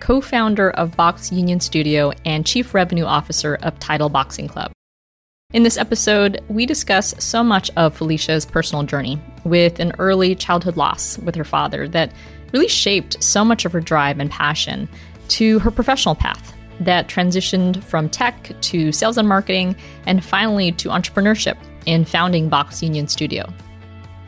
co 0.00 0.20
founder 0.20 0.70
of 0.70 0.96
Box 0.96 1.30
Union 1.30 1.60
Studio 1.60 2.12
and 2.24 2.46
chief 2.46 2.74
revenue 2.74 3.04
officer 3.04 3.58
of 3.62 3.78
Title 3.78 4.08
Boxing 4.08 4.48
Club. 4.48 4.72
In 5.52 5.62
this 5.62 5.76
episode, 5.76 6.40
we 6.48 6.64
discuss 6.64 7.14
so 7.18 7.42
much 7.42 7.70
of 7.76 7.96
Felicia's 7.96 8.46
personal 8.46 8.84
journey 8.84 9.20
with 9.44 9.80
an 9.80 9.92
early 9.98 10.34
childhood 10.34 10.76
loss 10.76 11.18
with 11.18 11.34
her 11.34 11.44
father 11.44 11.88
that 11.88 12.12
really 12.52 12.68
shaped 12.68 13.22
so 13.22 13.44
much 13.44 13.64
of 13.64 13.72
her 13.72 13.80
drive 13.80 14.20
and 14.20 14.30
passion 14.30 14.88
to 15.28 15.58
her 15.60 15.70
professional 15.70 16.14
path 16.14 16.54
that 16.80 17.08
transitioned 17.08 17.82
from 17.84 18.08
tech 18.08 18.52
to 18.60 18.90
sales 18.92 19.18
and 19.18 19.28
marketing 19.28 19.76
and 20.06 20.24
finally 20.24 20.72
to 20.72 20.88
entrepreneurship 20.88 21.56
in 21.86 22.04
founding 22.04 22.48
Box 22.48 22.82
Union 22.82 23.06
Studio. 23.06 23.52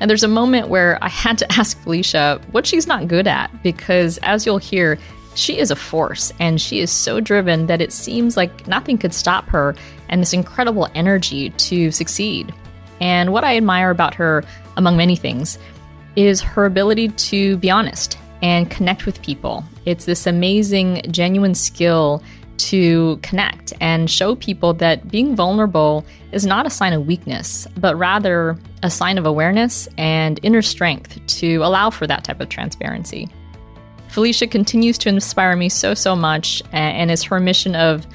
And 0.01 0.11
there's 0.11 0.25
a 0.25 0.29
moment 0.29 0.69
where 0.69 0.98
I 1.03 1.09
had 1.09 1.39
to 1.39 1.53
ask 1.59 1.81
Felicia 1.83 2.41
what 2.51 2.67
she's 2.67 2.86
not 2.86 3.09
good 3.09 3.27
at 3.27 3.51
because, 3.62 4.19
as 4.19 4.45
you'll 4.45 4.59
hear, 4.59 4.98
she 5.35 5.59
is 5.59 5.71
a 5.71 5.77
force 5.77 6.33
and 6.39 6.61
she 6.61 6.81
is 6.81 6.91
so 6.91 7.21
driven 7.21 7.67
that 7.67 7.81
it 7.81 7.93
seems 7.93 8.37
like 8.37 8.67
nothing 8.67 8.99
could 8.99 9.15
stop 9.15 9.47
her 9.49 9.75
and 10.09 10.21
this 10.21 10.33
incredible 10.33 10.89
energy 10.95 11.51
to 11.51 11.91
succeed. 11.91 12.55
And 13.01 13.33
what 13.33 13.45
I 13.45 13.57
admire 13.57 13.91
about 13.91 14.15
her, 14.15 14.45
among 14.77 14.97
many 14.97 15.17
things, 15.17 15.59
is 16.17 16.41
her 16.41 16.67
ability 16.67 17.09
to 17.09 17.57
be 17.57 17.71
honest 17.71 18.19
and 18.43 18.71
connect 18.71 19.07
with 19.07 19.23
people. 19.23 19.65
It's 19.87 20.05
this 20.05 20.27
amazing, 20.27 21.03
genuine 21.11 21.55
skill 21.55 22.23
to 22.59 23.19
connect 23.23 23.73
and 23.81 24.11
show 24.11 24.37
people 24.37 24.75
that 24.75 25.11
being 25.11 25.35
vulnerable 25.35 26.05
is 26.33 26.47
not 26.47 26.67
a 26.67 26.71
sign 26.71 26.93
of 26.93 27.07
weakness, 27.07 27.67
but 27.77 27.97
rather 27.97 28.57
a 28.83 28.91
sign 28.91 29.19
of 29.19 29.27
awareness 29.27 29.89
and 29.97 30.39
inner 30.43 30.63
strength 30.63 31.19
to 31.27 31.57
allow 31.59 31.91
for 31.91 32.07
that 32.07 32.25
type 32.25 32.41
of 32.41 32.49
transparency. 32.49 33.29
Felicia 34.13 34.47
continues 34.47 34.99
to 34.99 35.09
inspire 35.09 35.57
me 35.57 35.71
so, 35.71 35.95
so 35.95 36.15
much, 36.15 36.63
and 36.71 37.11
is 37.11 37.23
her 37.23 37.41
mission 37.41 37.75
of 37.75 38.07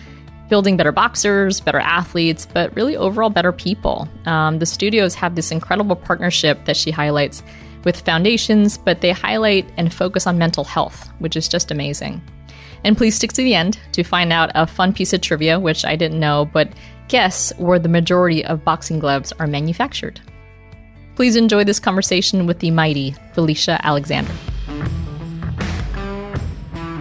building 0.48 0.78
better 0.78 0.92
boxers, 0.92 1.60
better 1.60 1.80
athletes, 1.80 2.46
but 2.46 2.74
really 2.76 2.96
overall 2.96 3.32
better 3.32 3.52
people. 3.52 4.08
Um, 4.28 4.60
the 4.60 4.68
studios 4.68 5.16
have 5.16 5.34
this 5.34 5.52
incredible 5.52 5.96
partnership 5.96 6.66
that 6.66 6.78
she 6.78 6.92
highlights 6.92 7.42
with 7.84 8.02
foundations, 8.02 8.78
but 8.78 9.02
they 9.02 9.12
highlight 9.12 9.68
and 9.76 9.92
focus 9.92 10.28
on 10.28 10.38
mental 10.38 10.64
health, 10.64 11.10
which 11.18 11.36
is 11.36 11.48
just 11.48 11.72
amazing. 11.72 12.22
And 12.84 12.96
please 12.96 13.16
stick 13.16 13.34
to 13.34 13.42
the 13.42 13.56
end 13.56 13.80
to 13.94 14.04
find 14.04 14.32
out 14.32 14.52
a 14.54 14.68
fun 14.68 14.94
piece 14.94 15.14
of 15.14 15.22
trivia, 15.22 15.60
which 15.60 15.84
I 15.84 15.96
didn't 15.96 16.20
know, 16.20 16.46
but 16.46 16.70
guess 17.08 17.52
where 17.58 17.80
the 17.80 17.90
majority 17.90 18.46
of 18.46 18.64
boxing 18.64 19.00
gloves 19.00 19.34
are 19.40 19.48
manufactured. 19.48 20.22
Please 21.16 21.36
enjoy 21.36 21.64
this 21.64 21.80
conversation 21.80 22.46
with 22.46 22.60
the 22.60 22.70
mighty 22.70 23.16
Felicia 23.34 23.84
Alexander. 23.84 24.34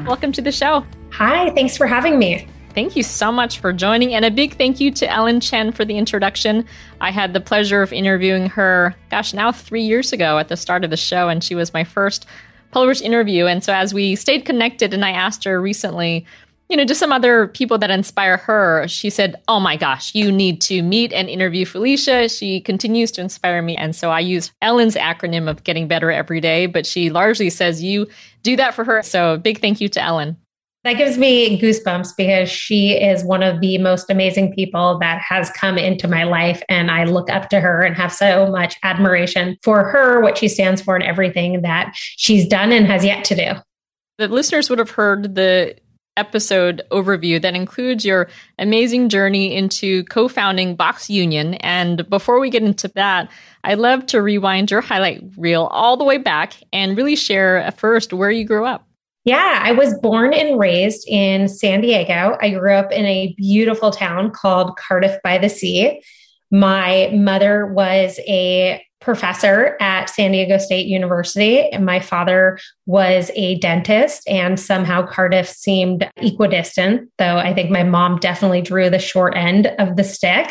Welcome 0.06 0.30
to 0.32 0.40
the 0.40 0.52
show. 0.52 0.86
Hi, 1.14 1.50
thanks 1.50 1.76
for 1.76 1.84
having 1.84 2.16
me. 2.16 2.46
Thank 2.74 2.94
you 2.94 3.02
so 3.02 3.32
much 3.32 3.58
for 3.58 3.72
joining, 3.72 4.14
and 4.14 4.24
a 4.24 4.30
big 4.30 4.56
thank 4.56 4.78
you 4.78 4.92
to 4.92 5.10
Ellen 5.10 5.40
Chen 5.40 5.72
for 5.72 5.84
the 5.84 5.98
introduction. 5.98 6.64
I 7.00 7.10
had 7.10 7.32
the 7.32 7.40
pleasure 7.40 7.82
of 7.82 7.92
interviewing 7.92 8.48
her, 8.50 8.94
gosh, 9.10 9.34
now 9.34 9.50
three 9.50 9.82
years 9.82 10.12
ago 10.12 10.38
at 10.38 10.46
the 10.46 10.56
start 10.56 10.84
of 10.84 10.90
the 10.90 10.96
show, 10.96 11.28
and 11.28 11.42
she 11.42 11.56
was 11.56 11.74
my 11.74 11.82
first 11.82 12.24
published 12.70 13.02
interview. 13.02 13.46
And 13.46 13.64
so, 13.64 13.72
as 13.72 13.92
we 13.92 14.14
stayed 14.14 14.44
connected, 14.44 14.94
and 14.94 15.04
I 15.04 15.10
asked 15.10 15.42
her 15.42 15.60
recently, 15.60 16.24
you 16.68 16.76
know, 16.76 16.84
just 16.84 17.00
some 17.00 17.12
other 17.12 17.48
people 17.48 17.78
that 17.78 17.90
inspire 17.90 18.36
her, 18.38 18.88
she 18.88 19.08
said, 19.08 19.40
Oh 19.46 19.60
my 19.60 19.76
gosh, 19.76 20.14
you 20.14 20.32
need 20.32 20.60
to 20.62 20.82
meet 20.82 21.12
and 21.12 21.28
interview 21.28 21.64
Felicia. 21.64 22.28
She 22.28 22.60
continues 22.60 23.12
to 23.12 23.20
inspire 23.20 23.62
me. 23.62 23.76
And 23.76 23.94
so 23.94 24.10
I 24.10 24.20
use 24.20 24.52
Ellen's 24.62 24.96
acronym 24.96 25.48
of 25.48 25.62
getting 25.62 25.86
better 25.86 26.10
every 26.10 26.40
day, 26.40 26.66
but 26.66 26.84
she 26.84 27.10
largely 27.10 27.50
says 27.50 27.84
you 27.84 28.08
do 28.46 28.56
that 28.56 28.74
for 28.74 28.84
her. 28.84 29.02
So 29.02 29.36
big 29.36 29.60
thank 29.60 29.80
you 29.80 29.88
to 29.90 30.02
Ellen. 30.02 30.36
That 30.84 30.96
gives 30.96 31.18
me 31.18 31.60
goosebumps 31.60 32.10
because 32.16 32.48
she 32.48 32.92
is 32.92 33.24
one 33.24 33.42
of 33.42 33.60
the 33.60 33.76
most 33.78 34.08
amazing 34.08 34.54
people 34.54 34.98
that 35.00 35.20
has 35.20 35.50
come 35.50 35.78
into 35.78 36.06
my 36.06 36.22
life. 36.22 36.62
And 36.68 36.92
I 36.92 37.04
look 37.04 37.28
up 37.28 37.48
to 37.48 37.58
her 37.58 37.82
and 37.82 37.96
have 37.96 38.12
so 38.12 38.46
much 38.46 38.76
admiration 38.84 39.58
for 39.64 39.82
her, 39.82 40.20
what 40.20 40.38
she 40.38 40.46
stands 40.46 40.80
for, 40.80 40.94
and 40.94 41.02
everything 41.02 41.62
that 41.62 41.92
she's 41.96 42.46
done 42.46 42.70
and 42.70 42.86
has 42.86 43.04
yet 43.04 43.24
to 43.24 43.34
do. 43.34 43.52
The 44.18 44.28
listeners 44.28 44.70
would 44.70 44.78
have 44.78 44.90
heard 44.90 45.34
the 45.34 45.76
episode 46.16 46.82
overview 46.90 47.40
that 47.40 47.54
includes 47.54 48.04
your 48.04 48.28
amazing 48.58 49.08
journey 49.08 49.54
into 49.54 50.04
co 50.04 50.28
founding 50.28 50.74
Box 50.74 51.08
Union. 51.10 51.54
And 51.54 52.08
before 52.08 52.40
we 52.40 52.50
get 52.50 52.62
into 52.62 52.88
that, 52.88 53.30
I'd 53.64 53.78
love 53.78 54.06
to 54.06 54.22
rewind 54.22 54.70
your 54.70 54.80
highlight 54.80 55.22
reel 55.36 55.64
all 55.64 55.96
the 55.96 56.04
way 56.04 56.18
back 56.18 56.54
and 56.72 56.96
really 56.96 57.16
share 57.16 57.70
first 57.72 58.12
where 58.12 58.30
you 58.30 58.44
grew 58.44 58.64
up. 58.64 58.86
Yeah, 59.24 59.60
I 59.60 59.72
was 59.72 59.92
born 59.94 60.32
and 60.32 60.56
raised 60.56 61.04
in 61.08 61.48
San 61.48 61.80
Diego. 61.80 62.38
I 62.40 62.50
grew 62.50 62.74
up 62.74 62.92
in 62.92 63.04
a 63.06 63.34
beautiful 63.36 63.90
town 63.90 64.30
called 64.30 64.76
Cardiff 64.76 65.20
by 65.24 65.36
the 65.36 65.48
Sea. 65.48 66.00
My 66.52 67.10
mother 67.12 67.66
was 67.66 68.20
a 68.28 68.80
professor 69.00 69.76
at 69.80 70.08
San 70.10 70.32
Diego 70.32 70.58
State 70.58 70.86
University, 70.86 71.68
and 71.68 71.84
my 71.84 72.00
father 72.00 72.58
was 72.86 73.30
a 73.34 73.58
dentist. 73.58 74.26
And 74.28 74.58
somehow 74.58 75.06
Cardiff 75.06 75.48
seemed 75.48 76.08
equidistant, 76.16 77.10
though 77.18 77.38
I 77.38 77.52
think 77.54 77.70
my 77.70 77.82
mom 77.82 78.18
definitely 78.18 78.62
drew 78.62 78.90
the 78.90 78.98
short 78.98 79.36
end 79.36 79.68
of 79.78 79.96
the 79.96 80.04
stick. 80.04 80.50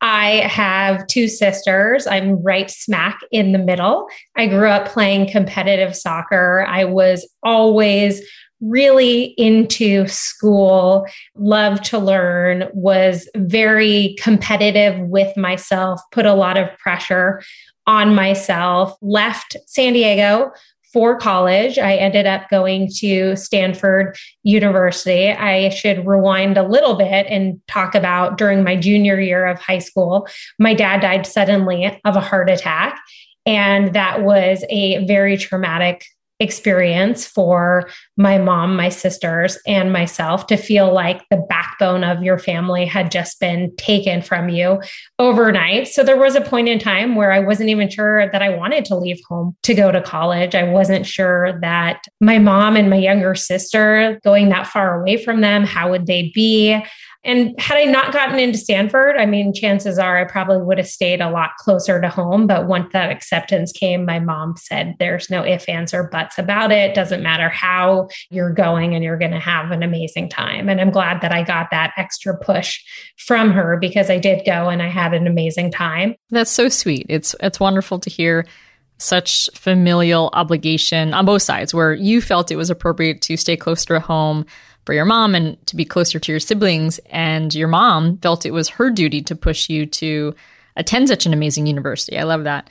I 0.00 0.46
have 0.46 1.06
two 1.06 1.28
sisters. 1.28 2.06
I'm 2.06 2.42
right 2.42 2.70
smack 2.70 3.20
in 3.30 3.52
the 3.52 3.58
middle. 3.58 4.08
I 4.36 4.46
grew 4.46 4.68
up 4.68 4.88
playing 4.88 5.30
competitive 5.30 5.96
soccer. 5.96 6.66
I 6.68 6.84
was 6.84 7.26
always 7.42 8.22
really 8.60 9.34
into 9.36 10.06
school, 10.08 11.06
loved 11.34 11.84
to 11.84 11.98
learn, 11.98 12.68
was 12.72 13.28
very 13.36 14.16
competitive 14.18 14.98
with 15.08 15.36
myself, 15.36 16.00
put 16.10 16.26
a 16.26 16.34
lot 16.34 16.56
of 16.56 16.68
pressure 16.78 17.42
on 17.86 18.14
myself, 18.14 18.96
left 19.00 19.56
San 19.66 19.92
Diego 19.92 20.52
for 20.92 21.18
college. 21.18 21.78
I 21.78 21.96
ended 21.96 22.26
up 22.26 22.48
going 22.48 22.88
to 23.00 23.36
Stanford 23.36 24.16
University. 24.44 25.30
I 25.30 25.68
should 25.68 26.06
rewind 26.06 26.56
a 26.56 26.66
little 26.66 26.94
bit 26.94 27.26
and 27.28 27.60
talk 27.68 27.94
about 27.94 28.38
during 28.38 28.64
my 28.64 28.76
junior 28.76 29.20
year 29.20 29.46
of 29.46 29.60
high 29.60 29.78
school, 29.80 30.26
my 30.58 30.72
dad 30.72 31.00
died 31.00 31.26
suddenly 31.26 32.00
of 32.04 32.16
a 32.16 32.20
heart 32.20 32.48
attack. 32.48 32.98
And 33.44 33.92
that 33.94 34.22
was 34.22 34.64
a 34.70 35.04
very 35.06 35.36
traumatic 35.36 36.04
experience 36.38 37.26
for 37.26 37.88
my 38.16 38.36
mom, 38.38 38.76
my 38.76 38.88
sisters, 38.88 39.58
and 39.66 39.92
myself 39.92 40.46
to 40.48 40.56
feel 40.56 40.92
like 40.92 41.22
the 41.30 41.44
backbone 41.48 42.04
of 42.04 42.22
your 42.22 42.38
family 42.38 42.84
had 42.84 43.10
just 43.10 43.40
been 43.40 43.74
taken 43.76 44.20
from 44.20 44.48
you 44.48 44.80
overnight. 45.18 45.88
So 45.88 46.02
there 46.02 46.18
was 46.18 46.34
a 46.34 46.40
point 46.40 46.68
in 46.68 46.78
time 46.78 47.14
where 47.14 47.32
I 47.32 47.40
wasn't 47.40 47.70
even 47.70 47.88
sure 47.88 48.30
that 48.30 48.42
I 48.42 48.50
wanted 48.50 48.84
to 48.86 48.96
leave 48.96 49.20
home 49.28 49.56
to 49.62 49.74
go 49.74 49.90
to 49.90 50.02
college. 50.02 50.54
I 50.54 50.64
wasn't 50.64 51.06
sure 51.06 51.58
that 51.60 52.04
my 52.20 52.38
mom 52.38 52.76
and 52.76 52.90
my 52.90 52.96
younger 52.96 53.34
sister 53.34 54.20
going 54.22 54.50
that 54.50 54.66
far 54.66 55.00
away 55.00 55.16
from 55.16 55.40
them, 55.40 55.64
how 55.64 55.90
would 55.90 56.06
they 56.06 56.30
be? 56.34 56.82
And 57.26 57.60
had 57.60 57.76
I 57.76 57.84
not 57.84 58.12
gotten 58.12 58.38
into 58.38 58.56
Stanford, 58.56 59.16
I 59.16 59.26
mean, 59.26 59.52
chances 59.52 59.98
are 59.98 60.16
I 60.16 60.24
probably 60.24 60.62
would 60.62 60.78
have 60.78 60.86
stayed 60.86 61.20
a 61.20 61.28
lot 61.28 61.50
closer 61.58 62.00
to 62.00 62.08
home. 62.08 62.46
But 62.46 62.68
once 62.68 62.92
that 62.92 63.10
acceptance 63.10 63.72
came, 63.72 64.04
my 64.04 64.20
mom 64.20 64.54
said, 64.56 64.94
there's 65.00 65.28
no 65.28 65.44
ifs, 65.44 65.64
ands, 65.64 65.92
or 65.92 66.04
buts 66.04 66.38
about 66.38 66.70
it. 66.70 66.94
Doesn't 66.94 67.24
matter 67.24 67.48
how 67.48 68.08
you're 68.30 68.52
going 68.52 68.94
and 68.94 69.02
you're 69.02 69.18
going 69.18 69.32
to 69.32 69.40
have 69.40 69.72
an 69.72 69.82
amazing 69.82 70.28
time. 70.28 70.68
And 70.68 70.80
I'm 70.80 70.92
glad 70.92 71.20
that 71.22 71.32
I 71.32 71.42
got 71.42 71.72
that 71.72 71.92
extra 71.96 72.38
push 72.38 72.80
from 73.18 73.50
her 73.50 73.76
because 73.76 74.08
I 74.08 74.18
did 74.18 74.46
go 74.46 74.68
and 74.68 74.80
I 74.80 74.88
had 74.88 75.12
an 75.12 75.26
amazing 75.26 75.72
time. 75.72 76.14
That's 76.30 76.52
so 76.52 76.68
sweet. 76.68 77.06
It's 77.08 77.34
it's 77.40 77.58
wonderful 77.58 77.98
to 77.98 78.08
hear 78.08 78.46
such 78.98 79.50
familial 79.52 80.30
obligation 80.32 81.12
on 81.12 81.26
both 81.26 81.42
sides 81.42 81.74
where 81.74 81.92
you 81.92 82.20
felt 82.20 82.52
it 82.52 82.56
was 82.56 82.70
appropriate 82.70 83.20
to 83.22 83.36
stay 83.36 83.56
closer 83.56 83.94
to 83.94 84.00
home 84.00 84.46
for 84.86 84.94
your 84.94 85.04
mom 85.04 85.34
and 85.34 85.64
to 85.66 85.76
be 85.76 85.84
closer 85.84 86.18
to 86.18 86.32
your 86.32 86.40
siblings 86.40 86.98
and 87.10 87.54
your 87.54 87.68
mom 87.68 88.16
felt 88.18 88.46
it 88.46 88.52
was 88.52 88.70
her 88.70 88.88
duty 88.88 89.20
to 89.22 89.36
push 89.36 89.68
you 89.68 89.84
to 89.84 90.34
attend 90.76 91.08
such 91.08 91.26
an 91.26 91.32
amazing 91.32 91.66
university. 91.66 92.18
I 92.18 92.22
love 92.22 92.44
that. 92.44 92.70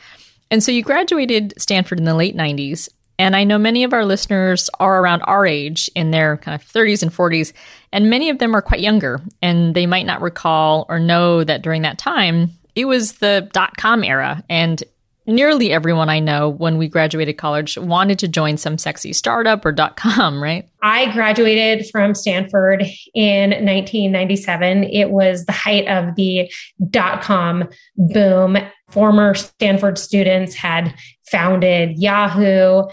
And 0.50 0.63
so 0.63 0.71
you 0.71 0.81
graduated 0.81 1.53
Stanford 1.57 2.00
in 2.00 2.06
the 2.06 2.15
late 2.15 2.35
90s 2.35 2.89
and 3.17 3.35
I 3.35 3.44
know 3.44 3.57
many 3.57 3.83
of 3.83 3.94
our 3.94 4.06
listeners 4.06 4.69
are 4.79 5.01
around 5.01 5.21
our 5.21 5.45
age 5.45 5.89
in 5.95 6.12
their 6.12 6.38
kind 6.38 6.59
of 6.59 6.67
30s 6.67 7.01
and 7.01 7.12
40s, 7.12 7.53
and 7.94 8.09
many 8.09 8.29
of 8.29 8.39
them 8.39 8.53
are 8.56 8.61
quite 8.61 8.81
younger, 8.81 9.21
and 9.41 9.73
they 9.73 9.85
might 9.85 10.06
not 10.06 10.21
recall 10.21 10.85
or 10.89 11.00
know 11.00 11.44
that 11.44 11.61
during 11.61 11.83
that 11.83 11.97
time, 11.97 12.51
it 12.75 12.85
was 12.85 13.13
the 13.13 13.50
dot 13.53 13.77
com 13.77 14.03
era. 14.03 14.44
And 14.50 14.83
nearly 15.27 15.72
everyone 15.72 16.10
I 16.10 16.19
know 16.19 16.50
when 16.50 16.77
we 16.77 16.88
graduated 16.88 17.38
college 17.38 17.77
wanted 17.77 18.19
to 18.19 18.27
join 18.27 18.57
some 18.57 18.77
sexy 18.77 19.13
startup 19.13 19.66
or 19.66 19.72
dot 19.72 19.98
com, 19.98 20.42
right? 20.44 20.68
I 20.81 21.12
graduated 21.13 21.89
from 21.89 22.16
Stanford 22.16 22.83
in 23.13 23.50
1997. 23.51 24.83
It 24.86 25.10
was 25.12 25.45
the 25.45 25.51
height 25.51 25.88
of 25.88 26.16
the 26.16 26.51
dot 26.89 27.22
com 27.22 27.68
boom. 27.98 28.57
Former 28.89 29.33
Stanford 29.33 29.98
students 29.98 30.54
had 30.54 30.94
founded 31.31 31.98
Yahoo 31.98 32.83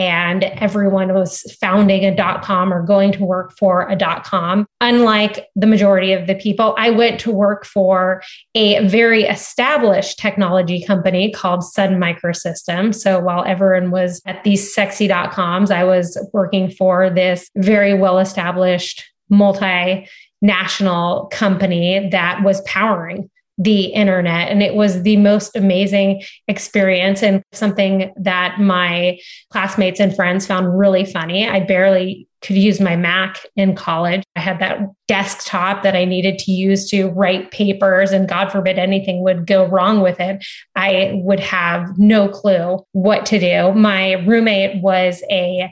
and 0.00 0.44
everyone 0.44 1.12
was 1.12 1.42
founding 1.60 2.06
a 2.06 2.16
dot 2.16 2.42
com 2.42 2.72
or 2.72 2.82
going 2.82 3.12
to 3.12 3.22
work 3.22 3.52
for 3.58 3.86
a 3.86 3.94
dot 3.94 4.24
com. 4.24 4.66
Unlike 4.80 5.46
the 5.54 5.66
majority 5.66 6.14
of 6.14 6.26
the 6.26 6.36
people, 6.36 6.74
I 6.78 6.88
went 6.88 7.20
to 7.20 7.30
work 7.30 7.66
for 7.66 8.22
a 8.54 8.88
very 8.88 9.24
established 9.24 10.18
technology 10.18 10.82
company 10.82 11.30
called 11.30 11.62
Sun 11.62 11.96
Microsystems. 11.96 12.94
So 12.94 13.20
while 13.20 13.44
everyone 13.44 13.90
was 13.90 14.22
at 14.24 14.42
these 14.42 14.74
sexy 14.74 15.06
dot 15.06 15.32
coms, 15.32 15.70
I 15.70 15.84
was 15.84 16.16
working 16.32 16.70
for 16.70 17.10
this 17.10 17.50
very 17.56 17.92
well 17.92 18.18
established 18.18 19.04
multinational 19.30 21.30
company 21.30 22.08
that 22.10 22.42
was 22.42 22.62
powering 22.62 23.28
the 23.60 23.86
internet. 23.86 24.48
And 24.48 24.62
it 24.62 24.74
was 24.74 25.02
the 25.02 25.18
most 25.18 25.54
amazing 25.54 26.22
experience 26.48 27.22
and 27.22 27.42
something 27.52 28.10
that 28.16 28.58
my 28.58 29.18
classmates 29.52 30.00
and 30.00 30.16
friends 30.16 30.46
found 30.46 30.78
really 30.78 31.04
funny. 31.04 31.46
I 31.46 31.60
barely 31.60 32.26
could 32.40 32.56
use 32.56 32.80
my 32.80 32.96
Mac 32.96 33.38
in 33.56 33.74
college. 33.74 34.22
I 34.34 34.40
had 34.40 34.60
that 34.60 34.80
desktop 35.08 35.82
that 35.82 35.94
I 35.94 36.06
needed 36.06 36.38
to 36.38 36.52
use 36.52 36.88
to 36.88 37.08
write 37.08 37.50
papers, 37.50 38.12
and 38.12 38.26
God 38.26 38.50
forbid 38.50 38.78
anything 38.78 39.22
would 39.22 39.46
go 39.46 39.66
wrong 39.66 40.00
with 40.00 40.18
it. 40.20 40.42
I 40.74 41.20
would 41.22 41.40
have 41.40 41.98
no 41.98 42.28
clue 42.28 42.82
what 42.92 43.26
to 43.26 43.38
do. 43.38 43.72
My 43.72 44.12
roommate 44.12 44.82
was 44.82 45.22
a 45.30 45.70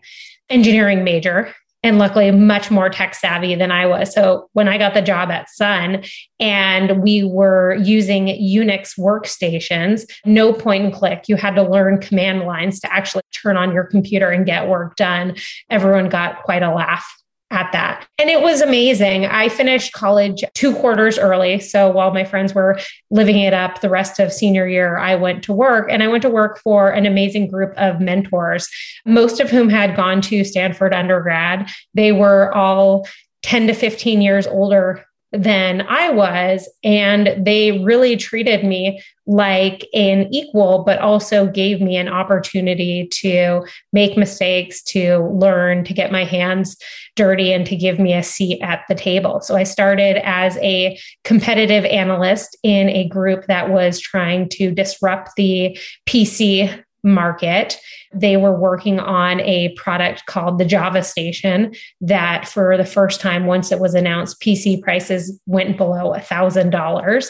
engineering 0.50 1.04
major 1.04 1.54
and 1.82 1.98
luckily 1.98 2.30
much 2.30 2.70
more 2.70 2.88
tech 2.88 3.14
savvy 3.14 3.54
than 3.54 3.70
I 3.70 3.86
was. 3.86 4.12
So 4.12 4.48
when 4.52 4.68
I 4.68 4.78
got 4.78 4.94
the 4.94 5.02
job 5.02 5.30
at 5.30 5.48
Sun 5.48 6.04
and 6.40 7.02
we 7.02 7.24
were 7.24 7.74
using 7.76 8.26
Unix 8.26 8.98
workstations, 8.98 10.10
no 10.24 10.52
point 10.52 10.84
and 10.84 10.92
click, 10.92 11.24
you 11.28 11.36
had 11.36 11.54
to 11.54 11.62
learn 11.62 12.00
command 12.00 12.42
lines 12.42 12.80
to 12.80 12.92
actually 12.92 13.22
turn 13.32 13.56
on 13.56 13.72
your 13.72 13.84
computer 13.84 14.28
and 14.30 14.44
get 14.44 14.68
work 14.68 14.96
done. 14.96 15.36
Everyone 15.70 16.08
got 16.08 16.42
quite 16.42 16.62
a 16.62 16.74
laugh 16.74 17.06
at 17.50 17.72
that. 17.72 18.06
And 18.18 18.28
it 18.28 18.42
was 18.42 18.60
amazing. 18.60 19.24
I 19.24 19.48
finished 19.48 19.92
college 19.92 20.44
two 20.54 20.74
quarters 20.74 21.18
early. 21.18 21.60
So 21.60 21.90
while 21.90 22.12
my 22.12 22.24
friends 22.24 22.54
were 22.54 22.78
living 23.10 23.38
it 23.38 23.54
up 23.54 23.80
the 23.80 23.88
rest 23.88 24.20
of 24.20 24.32
senior 24.32 24.68
year, 24.68 24.98
I 24.98 25.14
went 25.14 25.44
to 25.44 25.52
work 25.52 25.88
and 25.90 26.02
I 26.02 26.08
went 26.08 26.22
to 26.22 26.30
work 26.30 26.58
for 26.58 26.90
an 26.90 27.06
amazing 27.06 27.50
group 27.50 27.72
of 27.78 28.00
mentors, 28.00 28.68
most 29.06 29.40
of 29.40 29.50
whom 29.50 29.70
had 29.70 29.96
gone 29.96 30.20
to 30.22 30.44
Stanford 30.44 30.92
undergrad. 30.92 31.70
They 31.94 32.12
were 32.12 32.54
all 32.54 33.08
10 33.44 33.68
to 33.68 33.72
15 33.72 34.20
years 34.20 34.46
older 34.46 35.06
than 35.32 35.82
I 35.82 36.10
was. 36.10 36.68
And 36.82 37.44
they 37.44 37.80
really 37.80 38.16
treated 38.16 38.64
me 38.64 39.02
like 39.26 39.86
an 39.92 40.26
equal, 40.32 40.84
but 40.84 40.98
also 41.00 41.46
gave 41.46 41.82
me 41.82 41.96
an 41.96 42.08
opportunity 42.08 43.06
to 43.12 43.62
make 43.92 44.16
mistakes, 44.16 44.82
to 44.84 45.18
learn, 45.18 45.84
to 45.84 45.92
get 45.92 46.10
my 46.10 46.24
hands 46.24 46.78
dirty, 47.14 47.52
and 47.52 47.66
to 47.66 47.76
give 47.76 47.98
me 47.98 48.14
a 48.14 48.22
seat 48.22 48.58
at 48.62 48.84
the 48.88 48.94
table. 48.94 49.42
So 49.42 49.54
I 49.54 49.64
started 49.64 50.16
as 50.26 50.56
a 50.58 50.98
competitive 51.24 51.84
analyst 51.84 52.56
in 52.62 52.88
a 52.88 53.06
group 53.08 53.46
that 53.48 53.68
was 53.68 54.00
trying 54.00 54.48
to 54.50 54.70
disrupt 54.70 55.32
the 55.36 55.78
PC 56.08 56.82
market. 57.02 57.78
They 58.12 58.36
were 58.36 58.58
working 58.58 58.98
on 59.00 59.40
a 59.40 59.70
product 59.74 60.26
called 60.26 60.58
the 60.58 60.64
Java 60.64 61.02
Station 61.02 61.74
that, 62.00 62.48
for 62.48 62.76
the 62.76 62.84
first 62.84 63.20
time, 63.20 63.46
once 63.46 63.70
it 63.72 63.80
was 63.80 63.94
announced, 63.94 64.40
PC 64.40 64.82
prices 64.82 65.40
went 65.46 65.76
below 65.76 66.14
a 66.14 66.20
$1,000. 66.20 67.28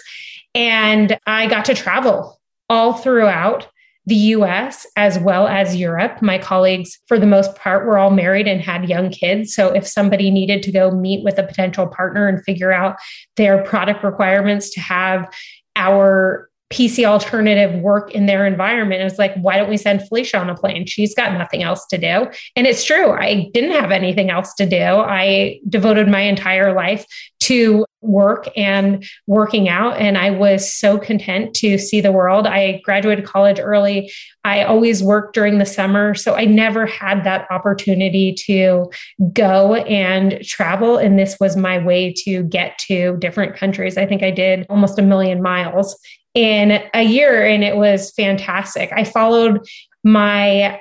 And 0.55 1.19
I 1.27 1.47
got 1.47 1.65
to 1.67 1.75
travel 1.75 2.41
all 2.69 2.95
throughout 2.95 3.69
the 4.07 4.15
US 4.15 4.87
as 4.97 5.19
well 5.19 5.47
as 5.47 5.77
Europe. 5.77 6.23
My 6.23 6.39
colleagues, 6.39 6.99
for 7.07 7.19
the 7.19 7.27
most 7.27 7.55
part, 7.57 7.85
were 7.85 7.99
all 7.99 8.11
married 8.11 8.49
and 8.49 8.59
had 8.59 8.89
young 8.89 9.11
kids. 9.11 9.55
So 9.55 9.69
if 9.69 9.87
somebody 9.87 10.31
needed 10.31 10.63
to 10.63 10.73
go 10.73 10.91
meet 10.91 11.23
with 11.25 11.39
a 11.39 11.43
potential 11.43 11.87
partner 11.87 12.27
and 12.27 12.43
figure 12.43 12.73
out 12.73 12.97
their 13.37 13.63
product 13.63 14.03
requirements 14.03 14.71
to 14.71 14.81
have 14.81 15.31
our 15.77 16.48
PC 16.71 17.05
alternative 17.05 17.81
work 17.81 18.11
in 18.13 18.27
their 18.27 18.47
environment. 18.47 19.03
It's 19.03 19.19
like, 19.19 19.35
why 19.37 19.57
don't 19.57 19.71
we 19.71 19.79
send 19.79 20.07
Felicia 20.07 20.39
on 20.39 20.51
a 20.51 20.55
plane? 20.55 20.85
She's 20.87 21.15
got 21.15 21.33
nothing 21.33 21.63
else 21.63 21.87
to 21.87 21.99
do. 21.99 22.27
And 22.57 22.67
it's 22.67 22.85
true. 22.85 23.13
I 23.13 23.49
didn't 23.55 23.73
have 23.73 23.91
anything 23.91 24.31
else 24.31 24.53
to 24.55 24.67
do. 24.67 24.77
I 24.77 25.61
devoted 25.69 26.09
my 26.09 26.21
entire 26.21 26.75
life 26.75 27.07
to 27.41 27.87
work 28.03 28.49
and 28.57 29.05
working 29.27 29.69
out. 29.69 29.97
And 29.97 30.19
I 30.19 30.31
was 30.31 30.73
so 30.73 30.99
content 30.99 31.55
to 31.57 31.79
see 31.79 32.01
the 32.01 32.13
world. 32.13 32.47
I 32.47 32.81
graduated 32.85 33.25
college 33.25 33.59
early. 33.59 34.13
I 34.45 34.63
always 34.63 35.03
worked 35.03 35.35
during 35.35 35.59
the 35.59 35.67
summer. 35.67 36.15
So 36.15 36.35
I 36.35 36.45
never 36.45 36.85
had 36.87 37.25
that 37.25 37.47
opportunity 37.51 38.35
to 38.47 38.91
go 39.33 39.75
and 39.75 40.45
travel. 40.45 40.99
And 40.99 41.19
this 41.19 41.39
was 41.41 41.57
my 41.57 41.79
way 41.79 42.13
to 42.25 42.43
get 42.45 42.79
to 42.89 43.17
different 43.19 43.57
countries. 43.57 43.97
I 43.97 44.07
think 44.07 44.23
I 44.23 44.31
did 44.31 44.67
almost 44.69 44.99
a 44.99 45.03
million 45.03 45.43
miles 45.43 45.99
in 46.39 46.81
a 46.95 47.03
year 47.03 47.45
and 47.45 47.65
it 47.65 47.77
was 47.77 48.13
fantastic. 48.13 48.93
I 48.93 49.03
followed 49.03 49.67
my 50.05 50.81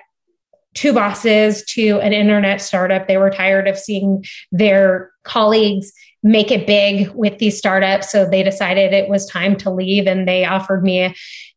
two 0.76 0.94
bosses 0.94 1.66
to 1.66 2.00
an 2.02 2.14
internet 2.14 2.62
startup. 2.62 3.08
They 3.08 3.18
were 3.18 3.32
tired 3.32 3.68
of 3.68 3.76
seeing 3.76 4.24
their 4.52 5.12
colleagues 5.24 5.92
make 6.22 6.52
it 6.52 6.68
big 6.68 7.10
with 7.16 7.40
these 7.40 7.58
startups. 7.58 8.12
So 8.12 8.30
they 8.30 8.44
decided 8.44 8.94
it 8.94 9.10
was 9.10 9.26
time 9.26 9.56
to 9.58 9.72
leave 9.72 10.06
and 10.06 10.28
they 10.28 10.46
offered 10.46 10.84
me 10.84 11.06
a, 11.06 11.16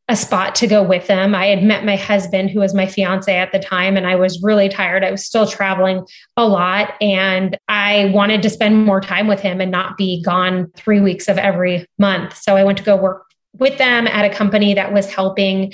a, 0.09 0.17
spot 0.17 0.55
to 0.57 0.67
go 0.67 0.83
with 0.83 1.07
them. 1.07 1.35
I 1.35 1.47
had 1.47 1.63
met 1.63 1.85
my 1.85 1.97
husband, 1.97 2.51
who 2.51 2.61
was 2.61 2.73
my 2.73 2.87
fiance 2.87 3.35
at 3.35 3.53
the 3.53 3.59
time, 3.59 3.97
and 3.97 4.07
I 4.07 4.17
was 4.17 4.43
really 4.43 4.69
tired. 4.69 5.05
I 5.05 5.11
was 5.11 5.27
still 5.27 5.47
traveling 5.47 6.07
a 6.39 6.47
lot 6.47 6.95
and 7.03 7.59
I 7.69 8.11
wanted 8.15 8.43
to 8.43 8.51
spend 8.51 8.87
more 8.87 9.01
time 9.01 9.27
with 9.27 9.41
him 9.41 9.61
and 9.61 9.71
not 9.71 9.99
be 9.99 10.23
gone 10.23 10.71
three 10.77 11.01
weeks 11.01 11.29
of 11.29 11.37
every 11.37 11.87
month. 11.99 12.37
So 12.39 12.57
I 12.57 12.65
went 12.65 12.79
to 12.79 12.85
go 12.85 12.97
work 12.97 13.27
with 13.59 13.79
them 13.79 14.07
at 14.07 14.25
a 14.25 14.35
company 14.35 14.75
that 14.75 14.93
was 14.93 15.13
helping 15.13 15.73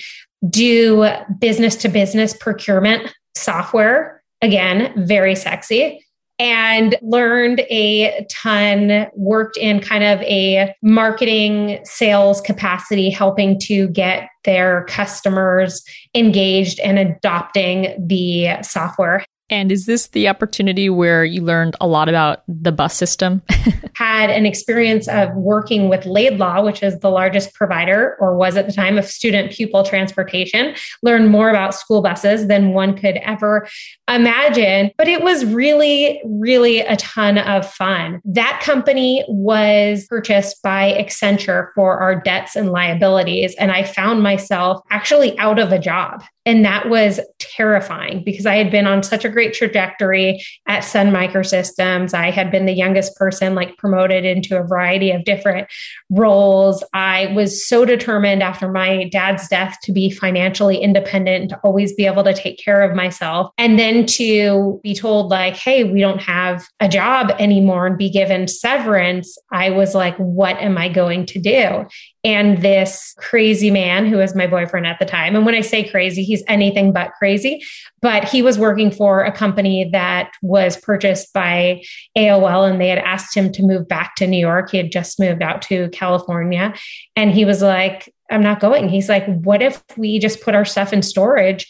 do 0.49 1.09
business 1.38 1.76
to 1.76 1.88
business 1.88 2.35
procurement 2.35 3.12
software. 3.37 4.23
Again, 4.42 4.92
very 5.06 5.35
sexy. 5.35 6.02
And 6.38 6.97
learned 7.00 7.61
a 7.71 8.26
ton, 8.30 9.06
worked 9.14 9.56
in 9.56 9.80
kind 9.80 10.04
of 10.04 10.21
a 10.21 10.75
marketing 10.83 11.80
sales 11.85 12.42
capacity, 12.42 13.09
helping 13.09 13.59
to 13.61 13.88
get 13.88 14.28
their 14.45 14.85
customers 14.85 15.83
engaged 16.14 16.78
and 16.80 16.99
adopting 16.99 18.06
the 18.06 18.59
software. 18.62 19.25
And 19.49 19.71
is 19.71 19.87
this 19.87 20.09
the 20.09 20.29
opportunity 20.29 20.91
where 20.91 21.25
you 21.25 21.41
learned 21.41 21.76
a 21.81 21.87
lot 21.87 22.09
about 22.09 22.43
the 22.49 22.73
bus 22.73 22.95
system? 22.95 23.43
Had 23.95 24.29
an 24.31 24.45
experience 24.45 25.07
of 25.09 25.33
working 25.35 25.88
with 25.88 26.05
Laidlaw, 26.05 26.62
which 26.62 26.83
is 26.83 26.99
the 26.99 27.11
largest 27.11 27.55
provider, 27.55 28.17
or 28.19 28.37
was 28.37 28.57
at 28.57 28.67
the 28.67 28.73
time, 28.73 28.99
of 28.99 29.07
student 29.07 29.53
pupil 29.53 29.85
transportation. 29.85 30.75
Learned 31.03 31.31
more 31.31 31.49
about 31.49 31.75
school 31.75 32.03
buses 32.03 32.49
than 32.49 32.73
one 32.73 32.97
could 32.97 33.17
ever 33.19 33.69
imagine. 34.09 34.91
But 34.99 35.09
it 35.09 35.23
was 35.23 35.45
really, 35.45 36.21
really 36.25 36.81
a 36.81 36.97
ton 36.97 37.38
of 37.38 37.71
fun. 37.71 38.21
That 38.25 38.61
company 38.65 39.25
was 39.29 40.07
purchased 40.09 40.62
by 40.62 40.93
Accenture 40.93 41.69
for 41.75 41.99
our 41.99 42.21
debts 42.21 42.57
and 42.57 42.71
liabilities. 42.71 43.55
And 43.57 43.71
I 43.71 43.85
found 43.85 44.23
myself 44.23 44.83
actually 44.91 45.38
out 45.38 45.59
of 45.59 45.73
a 45.73 45.79
job. 45.79 46.23
And 46.47 46.65
that 46.65 46.88
was 46.88 47.21
terrifying 47.41 48.23
because 48.25 48.47
I 48.47 48.57
had 48.57 48.71
been 48.71 48.87
on 48.87 49.03
such 49.03 49.25
a 49.25 49.29
great 49.29 49.53
trajectory 49.53 50.43
at 50.67 50.81
Sun 50.81 51.09
Microsystems. 51.09 52.15
I 52.15 52.31
had 52.31 52.50
been 52.50 52.67
the 52.67 52.73
youngest 52.73 53.17
person 53.17 53.55
like 53.55 53.76
promoted 53.76 54.25
into 54.25 54.59
a 54.59 54.62
variety 54.62 55.11
of 55.11 55.25
different 55.25 55.69
roles. 56.09 56.85
I 56.95 57.33
was 57.35 57.67
so 57.67 57.85
determined 57.85 58.43
after 58.43 58.71
my 58.71 59.09
dad's 59.09 59.49
death 59.49 59.76
to 59.83 59.93
be 59.93 60.09
financially 60.09 60.79
independent, 60.79 61.50
to 61.50 61.59
always 61.59 61.93
be 61.95 62.07
able 62.07 62.23
to 62.25 62.33
take 62.33 62.59
care 62.65 62.83
of 62.83 62.95
myself. 62.95 63.50
And 63.59 63.79
then 63.79 64.07
to 64.07 64.81
be 64.83 64.95
told, 64.95 65.31
like, 65.31 65.57
hey, 65.57 65.83
we 65.83 66.00
don't 66.00 66.23
have 66.23 66.65
a 66.79 66.88
job 66.88 67.33
anymore 67.38 67.87
and 67.87 67.99
be 67.99 68.09
given 68.09 68.47
severance, 68.47 69.37
I 69.50 69.71
was 69.71 69.95
like, 69.95 70.17
what 70.17 70.57
am 70.59 70.79
I 70.79 70.88
going 70.88 71.26
to 71.26 71.41
do? 71.41 71.87
and 72.26 72.61
this 72.61 73.15
crazy 73.19 73.71
man 73.71 74.05
who 74.05 74.17
was 74.17 74.35
my 74.35 74.49
boyfriend 74.49 74.85
at 74.85 74.99
the 74.99 75.05
time. 75.05 75.37
And 75.37 75.47
when 75.47 75.55
I 75.55 75.61
say 75.61 75.88
crazy, 75.88 76.25
he's 76.25 76.36
anything 76.49 76.93
but 76.93 77.12
crazy, 77.12 77.62
but 78.02 78.25
he 78.25 78.43
was 78.43 78.59
working 78.59 78.90
for 78.90 79.23
a 79.25 79.33
company 79.33 79.88
that 79.93 80.33
was 80.43 80.76
purchased 80.76 81.33
by 81.33 81.83
AOL 82.16 82.71
and 82.71 82.81
they 82.81 82.88
had 82.88 82.99
asked 82.99 83.37
him 83.37 83.52
to 83.52 83.62
move 83.62 83.88
back 83.88 84.16
to 84.16 84.26
New 84.26 84.38
York. 84.38 84.71
He 84.71 84.76
had 84.76 84.93
just 84.93 85.21
moved 85.21 85.43
out 85.43 85.62
to 85.62 85.88
California 85.90 86.75
and 87.14 87.31
he 87.31 87.45
was 87.45 87.62
like, 87.62 88.12
I'm 88.31 88.43
not 88.43 88.61
going. 88.61 88.88
He's 88.88 89.09
like, 89.09 89.25
what 89.26 89.62
if 89.62 89.83
we 89.97 90.19
just 90.19 90.43
put 90.43 90.55
our 90.55 90.64
stuff 90.64 90.93
in 90.93 91.02
storage, 91.02 91.66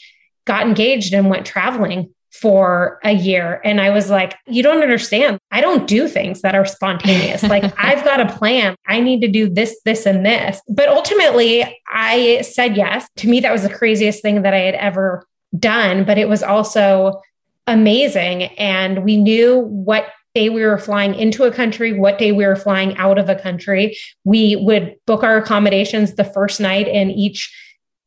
got 0.47 0.67
engaged 0.67 1.13
and 1.13 1.29
went 1.29 1.47
traveling? 1.47 2.15
For 2.33 2.99
a 3.05 3.13
year. 3.13 3.61
And 3.65 3.81
I 3.81 3.91
was 3.91 4.11
like, 4.11 4.37
you 4.47 4.63
don't 4.63 4.83
understand. 4.83 5.39
I 5.51 5.61
don't 5.61 5.87
do 5.87 6.07
things 6.09 6.43
that 6.43 6.55
are 6.55 6.65
spontaneous. 6.65 7.43
like, 7.43 7.65
I've 7.79 8.05
got 8.05 8.21
a 8.21 8.37
plan. 8.37 8.77
I 8.87 9.01
need 9.01 9.21
to 9.23 9.29
do 9.29 9.49
this, 9.49 9.79
this, 9.85 10.07
and 10.07 10.25
this. 10.25 10.61
But 10.69 10.89
ultimately, 10.89 11.65
I 11.89 12.43
said 12.43 12.77
yes. 12.77 13.09
To 13.17 13.29
me, 13.29 13.41
that 13.41 13.53
was 13.53 13.63
the 13.63 13.73
craziest 13.73 14.23
thing 14.23 14.43
that 14.43 14.55
I 14.55 14.59
had 14.59 14.75
ever 14.75 15.27
done. 15.59 16.05
But 16.05 16.19
it 16.19 16.29
was 16.29 16.43
also 16.43 17.23
amazing. 17.67 18.45
And 18.59 19.05
we 19.05 19.17
knew 19.17 19.61
what 19.61 20.07
day 20.35 20.51
we 20.51 20.63
were 20.63 20.79
flying 20.79 21.15
into 21.15 21.45
a 21.45 21.51
country, 21.51 21.99
what 21.99 22.19
day 22.19 22.31
we 22.31 22.45
were 22.45 22.57
flying 22.57 22.97
out 22.99 23.19
of 23.19 23.31
a 23.31 23.35
country. 23.35 23.97
We 24.25 24.57
would 24.57 24.95
book 25.07 25.23
our 25.23 25.39
accommodations 25.39 26.15
the 26.15 26.25
first 26.25 26.61
night 26.61 26.87
in 26.87 27.11
each 27.11 27.51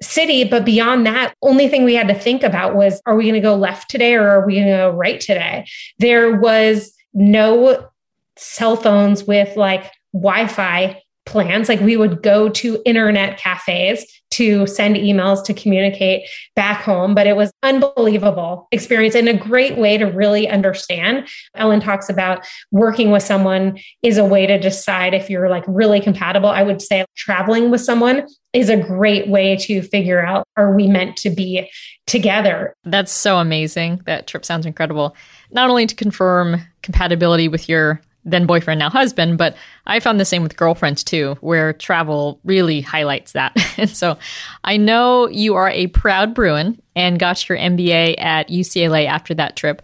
city. 0.02 0.44
But 0.44 0.66
beyond 0.66 1.06
that, 1.06 1.34
only 1.42 1.68
thing 1.68 1.84
we 1.84 1.96
had 1.96 2.08
to 2.08 2.14
think 2.14 2.44
about 2.44 2.76
was 2.76 3.02
are 3.06 3.16
we 3.16 3.24
going 3.24 3.34
to 3.36 3.40
go 3.42 3.56
left 3.56 3.90
today 3.90 4.16
or 4.16 4.28
are 4.28 4.46
we 4.46 4.56
going 4.56 4.68
to 4.68 4.74
go 4.74 4.92
right 4.92 5.20
today? 5.20 5.66
There 6.00 6.38
was 6.40 6.94
no 7.14 7.90
cell 8.38 8.76
phones 8.76 9.24
with 9.24 9.56
like 9.58 9.92
Wi 10.14 10.48
Fi 10.48 11.02
plans. 11.30 11.70
Like 11.70 11.80
we 11.80 11.96
would 11.96 12.24
go 12.24 12.50
to 12.50 12.82
internet 12.86 13.38
cafes 13.38 14.06
to 14.32 14.66
send 14.68 14.96
emails 14.96 15.44
to 15.46 15.54
communicate 15.54 16.28
back 16.56 16.82
home, 16.82 17.14
but 17.14 17.28
it 17.28 17.36
was 17.36 17.52
unbelievable 17.64 18.68
experience 18.72 19.16
and 19.16 19.30
a 19.30 19.34
great 19.34 19.78
way 19.78 19.98
to 19.98 20.06
really 20.06 20.48
understand. 20.48 21.28
Ellen 21.56 21.80
talks 21.80 22.10
about 22.10 22.46
working 22.72 23.12
with 23.12 23.24
someone 23.24 23.80
is 24.02 24.18
a 24.18 24.26
way 24.26 24.48
to 24.48 24.60
decide 24.60 25.14
if 25.14 25.30
you're 25.30 25.50
like 25.50 25.64
really 25.68 26.02
compatible. 26.02 26.50
I 26.50 26.64
would 26.64 26.82
say 26.82 27.06
traveling 27.16 27.70
with 27.70 27.82
someone 27.82 28.28
is 28.54 28.70
a 28.70 28.78
great 28.78 29.28
way 29.28 29.56
to 29.56 29.82
figure 29.84 30.26
out 30.26 30.48
are 30.58 30.76
we 30.76 30.88
meant 30.88 31.16
to 31.18 31.30
be 31.30 31.70
together. 32.08 32.76
That's 32.84 33.12
so 33.12 33.38
amazing. 33.38 34.02
That 34.06 34.26
trip 34.26 34.46
sounds 34.46 34.66
incredible. 34.66 35.16
Not 35.52 35.70
only 35.70 35.86
to 35.86 35.96
confirm 35.96 36.62
compatibility 36.82 37.48
with 37.48 37.70
your 37.70 38.02
then 38.26 38.46
boyfriend, 38.46 38.80
now 38.80 38.90
husband. 38.90 39.38
But 39.38 39.56
I 39.88 40.00
found 40.00 40.20
the 40.20 40.26
same 40.26 40.44
with 40.44 40.58
girlfriends 40.58 41.04
too, 41.04 41.38
where 41.42 41.74
travel 41.74 42.40
really 42.44 42.82
highlights 42.82 43.32
that. 43.34 43.56
and 43.78 43.90
so 43.90 44.18
I 44.64 44.78
know 44.78 45.28
you 45.30 45.56
are 45.56 45.70
a 45.70 45.88
proud 45.88 46.34
Bruin 46.34 46.82
and 46.96 47.20
got 47.20 47.48
your 47.48 47.58
MBA 47.58 48.20
at 48.20 48.50
UCLA 48.50 49.06
after 49.06 49.34
that 49.36 49.56
trip. 49.56 49.82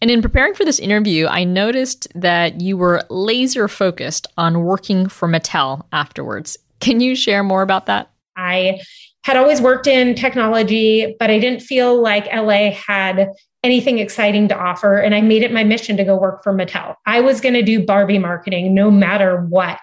And 0.00 0.10
in 0.10 0.22
preparing 0.22 0.54
for 0.54 0.64
this 0.64 0.78
interview, 0.78 1.26
I 1.26 1.44
noticed 1.44 2.06
that 2.14 2.60
you 2.60 2.76
were 2.76 3.02
laser 3.10 3.66
focused 3.66 4.28
on 4.36 4.62
working 4.62 5.08
for 5.08 5.28
Mattel 5.28 5.84
afterwards. 5.92 6.56
Can 6.80 7.00
you 7.00 7.16
share 7.16 7.42
more 7.42 7.62
about 7.62 7.86
that? 7.86 8.10
I 8.36 8.80
had 9.24 9.36
always 9.36 9.60
worked 9.60 9.88
in 9.88 10.14
technology, 10.14 11.16
but 11.18 11.30
I 11.30 11.40
didn't 11.40 11.60
feel 11.60 12.00
like 12.00 12.32
LA 12.32 12.70
had 12.70 13.28
anything 13.64 13.98
exciting 13.98 14.48
to 14.48 14.56
offer. 14.56 14.98
And 14.98 15.14
I 15.14 15.20
made 15.20 15.42
it 15.42 15.52
my 15.52 15.64
mission 15.64 15.96
to 15.96 16.04
go 16.04 16.16
work 16.16 16.42
for 16.42 16.52
Mattel. 16.52 16.94
I 17.06 17.20
was 17.20 17.40
going 17.40 17.54
to 17.54 17.62
do 17.62 17.84
Barbie 17.84 18.18
marketing 18.18 18.74
no 18.74 18.90
matter 18.90 19.42
what. 19.42 19.78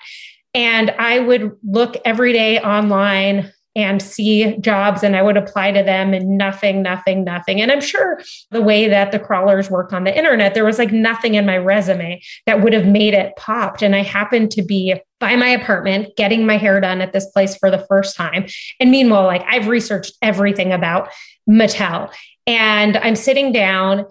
And 0.54 0.92
I 0.92 1.20
would 1.20 1.52
look 1.64 1.98
every 2.06 2.32
day 2.32 2.60
online 2.60 3.52
and 3.76 4.02
see 4.02 4.58
jobs 4.60 5.04
and 5.04 5.18
I 5.18 5.22
would 5.22 5.36
apply 5.36 5.74
to 5.74 5.84
them 5.84 6.14
and 6.14 6.38
nothing, 6.38 6.82
nothing, 6.82 7.26
nothing. 7.26 7.60
And 7.60 7.72
I'm 7.72 7.82
sure 7.82 8.22
the 8.52 8.62
way 8.62 8.88
that 8.88 9.12
the 9.12 9.20
crawlers 9.20 9.70
work 9.70 9.92
on 9.92 10.06
the 10.06 10.18
internet, 10.18 10.54
there 10.54 10.64
was 10.64 10.80
like 10.80 10.94
nothing 10.94 11.36
in 11.36 11.46
my 11.46 11.58
resume 11.58 12.22
that 12.46 12.62
would 12.62 12.72
have 12.72 12.86
made 12.86 13.14
it 13.14 13.36
popped. 13.36 13.82
And 13.82 13.94
I 13.94 14.02
happened 14.02 14.52
to 14.52 14.62
be 14.62 14.96
by 15.20 15.36
my 15.36 15.50
apartment 15.50 16.16
getting 16.16 16.46
my 16.46 16.56
hair 16.56 16.80
done 16.80 17.02
at 17.02 17.12
this 17.12 17.26
place 17.32 17.58
for 17.58 17.70
the 17.70 17.86
first 17.90 18.16
time. 18.16 18.46
And 18.80 18.92
meanwhile, 18.92 19.26
like 19.26 19.44
I've 19.50 19.68
researched 19.68 20.14
everything 20.22 20.72
about 20.72 21.10
Mattel 21.50 22.14
and 22.48 22.98
I'm 22.98 23.16
sitting 23.16 23.52
down 23.52 24.06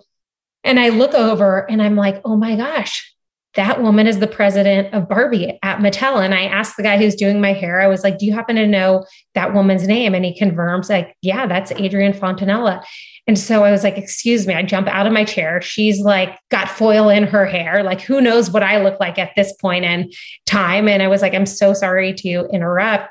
and 0.62 0.80
I 0.80 0.88
look 0.88 1.14
over 1.14 1.70
and 1.70 1.82
I'm 1.82 1.96
like, 1.96 2.20
oh 2.24 2.36
my 2.36 2.56
gosh, 2.56 3.14
that 3.54 3.80
woman 3.80 4.06
is 4.06 4.18
the 4.18 4.26
president 4.26 4.92
of 4.92 5.08
Barbie 5.08 5.58
at 5.62 5.78
Mattel. 5.78 6.24
And 6.24 6.34
I 6.34 6.44
asked 6.44 6.76
the 6.76 6.82
guy 6.82 6.98
who's 6.98 7.14
doing 7.14 7.40
my 7.40 7.52
hair, 7.52 7.80
I 7.80 7.86
was 7.86 8.02
like, 8.02 8.18
do 8.18 8.26
you 8.26 8.32
happen 8.32 8.56
to 8.56 8.66
know 8.66 9.04
that 9.34 9.54
woman's 9.54 9.86
name? 9.86 10.14
And 10.14 10.24
he 10.24 10.36
confirms, 10.36 10.90
like, 10.90 11.16
yeah, 11.22 11.46
that's 11.46 11.70
Adrienne 11.70 12.14
Fontanella. 12.14 12.82
And 13.26 13.38
so 13.38 13.64
I 13.64 13.70
was 13.70 13.84
like, 13.84 13.96
excuse 13.96 14.46
me, 14.46 14.54
I 14.54 14.62
jump 14.62 14.86
out 14.88 15.06
of 15.06 15.12
my 15.12 15.24
chair. 15.24 15.62
She's 15.62 16.00
like 16.00 16.36
got 16.50 16.68
foil 16.68 17.08
in 17.08 17.24
her 17.24 17.46
hair. 17.46 17.82
Like, 17.82 18.00
who 18.00 18.20
knows 18.20 18.50
what 18.50 18.62
I 18.62 18.82
look 18.82 19.00
like 19.00 19.18
at 19.18 19.30
this 19.36 19.52
point 19.54 19.84
in 19.84 20.10
time? 20.46 20.88
And 20.88 21.02
I 21.02 21.08
was 21.08 21.22
like, 21.22 21.32
I'm 21.32 21.46
so 21.46 21.72
sorry 21.72 22.12
to 22.14 22.48
interrupt. 22.52 23.08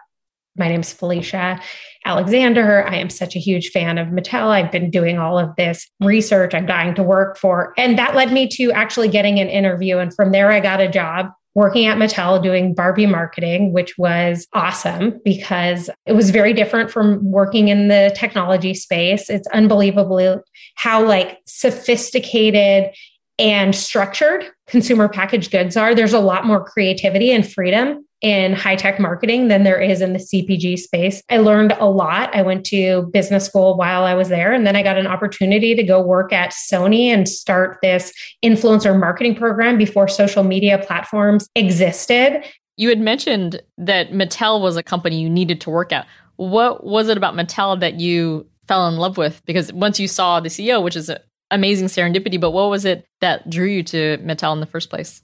My 0.55 0.67
name's 0.67 0.93
Felicia. 0.93 1.59
Alexander. 2.05 2.85
I 2.87 2.95
am 2.97 3.09
such 3.09 3.35
a 3.35 3.39
huge 3.39 3.69
fan 3.69 3.97
of 3.97 4.09
Mattel. 4.09 4.49
I've 4.49 4.71
been 4.71 4.91
doing 4.91 5.17
all 5.17 5.39
of 5.39 5.55
this 5.55 5.89
research 6.01 6.53
I'm 6.53 6.65
dying 6.65 6.95
to 6.95 7.03
work 7.03 7.37
for. 7.37 7.73
And 7.77 7.97
that 7.97 8.15
led 8.15 8.31
me 8.31 8.47
to 8.49 8.71
actually 8.71 9.07
getting 9.07 9.39
an 9.39 9.47
interview. 9.47 9.97
And 9.97 10.13
from 10.13 10.31
there, 10.31 10.51
I 10.51 10.59
got 10.59 10.81
a 10.81 10.89
job 10.89 11.31
working 11.55 11.85
at 11.85 11.97
Mattel 11.97 12.41
doing 12.41 12.73
Barbie 12.73 13.05
marketing, 13.05 13.73
which 13.73 13.97
was 13.97 14.47
awesome 14.53 15.19
because 15.23 15.89
it 16.05 16.13
was 16.13 16.31
very 16.31 16.51
different 16.51 16.91
from 16.91 17.23
working 17.23 17.67
in 17.67 17.87
the 17.87 18.11
technology 18.15 18.73
space. 18.73 19.29
It's 19.29 19.47
unbelievable 19.49 20.43
how 20.75 21.05
like 21.05 21.39
sophisticated 21.45 22.91
and 23.39 23.75
structured 23.75 24.45
consumer 24.67 25.07
packaged 25.07 25.51
goods 25.51 25.77
are. 25.77 25.95
There's 25.95 26.13
a 26.13 26.19
lot 26.19 26.45
more 26.45 26.63
creativity 26.63 27.31
and 27.31 27.49
freedom 27.49 28.05
in 28.23 28.53
high 28.53 28.77
tech 28.77 28.99
marketing 29.01 29.49
than 29.49 29.63
there 29.63 29.79
is 29.79 30.01
in 30.01 30.13
the 30.13 30.19
CPG 30.19 30.79
space. 30.79 31.21
I 31.29 31.37
learned 31.37 31.73
a 31.73 31.85
lot. 31.85 32.33
I 32.33 32.41
went 32.41 32.65
to 32.67 33.03
business 33.11 33.45
school 33.45 33.75
while 33.75 34.05
I 34.05 34.13
was 34.13 34.29
there, 34.29 34.53
and 34.53 34.65
then 34.65 34.77
I 34.77 34.81
got 34.81 34.97
an 34.97 35.05
opportunity 35.05 35.75
to 35.75 35.83
go 35.83 36.01
work 36.01 36.31
at 36.31 36.51
Sony 36.51 37.07
and 37.07 37.27
start 37.27 37.79
this 37.83 38.13
influencer 38.43 38.97
marketing 38.97 39.35
program 39.35 39.77
before 39.77 40.07
social 40.07 40.43
media 40.43 40.77
platforms 40.77 41.49
existed. 41.55 42.43
You 42.77 42.87
had 42.89 42.99
mentioned 42.99 43.61
that 43.77 44.11
Mattel 44.11 44.61
was 44.61 44.77
a 44.77 44.83
company 44.83 45.19
you 45.19 45.29
needed 45.29 45.59
to 45.61 45.69
work 45.69 45.91
at. 45.91 46.07
What 46.37 46.85
was 46.85 47.09
it 47.09 47.17
about 47.17 47.35
Mattel 47.35 47.79
that 47.81 47.99
you 47.99 48.47
fell 48.69 48.87
in 48.87 48.95
love 48.95 49.17
with? 49.17 49.43
Because 49.45 49.71
once 49.73 49.99
you 49.99 50.07
saw 50.07 50.39
the 50.39 50.49
CEO, 50.49 50.81
which 50.81 50.95
is 50.95 51.11
amazing 51.51 51.87
serendipity, 51.87 52.39
but 52.39 52.51
what 52.51 52.69
was 52.69 52.85
it 52.85 53.05
that 53.19 53.49
drew 53.49 53.67
you 53.67 53.83
to 53.83 54.17
Mattel 54.19 54.53
in 54.53 54.61
the 54.61 54.65
first 54.65 54.89
place? 54.89 55.21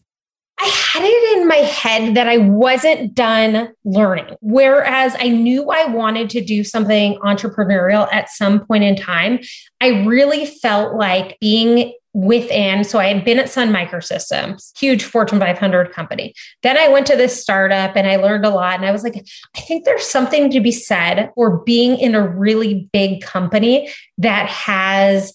I 0.61 0.65
had 0.65 1.03
it 1.05 1.37
in 1.37 1.47
my 1.47 1.55
head 1.55 2.15
that 2.15 2.27
I 2.27 2.37
wasn't 2.37 3.15
done 3.15 3.69
learning. 3.85 4.35
Whereas 4.41 5.15
I 5.17 5.29
knew 5.29 5.69
I 5.69 5.85
wanted 5.85 6.29
to 6.31 6.43
do 6.43 6.63
something 6.63 7.17
entrepreneurial 7.19 8.11
at 8.11 8.29
some 8.29 8.65
point 8.65 8.83
in 8.83 8.95
time, 8.95 9.39
I 9.79 10.03
really 10.03 10.45
felt 10.45 10.95
like 10.95 11.37
being 11.39 11.93
within. 12.13 12.83
So 12.83 12.99
I 12.99 13.13
had 13.13 13.23
been 13.23 13.39
at 13.39 13.49
Sun 13.49 13.71
Microsystems, 13.71 14.77
huge 14.77 15.03
Fortune 15.03 15.39
500 15.39 15.93
company. 15.93 16.33
Then 16.63 16.77
I 16.77 16.87
went 16.89 17.05
to 17.07 17.15
this 17.15 17.39
startup 17.39 17.95
and 17.95 18.07
I 18.07 18.15
learned 18.15 18.45
a 18.45 18.49
lot. 18.49 18.75
And 18.75 18.85
I 18.85 18.91
was 18.91 19.03
like, 19.03 19.23
I 19.55 19.59
think 19.61 19.85
there's 19.85 20.05
something 20.05 20.49
to 20.51 20.59
be 20.59 20.71
said 20.71 21.31
for 21.35 21.59
being 21.59 21.97
in 21.99 22.15
a 22.15 22.27
really 22.27 22.89
big 22.91 23.21
company 23.21 23.89
that 24.17 24.47
has 24.47 25.31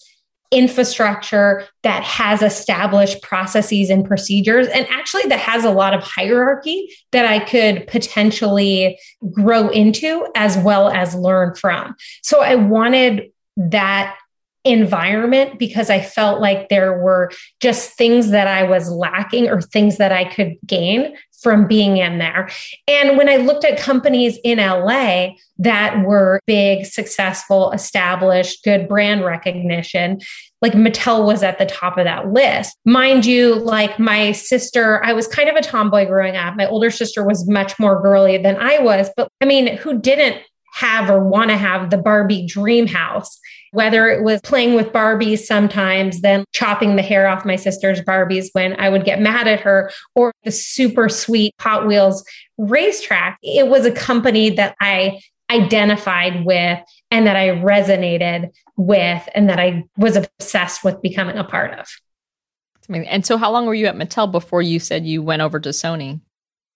infrastructure 0.51 1.65
that 1.83 2.03
has 2.03 2.41
established 2.41 3.21
processes 3.21 3.89
and 3.89 4.05
procedures 4.05 4.67
and 4.67 4.87
actually 4.89 5.23
that 5.23 5.39
has 5.39 5.65
a 5.65 5.71
lot 5.71 5.93
of 5.93 6.03
hierarchy 6.03 6.87
that 7.11 7.25
I 7.25 7.39
could 7.39 7.87
potentially 7.87 8.99
grow 9.31 9.69
into 9.69 10.27
as 10.35 10.57
well 10.57 10.89
as 10.89 11.15
learn 11.15 11.55
from. 11.55 11.95
So 12.21 12.41
I 12.41 12.55
wanted 12.55 13.31
that 13.57 14.17
environment 14.65 15.59
because 15.59 15.89
I 15.89 16.01
felt 16.01 16.41
like 16.41 16.69
there 16.69 16.99
were 16.99 17.31
just 17.59 17.95
things 17.97 18.31
that 18.31 18.47
I 18.47 18.63
was 18.63 18.89
lacking 18.89 19.47
or 19.47 19.61
things 19.61 19.97
that 19.97 20.11
I 20.11 20.25
could 20.25 20.55
gain 20.65 21.15
from 21.45 21.67
being 21.67 21.97
in 21.97 22.17
there. 22.17 22.49
And 22.87 23.17
when 23.17 23.29
I 23.29 23.35
looked 23.35 23.65
at 23.65 23.77
companies 23.77 24.39
in 24.43 24.57
LA 24.57 25.35
that 25.59 26.03
were 26.03 26.41
big, 26.47 26.87
successful, 26.87 27.71
established, 27.71 28.63
good 28.63 28.87
brand 28.87 29.23
recognition, 29.23 30.21
like 30.63 30.73
Mattel 30.73 31.23
was 31.23 31.43
at 31.43 31.59
the 31.59 31.67
top 31.67 31.99
of 31.99 32.05
that 32.05 32.33
list. 32.33 32.75
Mind 32.83 33.27
you, 33.27 33.53
like 33.53 33.99
my 33.99 34.31
sister, 34.31 35.05
I 35.05 35.13
was 35.13 35.27
kind 35.27 35.47
of 35.47 35.55
a 35.55 35.61
tomboy 35.61 36.07
growing 36.07 36.35
up. 36.35 36.55
My 36.55 36.67
older 36.67 36.89
sister 36.89 37.23
was 37.23 37.47
much 37.47 37.77
more 37.77 38.01
girly 38.01 38.39
than 38.39 38.57
I 38.57 38.79
was, 38.79 39.11
but 39.15 39.29
I 39.39 39.45
mean, 39.45 39.77
who 39.77 39.99
didn't 39.99 40.41
have 40.73 41.11
or 41.11 41.23
want 41.23 41.51
to 41.51 41.57
have 41.57 41.91
the 41.91 41.97
Barbie 41.97 42.47
dream 42.47 42.87
house? 42.87 43.39
Whether 43.75 44.07
it 44.07 44.23
was 44.23 44.41
playing 44.41 44.73
with 44.73 44.93
Barbies 44.93 45.39
sometimes, 45.39 46.21
then 46.21 46.45
chopping 46.53 46.95
the 46.95 47.01
hair 47.01 47.27
off 47.27 47.45
my 47.45 47.57
sister's 47.57 48.01
Barbies 48.01 48.47
when 48.53 48.79
I 48.79 48.89
would 48.89 49.03
get 49.03 49.19
mad 49.19 49.47
at 49.47 49.59
her, 49.59 49.91
or 50.15 50.31
the 50.43 50.51
super 50.51 51.09
sweet 51.09 51.53
Hot 51.59 51.85
Wheels 51.85 52.23
racetrack. 52.57 53.37
It 53.43 53.67
was 53.67 53.85
a 53.85 53.91
company 53.91 54.49
that 54.51 54.75
I 54.79 55.21
identified 55.51 56.45
with 56.45 56.79
and 57.11 57.27
that 57.27 57.35
I 57.35 57.49
resonated 57.49 58.51
with 58.77 59.27
and 59.35 59.49
that 59.49 59.59
I 59.59 59.83
was 59.97 60.15
obsessed 60.15 60.83
with 60.83 61.01
becoming 61.01 61.37
a 61.37 61.43
part 61.43 61.77
of. 61.77 61.87
And 62.89 63.25
so, 63.25 63.37
how 63.37 63.51
long 63.51 63.65
were 63.65 63.73
you 63.73 63.87
at 63.87 63.95
Mattel 63.95 64.31
before 64.31 64.61
you 64.61 64.79
said 64.79 65.05
you 65.05 65.21
went 65.21 65.41
over 65.41 65.59
to 65.59 65.69
Sony? 65.69 66.21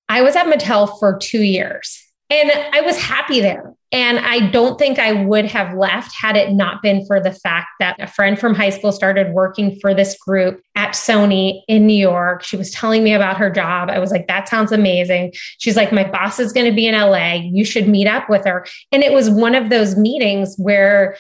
I 0.10 0.22
was 0.22 0.36
at 0.36 0.48
Mattel 0.48 1.00
for 1.00 1.18
two 1.18 1.44
years. 1.44 2.09
And 2.30 2.52
I 2.52 2.82
was 2.82 2.98
happy 2.98 3.40
there. 3.42 3.74
And 3.92 4.20
I 4.20 4.52
don't 4.52 4.78
think 4.78 5.00
I 5.00 5.14
would 5.14 5.46
have 5.46 5.76
left 5.76 6.14
had 6.14 6.38
it 6.38 6.52
not 6.52 6.84
been 6.84 7.04
for 7.08 7.20
the 7.20 7.32
fact 7.32 7.70
that 7.80 8.00
a 8.00 8.06
friend 8.06 8.38
from 8.38 8.54
high 8.54 8.70
school 8.70 8.92
started 8.92 9.34
working 9.34 9.80
for 9.80 9.96
this 9.96 10.16
group 10.16 10.62
at 10.76 10.92
Sony 10.92 11.64
in 11.68 11.88
New 11.88 12.00
York. 12.00 12.44
She 12.44 12.56
was 12.56 12.70
telling 12.70 13.04
me 13.04 13.14
about 13.14 13.38
her 13.38 13.50
job. 13.50 13.90
I 13.90 13.98
was 13.98 14.12
like, 14.12 14.28
that 14.28 14.48
sounds 14.48 14.72
amazing. 14.72 15.34
She's 15.58 15.76
like, 15.76 15.92
my 15.92 16.04
boss 16.04 16.40
is 16.40 16.54
going 16.54 16.68
to 16.68 16.76
be 16.76 16.86
in 16.86 16.94
LA. 16.94 17.34
You 17.34 17.66
should 17.66 17.88
meet 17.88 18.06
up 18.06 18.30
with 18.30 18.46
her. 18.46 18.64
And 18.92 19.02
it 19.02 19.12
was 19.12 19.28
one 19.28 19.56
of 19.56 19.72
those 19.72 19.98
meetings 19.98 20.56
where 20.58 21.18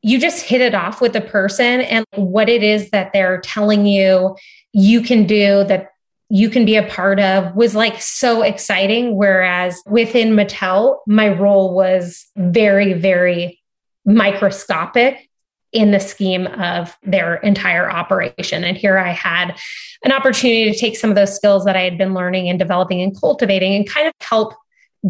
you 0.00 0.18
just 0.18 0.46
hit 0.46 0.62
it 0.62 0.74
off 0.74 1.02
with 1.02 1.12
the 1.12 1.20
person 1.20 1.82
and 1.82 2.06
what 2.14 2.48
it 2.48 2.62
is 2.62 2.88
that 2.90 3.12
they're 3.12 3.42
telling 3.42 3.84
you 3.84 4.34
you 4.72 5.02
can 5.02 5.26
do 5.26 5.64
that 5.64 5.90
you 6.30 6.48
can 6.48 6.64
be 6.64 6.76
a 6.76 6.86
part 6.86 7.18
of 7.18 7.54
was 7.56 7.74
like 7.74 8.00
so 8.00 8.42
exciting. 8.42 9.16
Whereas 9.16 9.82
within 9.86 10.30
Mattel, 10.30 10.98
my 11.06 11.28
role 11.28 11.74
was 11.74 12.26
very, 12.36 12.92
very 12.92 13.60
microscopic 14.04 15.28
in 15.72 15.90
the 15.90 16.00
scheme 16.00 16.46
of 16.46 16.96
their 17.02 17.36
entire 17.36 17.90
operation. 17.90 18.64
And 18.64 18.76
here 18.76 18.96
I 18.96 19.10
had 19.10 19.58
an 20.04 20.12
opportunity 20.12 20.70
to 20.70 20.78
take 20.78 20.96
some 20.96 21.10
of 21.10 21.16
those 21.16 21.34
skills 21.34 21.64
that 21.64 21.76
I 21.76 21.82
had 21.82 21.98
been 21.98 22.14
learning 22.14 22.48
and 22.48 22.58
developing 22.58 23.02
and 23.02 23.18
cultivating 23.18 23.74
and 23.74 23.88
kind 23.88 24.06
of 24.06 24.14
help 24.20 24.54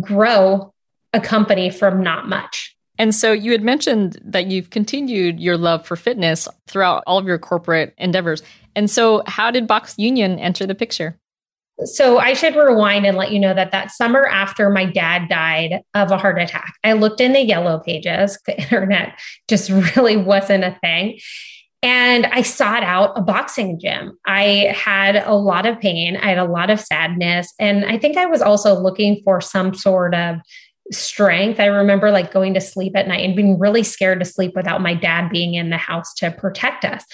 grow 0.01 0.73
a 1.13 1.21
company 1.21 1.71
from 1.71 2.03
not 2.03 2.29
much. 2.29 2.77
And 3.01 3.15
so 3.15 3.33
you 3.33 3.53
had 3.53 3.63
mentioned 3.63 4.21
that 4.23 4.49
you've 4.49 4.69
continued 4.69 5.41
your 5.41 5.57
love 5.57 5.87
for 5.87 5.97
fitness 5.97 6.47
throughout 6.67 7.03
all 7.07 7.17
of 7.17 7.25
your 7.25 7.39
corporate 7.39 7.95
endeavors. 7.97 8.43
And 8.77 8.91
so, 8.91 9.23
how 9.27 9.51
did 9.51 9.67
Box 9.67 9.95
Union 9.97 10.39
enter 10.39 10.67
the 10.67 10.75
picture? 10.75 11.19
So, 11.83 12.19
I 12.19 12.35
should 12.35 12.55
rewind 12.55 13.07
and 13.07 13.17
let 13.17 13.33
you 13.33 13.39
know 13.39 13.55
that 13.55 13.73
that 13.73 13.91
summer 13.91 14.27
after 14.27 14.69
my 14.69 14.85
dad 14.85 15.31
died 15.31 15.81
of 15.95 16.11
a 16.11 16.19
heart 16.19 16.39
attack, 16.39 16.75
I 16.85 16.93
looked 16.93 17.23
in 17.23 17.33
the 17.33 17.41
yellow 17.41 17.79
pages. 17.79 18.39
The 18.45 18.61
internet 18.63 19.19
just 19.49 19.71
really 19.71 20.19
wasn't 20.19 20.65
a 20.65 20.77
thing. 20.83 21.21
And 21.83 22.27
I 22.27 22.43
sought 22.43 22.83
out 22.83 23.17
a 23.17 23.23
boxing 23.23 23.81
gym. 23.81 24.19
I 24.27 24.75
had 24.77 25.17
a 25.17 25.33
lot 25.33 25.65
of 25.65 25.81
pain, 25.81 26.19
I 26.19 26.29
had 26.29 26.39
a 26.39 26.45
lot 26.45 26.69
of 26.69 26.79
sadness. 26.79 27.55
And 27.59 27.87
I 27.87 27.97
think 27.97 28.19
I 28.19 28.27
was 28.27 28.43
also 28.43 28.79
looking 28.79 29.23
for 29.25 29.41
some 29.41 29.73
sort 29.73 30.15
of 30.15 30.37
strength. 30.91 31.61
I 31.61 31.67
remember 31.67 32.11
like 32.11 32.33
going 32.33 32.55
to 32.55 32.61
sleep 32.61 32.97
at 32.97 33.09
night 33.09 33.25
and 33.25 33.37
being 33.37 33.59
really 33.59 33.83
scared 33.83 34.21
to 34.21 34.25
sleep 34.25 34.53
without 34.55 34.83
my 34.83 34.95
dad 34.95 35.31
being 35.31 35.55
in 35.55 35.71
the 35.71 35.77
house 35.77 36.13
to 36.15 36.31
protect 36.31 36.85
us. 36.85 37.05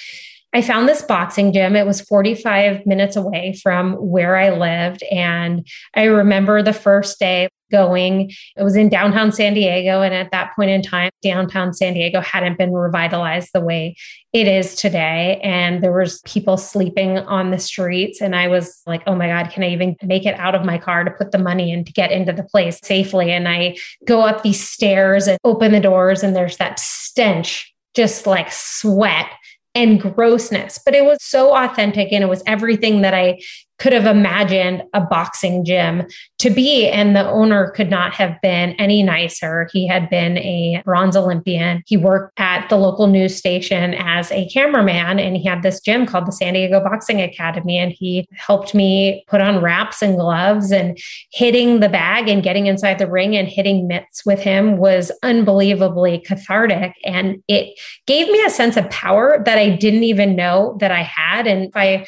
I 0.53 0.63
found 0.63 0.89
this 0.89 1.03
boxing 1.03 1.53
gym. 1.53 1.77
It 1.77 1.87
was 1.87 2.01
45 2.01 2.87
minutes 2.87 3.17
away 3.17 3.55
from 3.63 3.93
where 3.95 4.37
I 4.37 4.51
lived. 4.51 5.03
And 5.11 5.67
I 5.95 6.05
remember 6.05 6.63
the 6.63 6.73
first 6.73 7.19
day 7.19 7.49
going. 7.71 8.31
It 8.57 8.63
was 8.63 8.77
in 8.77 8.89
downtown 8.89 9.33
San 9.33 9.55
Diego. 9.55 10.03
And 10.03 10.15
at 10.15 10.31
that 10.31 10.55
point 10.57 10.71
in 10.71 10.83
time, 10.83 11.11
downtown 11.23 11.73
San 11.73 11.95
Diego 11.95 12.21
hadn't 12.21 12.59
been 12.59 12.73
revitalized 12.73 13.51
the 13.53 13.61
way 13.61 13.97
it 14.33 14.47
is 14.47 14.75
today. 14.75 15.41
And 15.43 15.83
there 15.83 15.93
was 15.93 16.21
people 16.23 16.57
sleeping 16.57 17.19
on 17.19 17.51
the 17.51 17.59
streets. 17.59 18.21
And 18.21 18.37
I 18.37 18.49
was 18.49 18.83
like, 18.87 19.03
oh 19.07 19.15
my 19.15 19.29
God, 19.29 19.51
can 19.51 19.63
I 19.63 19.71
even 19.71 19.97
make 20.03 20.27
it 20.27 20.39
out 20.39 20.55
of 20.55 20.65
my 20.65 20.79
car 20.79 21.05
to 21.05 21.11
put 21.11 21.33
the 21.33 21.39
money 21.39 21.73
in 21.73 21.85
to 21.85 21.93
get 21.93 22.13
into 22.13 22.33
the 22.33 22.45
place 22.45 22.79
safely? 22.83 23.33
And 23.33 23.49
I 23.49 23.77
go 24.05 24.21
up 24.21 24.43
these 24.43 24.67
stairs 24.67 25.27
and 25.27 25.39
open 25.45 25.73
the 25.73 25.81
doors, 25.81 26.23
and 26.23 26.37
there's 26.37 26.59
that 26.59 26.79
stench, 26.79 27.73
just 27.95 28.27
like 28.27 28.49
sweat 28.51 29.31
and 29.77 30.01
grossness, 30.01 30.81
but 30.85 30.95
it 30.95 31.05
was 31.05 31.19
so 31.21 31.55
authentic 31.55 32.11
and 32.11 32.25
it 32.25 32.29
was 32.29 32.43
everything 32.47 33.03
that 33.03 33.13
I 33.13 33.39
could 33.79 33.93
have 33.93 34.07
imagined 34.07 34.83
a 34.95 35.01
boxing 35.01 35.65
gym 35.65 36.07
to 36.39 36.51
be. 36.51 36.89
And 36.89 37.15
the 37.15 37.29
owner 37.29 37.71
could 37.71 37.91
not 37.91 38.15
have 38.15 38.41
been 38.43 38.71
any 38.73 39.03
nicer. 39.03 39.69
He 39.73 39.87
had 39.87 40.09
been 40.09 40.39
a 40.39 40.83
bronze 40.85 41.17
Olympian. 41.17 41.83
He 41.87 41.97
worked 41.97 42.33
at 42.39 42.69
the 42.69 42.77
local 42.77 43.07
news 43.07 43.37
station 43.37 43.95
as 43.95 44.33
a 44.33 44.49
cameraman, 44.49 45.19
and 45.19 45.37
he 45.37 45.45
had 45.45 45.63
this 45.63 45.81
gym 45.81 46.07
called 46.07 46.27
the 46.27 46.33
San 46.33 46.55
Diego 46.55 46.81
Boxing 46.81 47.21
Academy. 47.21 47.79
And 47.79 47.93
he 47.93 48.27
helped 48.33 48.75
me 48.75 49.25
put 49.29 49.41
on 49.41 49.63
wraps 49.63 50.03
and 50.03 50.17
gloves 50.17 50.73
and 50.73 50.99
hitting 51.33 51.81
the 51.81 51.89
bag 51.89 52.29
and 52.29 52.43
getting 52.43 52.67
inside 52.67 52.99
the 52.99 53.11
ring 53.11 53.37
and 53.37 53.49
hitting 53.49 53.87
mitts 53.87 54.25
with 54.25 54.41
him 54.41 54.79
was 54.79 55.13
unbelievably 55.23 56.21
cathartic. 56.21 56.95
And 57.05 57.43
it 57.49 57.79
gave 58.07 58.29
me 58.29 58.43
a 58.45 58.51
sense 58.51 58.77
of 58.77 58.89
power 58.91 59.43
that 59.45 59.59
I 59.59 59.71
didn't 59.71 60.05
even 60.05 60.37
know 60.37 60.77
that 60.81 60.91
I 60.91 61.03
had. 61.03 61.47
And 61.47 61.67
if 61.67 61.77
I 61.77 62.07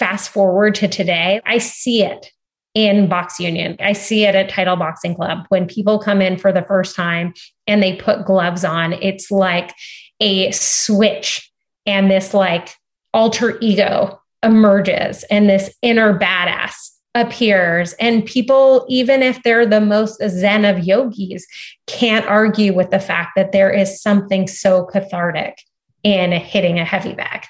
fast 0.00 0.30
forward 0.30 0.74
to 0.76 0.88
today, 0.88 1.42
I 1.44 1.58
see 1.58 2.02
it 2.02 2.32
in 2.74 3.06
Box 3.06 3.38
Union. 3.38 3.76
I 3.80 3.92
see 3.92 4.24
it 4.24 4.34
at 4.34 4.48
Title 4.48 4.76
Boxing 4.76 5.14
Club 5.14 5.44
when 5.50 5.66
people 5.66 5.98
come 5.98 6.22
in 6.22 6.38
for 6.38 6.52
the 6.52 6.62
first 6.62 6.96
time 6.96 7.34
and 7.66 7.82
they 7.82 7.96
put 7.96 8.24
gloves 8.24 8.64
on. 8.64 8.94
It's 8.94 9.30
like 9.30 9.74
a 10.20 10.50
switch 10.52 11.52
and 11.84 12.10
this 12.10 12.32
like 12.32 12.74
alter 13.12 13.58
ego 13.60 14.20
emerges 14.42 15.22
and 15.24 15.50
this 15.50 15.74
inner 15.82 16.18
badass 16.18 16.72
appears 17.14 17.92
and 17.94 18.24
people 18.24 18.86
even 18.88 19.20
if 19.20 19.42
they're 19.42 19.66
the 19.66 19.80
most 19.80 20.22
zen 20.28 20.64
of 20.64 20.84
yogis 20.84 21.44
can't 21.88 22.24
argue 22.26 22.72
with 22.72 22.90
the 22.90 23.00
fact 23.00 23.32
that 23.34 23.50
there 23.50 23.70
is 23.70 24.00
something 24.00 24.46
so 24.46 24.84
cathartic 24.84 25.58
in 26.02 26.32
hitting 26.32 26.78
a 26.78 26.84
heavy 26.84 27.14
bag. 27.14 27.46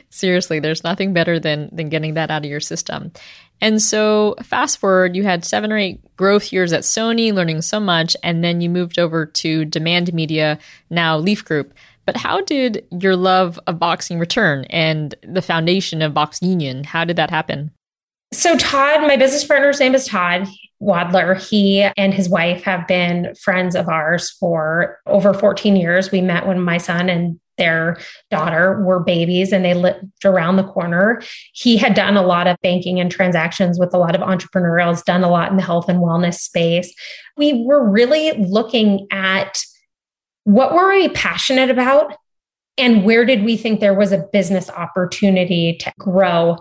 Seriously, 0.10 0.60
there's 0.60 0.84
nothing 0.84 1.12
better 1.12 1.38
than 1.38 1.68
than 1.72 1.88
getting 1.88 2.14
that 2.14 2.30
out 2.30 2.44
of 2.44 2.50
your 2.50 2.60
system. 2.60 3.12
And 3.60 3.80
so, 3.80 4.34
fast 4.42 4.78
forward, 4.78 5.14
you 5.14 5.22
had 5.22 5.44
seven 5.44 5.72
or 5.72 5.78
eight 5.78 6.00
growth 6.16 6.52
years 6.52 6.72
at 6.72 6.82
Sony, 6.82 7.32
learning 7.32 7.62
so 7.62 7.78
much, 7.78 8.16
and 8.24 8.42
then 8.42 8.60
you 8.60 8.68
moved 8.68 8.98
over 8.98 9.24
to 9.24 9.64
Demand 9.64 10.12
Media, 10.12 10.58
now 10.90 11.16
Leaf 11.16 11.44
Group. 11.44 11.72
But 12.04 12.16
how 12.16 12.40
did 12.40 12.84
your 12.90 13.14
love 13.14 13.60
of 13.68 13.78
boxing 13.78 14.18
return 14.18 14.64
and 14.64 15.14
the 15.22 15.42
foundation 15.42 16.02
of 16.02 16.12
Box 16.12 16.42
Union? 16.42 16.82
How 16.82 17.04
did 17.04 17.16
that 17.16 17.30
happen? 17.30 17.70
So, 18.32 18.56
Todd, 18.56 19.02
my 19.02 19.16
business 19.16 19.44
partner's 19.44 19.78
name 19.78 19.94
is 19.94 20.06
Todd. 20.06 20.48
Wadler. 20.82 21.40
He 21.48 21.82
and 21.96 22.12
his 22.12 22.28
wife 22.28 22.64
have 22.64 22.88
been 22.88 23.34
friends 23.36 23.76
of 23.76 23.88
ours 23.88 24.30
for 24.30 24.98
over 25.06 25.32
14 25.32 25.76
years. 25.76 26.10
We 26.10 26.20
met 26.20 26.46
when 26.46 26.60
my 26.60 26.78
son 26.78 27.08
and 27.08 27.38
their 27.62 27.96
daughter 28.28 28.82
were 28.82 28.98
babies 28.98 29.52
and 29.52 29.64
they 29.64 29.74
lived 29.74 30.04
around 30.24 30.56
the 30.56 30.64
corner. 30.64 31.22
He 31.52 31.76
had 31.76 31.94
done 31.94 32.16
a 32.16 32.26
lot 32.26 32.48
of 32.48 32.56
banking 32.60 32.98
and 32.98 33.10
transactions 33.10 33.78
with 33.78 33.94
a 33.94 33.98
lot 33.98 34.16
of 34.16 34.22
entrepreneurs, 34.22 35.02
done 35.02 35.22
a 35.22 35.30
lot 35.30 35.52
in 35.52 35.56
the 35.56 35.62
health 35.62 35.88
and 35.88 36.00
wellness 36.00 36.40
space. 36.40 36.92
We 37.36 37.62
were 37.64 37.88
really 37.88 38.32
looking 38.32 39.06
at 39.12 39.58
what 40.42 40.74
were 40.74 40.88
we 40.88 41.08
passionate 41.10 41.70
about 41.70 42.16
and 42.76 43.04
where 43.04 43.24
did 43.24 43.44
we 43.44 43.56
think 43.56 43.78
there 43.78 43.94
was 43.94 44.10
a 44.10 44.26
business 44.32 44.68
opportunity 44.68 45.76
to 45.78 45.92
grow 46.00 46.56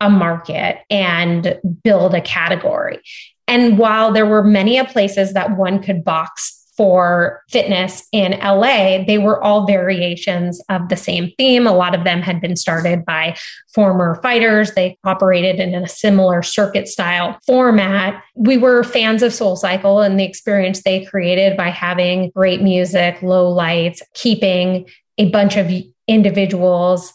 a 0.00 0.08
market 0.08 0.78
and 0.88 1.58
build 1.84 2.14
a 2.14 2.20
category. 2.20 3.00
And 3.46 3.78
while 3.78 4.12
there 4.12 4.26
were 4.26 4.42
many 4.42 4.82
places 4.84 5.34
that 5.34 5.56
one 5.56 5.82
could 5.82 6.02
box 6.02 6.55
for 6.76 7.42
fitness 7.48 8.06
in 8.12 8.32
LA, 8.32 9.04
they 9.04 9.18
were 9.18 9.42
all 9.42 9.66
variations 9.66 10.62
of 10.68 10.88
the 10.88 10.96
same 10.96 11.32
theme. 11.38 11.66
A 11.66 11.72
lot 11.72 11.94
of 11.94 12.04
them 12.04 12.20
had 12.22 12.40
been 12.40 12.56
started 12.56 13.04
by 13.04 13.36
former 13.74 14.20
fighters. 14.22 14.72
They 14.74 14.98
operated 15.04 15.58
in 15.58 15.74
a 15.74 15.88
similar 15.88 16.42
circuit 16.42 16.88
style 16.88 17.38
format. 17.46 18.22
We 18.34 18.58
were 18.58 18.84
fans 18.84 19.22
of 19.22 19.32
Soul 19.32 19.56
Cycle 19.56 20.00
and 20.00 20.20
the 20.20 20.24
experience 20.24 20.82
they 20.82 21.04
created 21.04 21.56
by 21.56 21.70
having 21.70 22.30
great 22.30 22.62
music, 22.62 23.22
low 23.22 23.48
lights, 23.50 24.02
keeping 24.14 24.88
a 25.18 25.30
bunch 25.30 25.56
of 25.56 25.70
individuals 26.08 27.12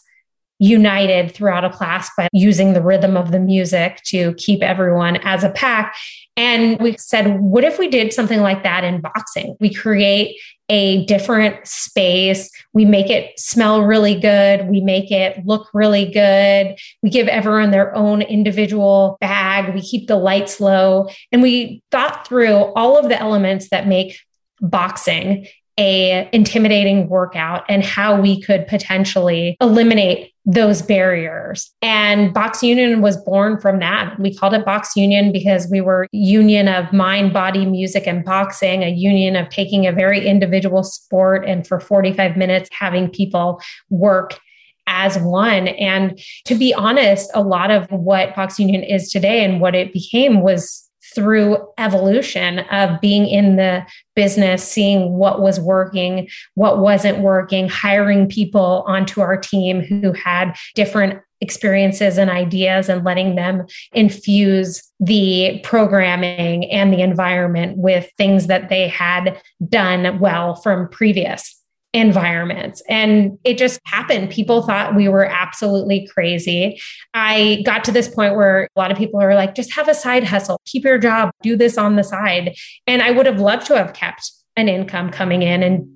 united 0.62 1.34
throughout 1.34 1.64
a 1.64 1.70
class 1.70 2.08
by 2.16 2.28
using 2.32 2.72
the 2.72 2.80
rhythm 2.80 3.16
of 3.16 3.32
the 3.32 3.40
music 3.40 4.00
to 4.04 4.32
keep 4.34 4.62
everyone 4.62 5.16
as 5.24 5.42
a 5.42 5.50
pack. 5.50 5.96
And 6.36 6.80
we 6.80 6.96
said, 6.96 7.40
what 7.40 7.62
if 7.62 7.78
we 7.78 7.88
did 7.88 8.12
something 8.12 8.40
like 8.40 8.62
that 8.62 8.84
in 8.84 9.02
boxing? 9.02 9.54
We 9.60 9.72
create 9.72 10.40
a 10.70 11.04
different 11.04 11.66
space. 11.66 12.50
We 12.72 12.86
make 12.86 13.10
it 13.10 13.38
smell 13.38 13.82
really 13.82 14.18
good. 14.18 14.66
We 14.68 14.80
make 14.80 15.10
it 15.10 15.44
look 15.44 15.68
really 15.74 16.10
good. 16.10 16.78
We 17.02 17.10
give 17.10 17.28
everyone 17.28 17.70
their 17.70 17.94
own 17.94 18.22
individual 18.22 19.18
bag. 19.20 19.74
We 19.74 19.82
keep 19.82 20.08
the 20.08 20.16
lights 20.16 20.60
low. 20.60 21.08
And 21.30 21.42
we 21.42 21.82
thought 21.90 22.26
through 22.26 22.54
all 22.74 22.96
of 22.96 23.10
the 23.10 23.20
elements 23.20 23.68
that 23.68 23.86
make 23.86 24.18
boxing 24.62 25.46
a 25.78 26.28
intimidating 26.32 27.08
workout 27.08 27.64
and 27.68 27.84
how 27.84 28.20
we 28.20 28.40
could 28.40 28.66
potentially 28.66 29.56
eliminate 29.60 30.32
those 30.44 30.82
barriers. 30.82 31.70
And 31.82 32.34
Box 32.34 32.62
Union 32.62 33.00
was 33.00 33.16
born 33.16 33.60
from 33.60 33.78
that. 33.78 34.18
We 34.18 34.34
called 34.34 34.54
it 34.54 34.64
Box 34.64 34.96
Union 34.96 35.32
because 35.32 35.68
we 35.70 35.80
were 35.80 36.08
union 36.12 36.68
of 36.68 36.92
mind, 36.92 37.32
body, 37.32 37.64
music, 37.64 38.06
and 38.06 38.24
boxing, 38.24 38.82
a 38.82 38.90
union 38.90 39.36
of 39.36 39.48
taking 39.48 39.86
a 39.86 39.92
very 39.92 40.26
individual 40.26 40.82
sport 40.82 41.44
and 41.46 41.66
for 41.66 41.78
45 41.78 42.36
minutes 42.36 42.68
having 42.72 43.08
people 43.08 43.60
work 43.88 44.38
as 44.88 45.16
one. 45.18 45.68
And 45.68 46.20
to 46.46 46.54
be 46.54 46.74
honest, 46.74 47.30
a 47.34 47.42
lot 47.42 47.70
of 47.70 47.90
what 47.90 48.34
Box 48.34 48.58
Union 48.58 48.82
is 48.82 49.10
today 49.10 49.44
and 49.44 49.60
what 49.60 49.74
it 49.74 49.92
became 49.92 50.40
was 50.40 50.90
through 51.14 51.56
evolution 51.78 52.60
of 52.70 53.00
being 53.00 53.26
in 53.26 53.56
the 53.56 53.86
business, 54.14 54.66
seeing 54.66 55.12
what 55.12 55.40
was 55.40 55.60
working, 55.60 56.28
what 56.54 56.78
wasn't 56.78 57.18
working, 57.18 57.68
hiring 57.68 58.28
people 58.28 58.84
onto 58.86 59.20
our 59.20 59.36
team 59.36 59.80
who 59.80 60.12
had 60.12 60.54
different 60.74 61.20
experiences 61.40 62.18
and 62.18 62.30
ideas 62.30 62.88
and 62.88 63.04
letting 63.04 63.34
them 63.34 63.66
infuse 63.92 64.82
the 65.00 65.60
programming 65.64 66.70
and 66.70 66.92
the 66.92 67.00
environment 67.00 67.76
with 67.76 68.08
things 68.16 68.46
that 68.46 68.68
they 68.68 68.86
had 68.86 69.40
done 69.68 70.20
well 70.20 70.54
from 70.54 70.88
previous 70.88 71.61
environments. 71.92 72.82
And 72.88 73.38
it 73.44 73.58
just 73.58 73.80
happened. 73.84 74.30
People 74.30 74.62
thought 74.62 74.94
we 74.94 75.08
were 75.08 75.26
absolutely 75.26 76.06
crazy. 76.06 76.80
I 77.12 77.62
got 77.66 77.84
to 77.84 77.92
this 77.92 78.08
point 78.08 78.34
where 78.34 78.68
a 78.74 78.80
lot 78.80 78.90
of 78.90 78.96
people 78.96 79.20
are 79.20 79.34
like, 79.34 79.54
just 79.54 79.72
have 79.74 79.88
a 79.88 79.94
side 79.94 80.24
hustle, 80.24 80.60
keep 80.64 80.84
your 80.84 80.98
job, 80.98 81.30
do 81.42 81.56
this 81.56 81.76
on 81.76 81.96
the 81.96 82.04
side. 82.04 82.56
And 82.86 83.02
I 83.02 83.10
would 83.10 83.26
have 83.26 83.40
loved 83.40 83.66
to 83.66 83.76
have 83.76 83.92
kept 83.92 84.30
an 84.56 84.68
income 84.68 85.10
coming 85.10 85.42
in 85.42 85.62
and 85.62 85.88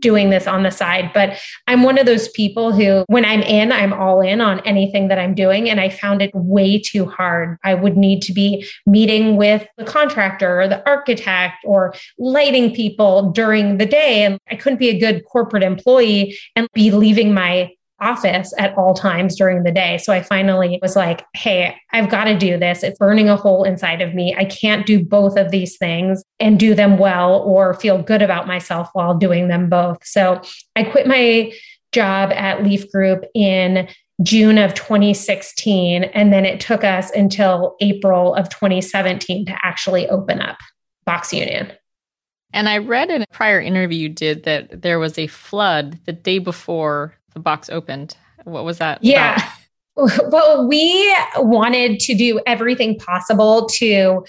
doing 0.00 0.30
this 0.30 0.46
on 0.46 0.62
the 0.62 0.70
side. 0.70 1.10
But 1.12 1.38
I'm 1.66 1.82
one 1.82 1.98
of 1.98 2.06
those 2.06 2.28
people 2.28 2.72
who, 2.72 3.04
when 3.08 3.24
I'm 3.24 3.42
in, 3.42 3.72
I'm 3.72 3.92
all 3.92 4.20
in 4.20 4.40
on 4.40 4.60
anything 4.60 5.08
that 5.08 5.18
I'm 5.18 5.34
doing. 5.34 5.68
And 5.68 5.80
I 5.80 5.88
found 5.88 6.22
it 6.22 6.30
way 6.34 6.80
too 6.80 7.06
hard. 7.06 7.58
I 7.64 7.74
would 7.74 7.96
need 7.96 8.22
to 8.22 8.32
be 8.32 8.66
meeting 8.86 9.36
with 9.36 9.66
the 9.76 9.84
contractor 9.84 10.60
or 10.60 10.68
the 10.68 10.86
architect 10.88 11.56
or 11.64 11.94
lighting 12.18 12.74
people 12.74 13.30
during 13.30 13.78
the 13.78 13.86
day. 13.86 14.24
And 14.24 14.38
I 14.50 14.56
couldn't 14.56 14.78
be 14.78 14.88
a 14.88 14.98
good 14.98 15.24
corporate 15.24 15.62
employee 15.62 16.38
and 16.56 16.68
be 16.74 16.90
leaving 16.90 17.34
my 17.34 17.70
office 18.00 18.52
at 18.58 18.76
all 18.76 18.94
times 18.94 19.36
during 19.36 19.62
the 19.62 19.70
day. 19.70 19.98
So 19.98 20.12
I 20.12 20.22
finally 20.22 20.78
was 20.80 20.96
like, 20.96 21.24
hey, 21.34 21.76
I've 21.92 22.08
got 22.08 22.24
to 22.24 22.38
do 22.38 22.58
this. 22.58 22.82
It's 22.82 22.98
burning 22.98 23.28
a 23.28 23.36
hole 23.36 23.64
inside 23.64 24.00
of 24.00 24.14
me. 24.14 24.34
I 24.34 24.44
can't 24.44 24.86
do 24.86 25.04
both 25.04 25.36
of 25.36 25.50
these 25.50 25.76
things 25.76 26.22
and 26.38 26.58
do 26.58 26.74
them 26.74 26.98
well 26.98 27.40
or 27.40 27.74
feel 27.74 28.02
good 28.02 28.22
about 28.22 28.46
myself 28.46 28.88
while 28.92 29.14
doing 29.14 29.48
them 29.48 29.68
both. 29.68 30.04
So 30.06 30.40
I 30.76 30.84
quit 30.84 31.06
my 31.06 31.52
job 31.92 32.30
at 32.32 32.62
Leaf 32.62 32.90
Group 32.90 33.24
in 33.34 33.88
June 34.22 34.58
of 34.58 34.74
2016. 34.74 36.04
And 36.04 36.32
then 36.32 36.44
it 36.44 36.60
took 36.60 36.84
us 36.84 37.10
until 37.10 37.76
April 37.80 38.34
of 38.34 38.48
2017 38.48 39.46
to 39.46 39.58
actually 39.62 40.08
open 40.08 40.40
up 40.40 40.58
Box 41.04 41.32
Union. 41.32 41.72
And 42.52 42.68
I 42.68 42.78
read 42.78 43.10
in 43.10 43.22
a 43.22 43.26
prior 43.32 43.60
interview 43.60 43.98
you 43.98 44.08
did 44.08 44.42
that 44.44 44.82
there 44.82 44.98
was 44.98 45.18
a 45.18 45.28
flood 45.28 46.00
the 46.04 46.12
day 46.12 46.38
before 46.38 47.14
the 47.34 47.40
box 47.40 47.70
opened. 47.70 48.16
What 48.44 48.64
was 48.64 48.78
that? 48.78 49.02
Yeah. 49.02 49.34
About? 49.34 49.46
Well, 49.96 50.66
we 50.66 51.14
wanted 51.36 52.00
to 52.00 52.14
do 52.14 52.40
everything 52.46 52.98
possible 52.98 53.66
to 53.74 54.24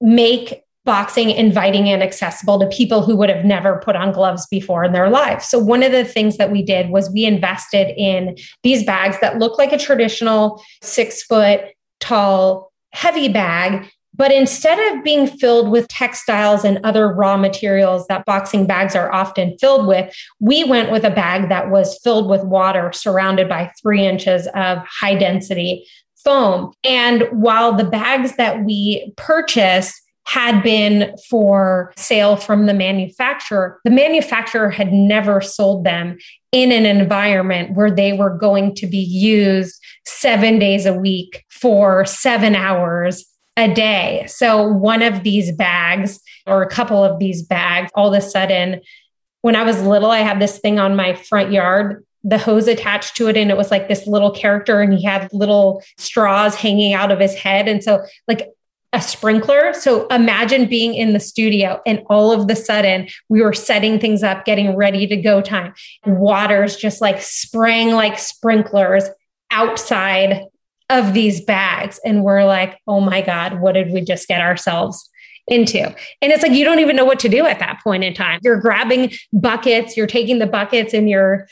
make 0.00 0.62
boxing 0.84 1.30
inviting 1.30 1.88
and 1.88 2.02
accessible 2.02 2.58
to 2.58 2.66
people 2.66 3.02
who 3.02 3.16
would 3.16 3.28
have 3.28 3.44
never 3.44 3.80
put 3.84 3.96
on 3.96 4.12
gloves 4.12 4.46
before 4.50 4.84
in 4.84 4.92
their 4.92 5.08
lives. 5.08 5.46
So 5.48 5.58
one 5.58 5.82
of 5.82 5.92
the 5.92 6.04
things 6.04 6.36
that 6.38 6.50
we 6.50 6.62
did 6.62 6.90
was 6.90 7.10
we 7.10 7.24
invested 7.24 7.94
in 7.96 8.36
these 8.62 8.84
bags 8.84 9.18
that 9.20 9.38
look 9.38 9.58
like 9.58 9.72
a 9.72 9.78
traditional 9.78 10.62
six 10.82 11.22
foot 11.22 11.60
tall 12.00 12.72
heavy 12.92 13.28
bag 13.28 13.88
but 14.20 14.30
instead 14.30 14.78
of 14.92 15.02
being 15.02 15.26
filled 15.26 15.70
with 15.70 15.88
textiles 15.88 16.62
and 16.62 16.78
other 16.84 17.08
raw 17.08 17.38
materials 17.38 18.06
that 18.08 18.26
boxing 18.26 18.66
bags 18.66 18.94
are 18.94 19.10
often 19.10 19.56
filled 19.58 19.86
with, 19.86 20.14
we 20.40 20.62
went 20.62 20.92
with 20.92 21.04
a 21.04 21.10
bag 21.10 21.48
that 21.48 21.70
was 21.70 21.98
filled 22.04 22.28
with 22.28 22.44
water 22.44 22.92
surrounded 22.92 23.48
by 23.48 23.72
three 23.80 24.06
inches 24.06 24.46
of 24.48 24.76
high 24.86 25.14
density 25.14 25.86
foam. 26.22 26.70
And 26.84 27.28
while 27.32 27.74
the 27.74 27.84
bags 27.84 28.36
that 28.36 28.62
we 28.62 29.10
purchased 29.16 29.98
had 30.26 30.62
been 30.62 31.16
for 31.30 31.90
sale 31.96 32.36
from 32.36 32.66
the 32.66 32.74
manufacturer, 32.74 33.80
the 33.84 33.90
manufacturer 33.90 34.68
had 34.68 34.92
never 34.92 35.40
sold 35.40 35.84
them 35.84 36.18
in 36.52 36.72
an 36.72 36.84
environment 36.84 37.74
where 37.74 37.90
they 37.90 38.12
were 38.12 38.36
going 38.36 38.74
to 38.74 38.86
be 38.86 38.98
used 38.98 39.82
seven 40.04 40.58
days 40.58 40.84
a 40.84 40.92
week 40.92 41.42
for 41.48 42.04
seven 42.04 42.54
hours 42.54 43.29
a 43.56 43.72
day. 43.72 44.24
So 44.28 44.66
one 44.66 45.02
of 45.02 45.22
these 45.22 45.52
bags 45.52 46.20
or 46.46 46.62
a 46.62 46.68
couple 46.68 47.02
of 47.04 47.18
these 47.18 47.42
bags, 47.42 47.90
all 47.94 48.14
of 48.14 48.18
a 48.18 48.24
sudden, 48.24 48.80
when 49.42 49.56
I 49.56 49.62
was 49.62 49.82
little, 49.82 50.10
I 50.10 50.18
had 50.18 50.40
this 50.40 50.58
thing 50.58 50.78
on 50.78 50.96
my 50.96 51.14
front 51.14 51.50
yard, 51.50 52.04
the 52.22 52.38
hose 52.38 52.68
attached 52.68 53.16
to 53.16 53.28
it, 53.28 53.36
and 53.36 53.50
it 53.50 53.56
was 53.56 53.70
like 53.70 53.88
this 53.88 54.06
little 54.06 54.30
character, 54.30 54.80
and 54.80 54.92
he 54.92 55.02
had 55.02 55.32
little 55.32 55.82
straws 55.98 56.54
hanging 56.54 56.92
out 56.92 57.10
of 57.10 57.18
his 57.18 57.34
head. 57.34 57.66
And 57.66 57.82
so, 57.82 58.04
like, 58.28 58.48
a 58.92 59.00
sprinkler. 59.00 59.72
So 59.72 60.06
imagine 60.08 60.66
being 60.66 60.94
in 60.94 61.12
the 61.12 61.20
studio 61.20 61.80
and 61.86 62.02
all 62.10 62.32
of 62.32 62.48
the 62.48 62.56
sudden 62.56 63.06
we 63.28 63.40
were 63.40 63.52
setting 63.52 64.00
things 64.00 64.22
up, 64.22 64.44
getting 64.44 64.74
ready 64.74 65.06
to 65.06 65.16
go 65.16 65.40
time. 65.40 65.74
Water's 66.04 66.76
just 66.76 67.00
like 67.00 67.22
spraying 67.22 67.92
like 67.92 68.18
sprinklers 68.18 69.04
outside 69.52 70.46
of 70.90 71.14
these 71.14 71.40
bags. 71.40 71.98
And 72.04 72.22
we're 72.22 72.44
like, 72.44 72.78
oh 72.86 73.00
my 73.00 73.22
God, 73.22 73.60
what 73.60 73.72
did 73.72 73.90
we 73.92 74.02
just 74.02 74.28
get 74.28 74.40
ourselves 74.40 75.08
into? 75.46 75.84
And 76.20 76.32
it's 76.32 76.42
like, 76.42 76.52
you 76.52 76.64
don't 76.64 76.80
even 76.80 76.96
know 76.96 77.04
what 77.04 77.20
to 77.20 77.28
do 77.28 77.46
at 77.46 77.60
that 77.60 77.80
point 77.82 78.04
in 78.04 78.12
time. 78.12 78.40
You're 78.42 78.60
grabbing 78.60 79.12
buckets, 79.32 79.96
you're 79.96 80.06
taking 80.06 80.38
the 80.38 80.46
buckets 80.46 80.92
and 80.92 81.08
you're, 81.08 81.46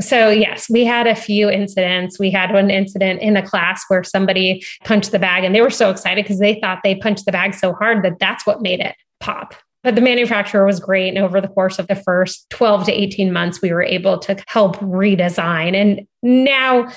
so, 0.00 0.30
yes, 0.30 0.70
we 0.70 0.86
had 0.86 1.06
a 1.06 1.14
few 1.14 1.50
incidents. 1.50 2.18
We 2.18 2.30
had 2.30 2.50
one 2.50 2.70
incident 2.70 3.20
in 3.20 3.36
a 3.36 3.46
class 3.46 3.84
where 3.88 4.02
somebody 4.02 4.64
punched 4.84 5.12
the 5.12 5.18
bag 5.18 5.44
and 5.44 5.54
they 5.54 5.60
were 5.60 5.68
so 5.68 5.90
excited 5.90 6.24
because 6.24 6.38
they 6.38 6.58
thought 6.60 6.80
they 6.82 6.94
punched 6.94 7.26
the 7.26 7.32
bag 7.32 7.54
so 7.54 7.74
hard 7.74 8.02
that 8.04 8.18
that's 8.18 8.46
what 8.46 8.62
made 8.62 8.80
it 8.80 8.96
pop. 9.20 9.54
But 9.82 9.96
the 9.96 10.00
manufacturer 10.00 10.64
was 10.64 10.80
great. 10.80 11.08
And 11.08 11.18
over 11.18 11.40
the 11.40 11.48
course 11.48 11.78
of 11.78 11.88
the 11.88 11.96
first 11.96 12.48
12 12.50 12.86
to 12.86 12.92
18 12.92 13.32
months, 13.32 13.60
we 13.60 13.72
were 13.72 13.82
able 13.82 14.18
to 14.20 14.42
help 14.46 14.76
redesign. 14.76 15.74
And 15.74 16.06
now 16.22 16.90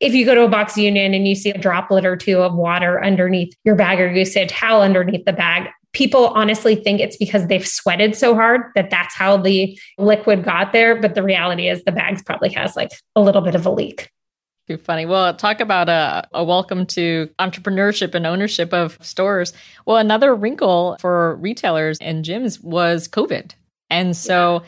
if 0.00 0.14
you 0.14 0.24
go 0.24 0.34
to 0.34 0.42
a 0.42 0.48
box 0.48 0.76
union 0.76 1.14
and 1.14 1.26
you 1.26 1.34
see 1.34 1.50
a 1.50 1.58
droplet 1.58 2.04
or 2.04 2.16
two 2.16 2.38
of 2.38 2.54
water 2.54 3.02
underneath 3.02 3.54
your 3.64 3.74
bag 3.74 4.00
or 4.00 4.10
you 4.10 4.24
see 4.24 4.40
a 4.40 4.46
towel 4.46 4.82
underneath 4.82 5.24
the 5.24 5.32
bag, 5.32 5.68
people 5.92 6.28
honestly 6.28 6.74
think 6.74 7.00
it's 7.00 7.16
because 7.16 7.46
they've 7.46 7.66
sweated 7.66 8.14
so 8.14 8.34
hard 8.34 8.62
that 8.74 8.90
that's 8.90 9.14
how 9.14 9.36
the 9.36 9.78
liquid 9.96 10.44
got 10.44 10.72
there. 10.72 11.00
But 11.00 11.14
the 11.14 11.22
reality 11.22 11.68
is 11.68 11.82
the 11.84 11.92
bags 11.92 12.22
probably 12.22 12.50
has 12.50 12.76
like 12.76 12.90
a 13.16 13.22
little 13.22 13.40
bit 13.40 13.54
of 13.54 13.64
a 13.64 13.70
leak. 13.70 14.10
Too 14.66 14.78
funny. 14.78 15.04
Well, 15.04 15.34
talk 15.34 15.60
about 15.60 15.90
a, 15.90 16.26
a, 16.32 16.42
welcome 16.42 16.86
to 16.86 17.28
entrepreneurship 17.38 18.14
and 18.14 18.26
ownership 18.26 18.72
of 18.72 18.96
stores. 19.02 19.52
Well, 19.84 19.98
another 19.98 20.34
wrinkle 20.34 20.96
for 21.00 21.36
retailers 21.36 21.98
and 22.00 22.24
gyms 22.24 22.62
was 22.64 23.06
COVID. 23.06 23.52
And 23.90 24.16
so, 24.16 24.62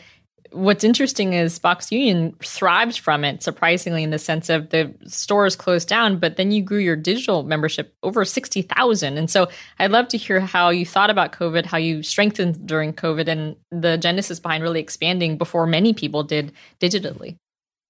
what's 0.51 0.83
interesting 0.83 1.33
is 1.33 1.59
Box 1.59 1.91
Union 1.91 2.35
thrived 2.43 2.99
from 2.99 3.23
it, 3.23 3.43
surprisingly, 3.43 4.03
in 4.03 4.09
the 4.09 4.19
sense 4.19 4.49
of 4.49 4.69
the 4.69 4.93
stores 5.05 5.55
closed 5.55 5.87
down, 5.87 6.17
but 6.17 6.37
then 6.37 6.51
you 6.51 6.61
grew 6.61 6.79
your 6.79 6.95
digital 6.95 7.43
membership 7.43 7.95
over 8.03 8.25
60,000. 8.25 9.17
And 9.17 9.29
so 9.29 9.47
I'd 9.79 9.91
love 9.91 10.07
to 10.09 10.17
hear 10.17 10.39
how 10.39 10.69
you 10.69 10.85
thought 10.85 11.09
about 11.09 11.31
COVID, 11.31 11.65
how 11.65 11.77
you 11.77 12.03
strengthened 12.03 12.65
during 12.67 12.93
COVID, 12.93 13.27
and 13.27 13.55
the 13.71 13.97
genesis 13.97 14.39
behind 14.39 14.63
really 14.63 14.79
expanding 14.79 15.37
before 15.37 15.65
many 15.65 15.93
people 15.93 16.23
did 16.23 16.51
digitally. 16.79 17.37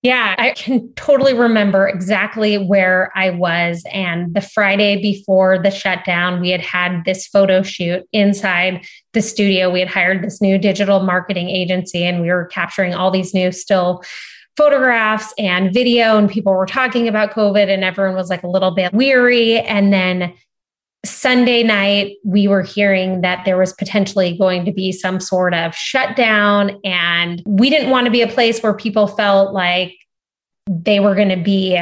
Yeah, 0.03 0.35
I 0.37 0.51
can 0.51 0.93
totally 0.93 1.33
remember 1.33 1.87
exactly 1.87 2.57
where 2.57 3.11
I 3.15 3.31
was. 3.31 3.83
And 3.91 4.33
the 4.33 4.41
Friday 4.41 5.01
before 5.01 5.57
the 5.57 5.71
shutdown, 5.71 6.39
we 6.39 6.51
had 6.51 6.61
had 6.61 7.03
this 7.03 7.25
photo 7.27 7.63
shoot 7.63 8.07
inside 8.13 8.85
the 9.13 9.23
studio. 9.23 9.71
We 9.71 9.79
had 9.79 9.89
hired 9.89 10.23
this 10.23 10.39
new 10.39 10.59
digital 10.59 10.99
marketing 10.99 11.49
agency 11.49 12.05
and 12.05 12.21
we 12.21 12.29
were 12.29 12.45
capturing 12.45 12.93
all 12.93 13.09
these 13.09 13.33
new 13.33 13.51
still 13.51 14.03
photographs 14.55 15.33
and 15.39 15.73
video. 15.73 16.17
And 16.17 16.29
people 16.29 16.53
were 16.53 16.67
talking 16.67 17.07
about 17.07 17.31
COVID 17.31 17.67
and 17.67 17.83
everyone 17.83 18.15
was 18.15 18.29
like 18.29 18.43
a 18.43 18.47
little 18.47 18.71
bit 18.71 18.93
weary. 18.93 19.59
And 19.59 19.91
then 19.91 20.33
Sunday 21.09 21.63
night, 21.63 22.17
we 22.23 22.47
were 22.47 22.61
hearing 22.61 23.21
that 23.21 23.45
there 23.45 23.57
was 23.57 23.73
potentially 23.73 24.37
going 24.37 24.65
to 24.65 24.71
be 24.71 24.91
some 24.91 25.19
sort 25.19 25.53
of 25.53 25.75
shutdown. 25.75 26.79
And 26.83 27.41
we 27.45 27.69
didn't 27.69 27.89
want 27.89 28.05
to 28.05 28.11
be 28.11 28.21
a 28.21 28.27
place 28.27 28.61
where 28.61 28.73
people 28.73 29.07
felt 29.07 29.53
like 29.53 29.95
they 30.67 30.99
were 30.99 31.15
going 31.15 31.29
to 31.29 31.41
be 31.41 31.79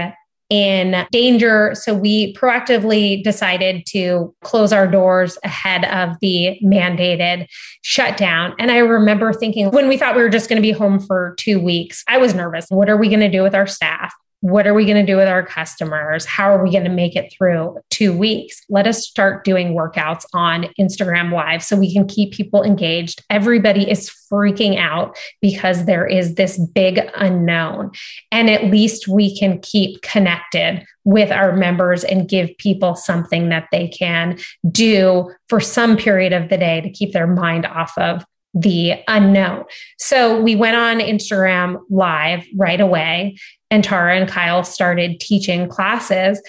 in 0.49 1.07
danger. 1.11 1.73
So 1.75 1.93
we 1.93 2.33
proactively 2.35 3.23
decided 3.23 3.85
to 3.87 4.33
close 4.41 4.71
our 4.71 4.87
doors 4.87 5.37
ahead 5.43 5.85
of 5.85 6.17
the 6.21 6.59
mandated 6.63 7.47
shutdown. 7.81 8.53
And 8.59 8.71
I 8.71 8.77
remember 8.77 9.33
thinking 9.33 9.71
when 9.71 9.87
we 9.87 9.97
thought 9.97 10.15
we 10.15 10.21
were 10.21 10.29
just 10.29 10.47
going 10.47 10.61
to 10.61 10.61
be 10.61 10.71
home 10.71 10.99
for 10.99 11.33
two 11.39 11.59
weeks, 11.59 12.03
I 12.07 12.17
was 12.17 12.35
nervous. 12.35 12.67
What 12.69 12.89
are 12.89 12.97
we 12.97 13.07
going 13.07 13.21
to 13.21 13.31
do 13.31 13.41
with 13.41 13.55
our 13.55 13.67
staff? 13.67 14.13
What 14.45 14.67
are 14.67 14.75
we 14.75 14.85
going 14.85 15.03
to 15.03 15.11
do 15.11 15.17
with 15.17 15.27
our 15.27 15.43
customers? 15.43 16.23
How 16.23 16.51
are 16.51 16.63
we 16.63 16.69
going 16.69 16.83
to 16.83 16.89
make 16.91 17.15
it 17.15 17.33
through 17.35 17.79
two 17.89 18.15
weeks? 18.15 18.61
Let 18.69 18.85
us 18.85 19.07
start 19.07 19.43
doing 19.43 19.73
workouts 19.73 20.23
on 20.35 20.67
Instagram 20.79 21.33
Live 21.33 21.63
so 21.63 21.75
we 21.75 21.91
can 21.91 22.05
keep 22.07 22.31
people 22.31 22.61
engaged. 22.61 23.23
Everybody 23.31 23.89
is 23.89 24.07
freaking 24.31 24.77
out 24.77 25.17
because 25.41 25.85
there 25.85 26.05
is 26.05 26.35
this 26.35 26.59
big 26.59 26.99
unknown. 27.15 27.89
And 28.31 28.47
at 28.47 28.65
least 28.65 29.07
we 29.07 29.35
can 29.35 29.59
keep 29.61 30.03
connected 30.03 30.85
with 31.05 31.31
our 31.31 31.55
members 31.55 32.03
and 32.03 32.29
give 32.29 32.55
people 32.59 32.93
something 32.95 33.49
that 33.49 33.67
they 33.71 33.87
can 33.87 34.37
do 34.69 35.33
for 35.49 35.59
some 35.59 35.97
period 35.97 36.33
of 36.33 36.49
the 36.49 36.57
day 36.59 36.81
to 36.81 36.91
keep 36.91 37.13
their 37.13 37.25
mind 37.25 37.65
off 37.65 37.97
of 37.97 38.23
the 38.55 38.93
unknown. 39.09 39.65
So 39.99 40.41
we 40.41 40.55
went 40.55 40.77
on 40.77 40.99
Instagram 40.99 41.81
live 41.89 42.45
right 42.55 42.79
away, 42.79 43.37
and 43.75 43.83
Tara 43.83 44.15
and 44.15 44.29
Kyle 44.29 44.63
started 44.63 45.19
teaching 45.19 45.67
classes. 45.67 46.41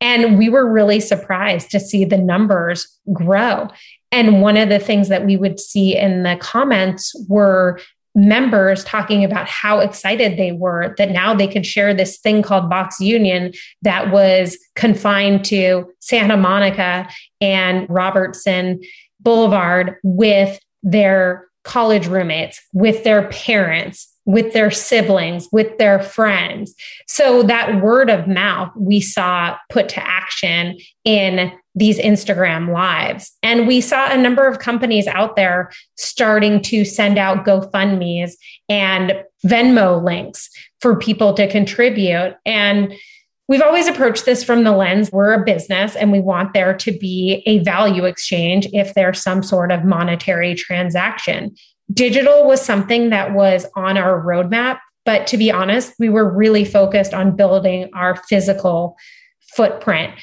And 0.00 0.38
we 0.38 0.48
were 0.48 0.70
really 0.70 1.00
surprised 1.00 1.70
to 1.70 1.80
see 1.80 2.04
the 2.04 2.18
numbers 2.18 2.86
grow. 3.12 3.68
And 4.12 4.42
one 4.42 4.56
of 4.56 4.68
the 4.68 4.78
things 4.78 5.08
that 5.08 5.26
we 5.26 5.36
would 5.36 5.58
see 5.58 5.96
in 5.96 6.22
the 6.22 6.36
comments 6.40 7.14
were 7.28 7.80
members 8.14 8.84
talking 8.84 9.24
about 9.24 9.48
how 9.48 9.80
excited 9.80 10.38
they 10.38 10.52
were 10.52 10.94
that 10.98 11.10
now 11.10 11.34
they 11.34 11.48
could 11.48 11.66
share 11.66 11.92
this 11.92 12.18
thing 12.18 12.42
called 12.42 12.70
Box 12.70 13.00
Union 13.00 13.52
that 13.82 14.12
was 14.12 14.56
confined 14.76 15.44
to 15.46 15.90
Santa 15.98 16.36
Monica 16.36 17.08
and 17.40 17.86
Robertson 17.90 18.80
Boulevard 19.18 19.96
with 20.04 20.60
their 20.84 21.48
college 21.64 22.06
roommates, 22.06 22.60
with 22.72 23.02
their 23.02 23.28
parents, 23.30 24.13
with 24.26 24.52
their 24.52 24.70
siblings, 24.70 25.48
with 25.52 25.76
their 25.78 26.00
friends. 26.00 26.74
So 27.06 27.42
that 27.44 27.82
word 27.82 28.10
of 28.10 28.26
mouth 28.26 28.72
we 28.76 29.00
saw 29.00 29.56
put 29.68 29.88
to 29.90 30.06
action 30.06 30.78
in 31.04 31.52
these 31.74 31.98
Instagram 31.98 32.72
lives. 32.72 33.32
And 33.42 33.66
we 33.66 33.80
saw 33.80 34.10
a 34.10 34.16
number 34.16 34.46
of 34.46 34.60
companies 34.60 35.06
out 35.06 35.36
there 35.36 35.70
starting 35.96 36.62
to 36.62 36.84
send 36.84 37.18
out 37.18 37.44
GoFundMe's 37.44 38.36
and 38.68 39.12
Venmo 39.44 40.02
links 40.02 40.48
for 40.80 40.96
people 40.96 41.34
to 41.34 41.50
contribute. 41.50 42.36
And 42.46 42.94
We've 43.46 43.60
always 43.60 43.88
approached 43.88 44.24
this 44.24 44.42
from 44.42 44.64
the 44.64 44.72
lens 44.72 45.12
we're 45.12 45.34
a 45.34 45.44
business 45.44 45.96
and 45.96 46.10
we 46.10 46.20
want 46.20 46.54
there 46.54 46.74
to 46.74 46.98
be 46.98 47.42
a 47.44 47.58
value 47.58 48.06
exchange 48.06 48.66
if 48.72 48.94
there's 48.94 49.22
some 49.22 49.42
sort 49.42 49.70
of 49.70 49.84
monetary 49.84 50.54
transaction. 50.54 51.54
Digital 51.92 52.46
was 52.46 52.62
something 52.62 53.10
that 53.10 53.32
was 53.32 53.66
on 53.76 53.96
our 53.98 54.22
roadmap, 54.22 54.78
but 55.04 55.26
to 55.28 55.36
be 55.36 55.50
honest, 55.50 55.92
we 55.98 56.08
were 56.08 56.32
really 56.32 56.64
focused 56.64 57.12
on 57.12 57.36
building 57.36 57.90
our 57.94 58.16
physical 58.16 58.96
footprint. 59.54 60.14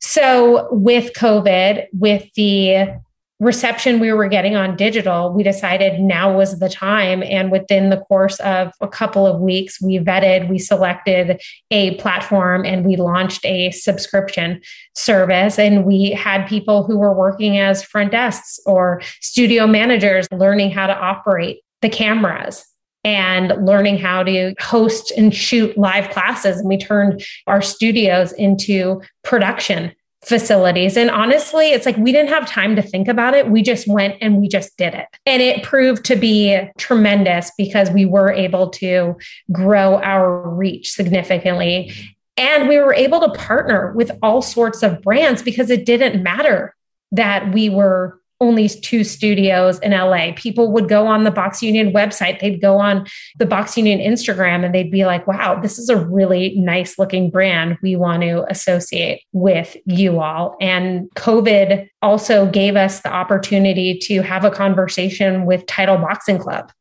So, 0.00 0.68
with 0.72 1.12
COVID, 1.12 1.86
with 1.92 2.32
the 2.34 2.98
reception 3.42 3.98
we 3.98 4.12
were 4.12 4.28
getting 4.28 4.54
on 4.54 4.76
digital, 4.76 5.32
we 5.32 5.42
decided 5.42 5.98
now 6.00 6.32
was 6.32 6.60
the 6.60 6.68
time. 6.68 7.24
And 7.24 7.50
within 7.50 7.90
the 7.90 7.96
course 7.96 8.38
of 8.38 8.72
a 8.80 8.86
couple 8.86 9.26
of 9.26 9.40
weeks, 9.40 9.82
we 9.82 9.98
vetted, 9.98 10.48
we 10.48 10.60
selected 10.60 11.42
a 11.72 11.96
platform, 11.96 12.64
and 12.64 12.86
we 12.86 12.94
launched 12.94 13.44
a 13.44 13.72
subscription 13.72 14.60
service. 14.94 15.58
And 15.58 15.84
we 15.84 16.12
had 16.12 16.46
people 16.46 16.84
who 16.84 16.96
were 16.96 17.12
working 17.12 17.58
as 17.58 17.82
front 17.82 18.12
desks 18.12 18.60
or 18.64 19.02
studio 19.20 19.66
managers 19.66 20.28
learning 20.30 20.70
how 20.70 20.86
to 20.86 20.96
operate 20.96 21.62
the 21.80 21.88
cameras 21.88 22.64
and 23.02 23.66
learning 23.66 23.98
how 23.98 24.22
to 24.22 24.54
host 24.60 25.10
and 25.16 25.34
shoot 25.34 25.76
live 25.76 26.10
classes. 26.10 26.60
And 26.60 26.68
we 26.68 26.78
turned 26.78 27.24
our 27.48 27.60
studios 27.60 28.30
into 28.34 29.02
production 29.24 29.92
facilities. 30.24 30.96
And 30.96 31.10
honestly, 31.10 31.70
it's 31.70 31.84
like 31.84 31.96
we 31.96 32.12
didn't 32.12 32.30
have 32.30 32.48
time 32.48 32.76
to 32.76 32.82
think 32.82 33.08
about 33.08 33.34
it. 33.34 33.50
We 33.50 33.62
just 33.62 33.88
went 33.88 34.16
and 34.20 34.38
we 34.38 34.48
just 34.48 34.76
did 34.76 34.94
it. 34.94 35.06
And 35.26 35.42
it 35.42 35.62
proved 35.62 36.04
to 36.06 36.16
be 36.16 36.60
tremendous 36.78 37.50
because 37.58 37.90
we 37.90 38.06
were 38.06 38.30
able 38.30 38.70
to 38.70 39.16
grow 39.50 40.00
our 40.00 40.48
reach 40.48 40.92
significantly. 40.92 41.92
And 42.36 42.68
we 42.68 42.78
were 42.78 42.94
able 42.94 43.20
to 43.20 43.30
partner 43.30 43.92
with 43.94 44.12
all 44.22 44.42
sorts 44.42 44.82
of 44.82 45.02
brands 45.02 45.42
because 45.42 45.70
it 45.70 45.84
didn't 45.84 46.22
matter 46.22 46.74
that 47.10 47.52
we 47.52 47.68
were 47.68 48.21
only 48.42 48.68
two 48.68 49.04
studios 49.04 49.78
in 49.78 49.92
LA. 49.92 50.32
People 50.34 50.72
would 50.72 50.88
go 50.88 51.06
on 51.06 51.22
the 51.22 51.30
Box 51.30 51.62
Union 51.62 51.92
website, 51.92 52.40
they'd 52.40 52.60
go 52.60 52.78
on 52.78 53.06
the 53.38 53.46
Box 53.46 53.76
Union 53.78 54.00
Instagram, 54.00 54.64
and 54.64 54.74
they'd 54.74 54.90
be 54.90 55.06
like, 55.06 55.26
wow, 55.28 55.58
this 55.60 55.78
is 55.78 55.88
a 55.88 55.96
really 55.96 56.58
nice 56.58 56.98
looking 56.98 57.30
brand. 57.30 57.78
We 57.82 57.94
want 57.94 58.22
to 58.22 58.44
associate 58.50 59.22
with 59.32 59.76
you 59.86 60.20
all. 60.20 60.56
And 60.60 61.08
COVID 61.14 61.88
also 62.02 62.50
gave 62.50 62.74
us 62.74 63.00
the 63.00 63.12
opportunity 63.12 63.96
to 64.00 64.22
have 64.22 64.44
a 64.44 64.50
conversation 64.50 65.46
with 65.46 65.64
Title 65.66 65.96
Boxing 65.96 66.38
Club. 66.38 66.72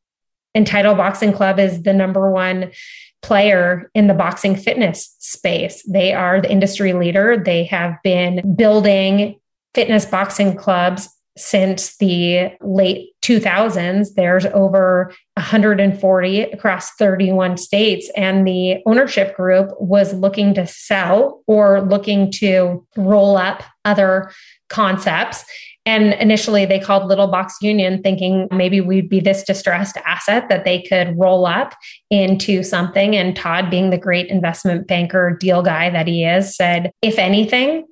And 0.55 0.65
Title 0.65 0.95
Boxing 0.95 1.31
Club 1.31 1.59
is 1.59 1.83
the 1.83 1.93
number 1.93 2.31
one 2.31 2.71
player 3.21 3.91
in 3.93 4.07
the 4.07 4.15
boxing 4.15 4.55
fitness 4.55 5.15
space. 5.19 5.83
They 5.83 6.11
are 6.11 6.41
the 6.41 6.51
industry 6.51 6.93
leader. 6.93 7.37
They 7.37 7.65
have 7.65 8.01
been 8.03 8.55
building 8.55 9.39
fitness 9.75 10.05
boxing 10.05 10.57
clubs 10.57 11.07
since 11.37 11.97
the 11.97 12.51
late 12.61 13.09
2000s. 13.21 14.15
There's 14.15 14.45
over 14.47 15.13
140 15.35 16.41
across 16.41 16.91
31 16.91 17.57
states, 17.57 18.11
and 18.15 18.45
the 18.45 18.81
ownership 18.85 19.35
group 19.35 19.71
was 19.79 20.13
looking 20.13 20.53
to 20.55 20.67
sell 20.67 21.43
or 21.47 21.81
looking 21.81 22.31
to 22.33 22.85
roll 22.95 23.37
up 23.37 23.63
other 23.85 24.31
concepts. 24.69 25.45
And 25.85 26.13
initially, 26.13 26.65
they 26.65 26.79
called 26.79 27.07
Little 27.07 27.27
Box 27.27 27.55
Union, 27.61 28.03
thinking 28.03 28.47
maybe 28.51 28.81
we'd 28.81 29.09
be 29.09 29.19
this 29.19 29.41
distressed 29.41 29.97
asset 30.05 30.47
that 30.49 30.63
they 30.63 30.83
could 30.83 31.17
roll 31.17 31.47
up 31.47 31.73
into 32.11 32.61
something. 32.61 33.15
And 33.15 33.35
Todd, 33.35 33.71
being 33.71 33.89
the 33.89 33.97
great 33.97 34.27
investment 34.27 34.85
banker 34.85 35.35
deal 35.39 35.63
guy 35.63 35.89
that 35.89 36.07
he 36.07 36.23
is, 36.23 36.55
said, 36.55 36.91
if 37.01 37.17
anything, 37.17 37.87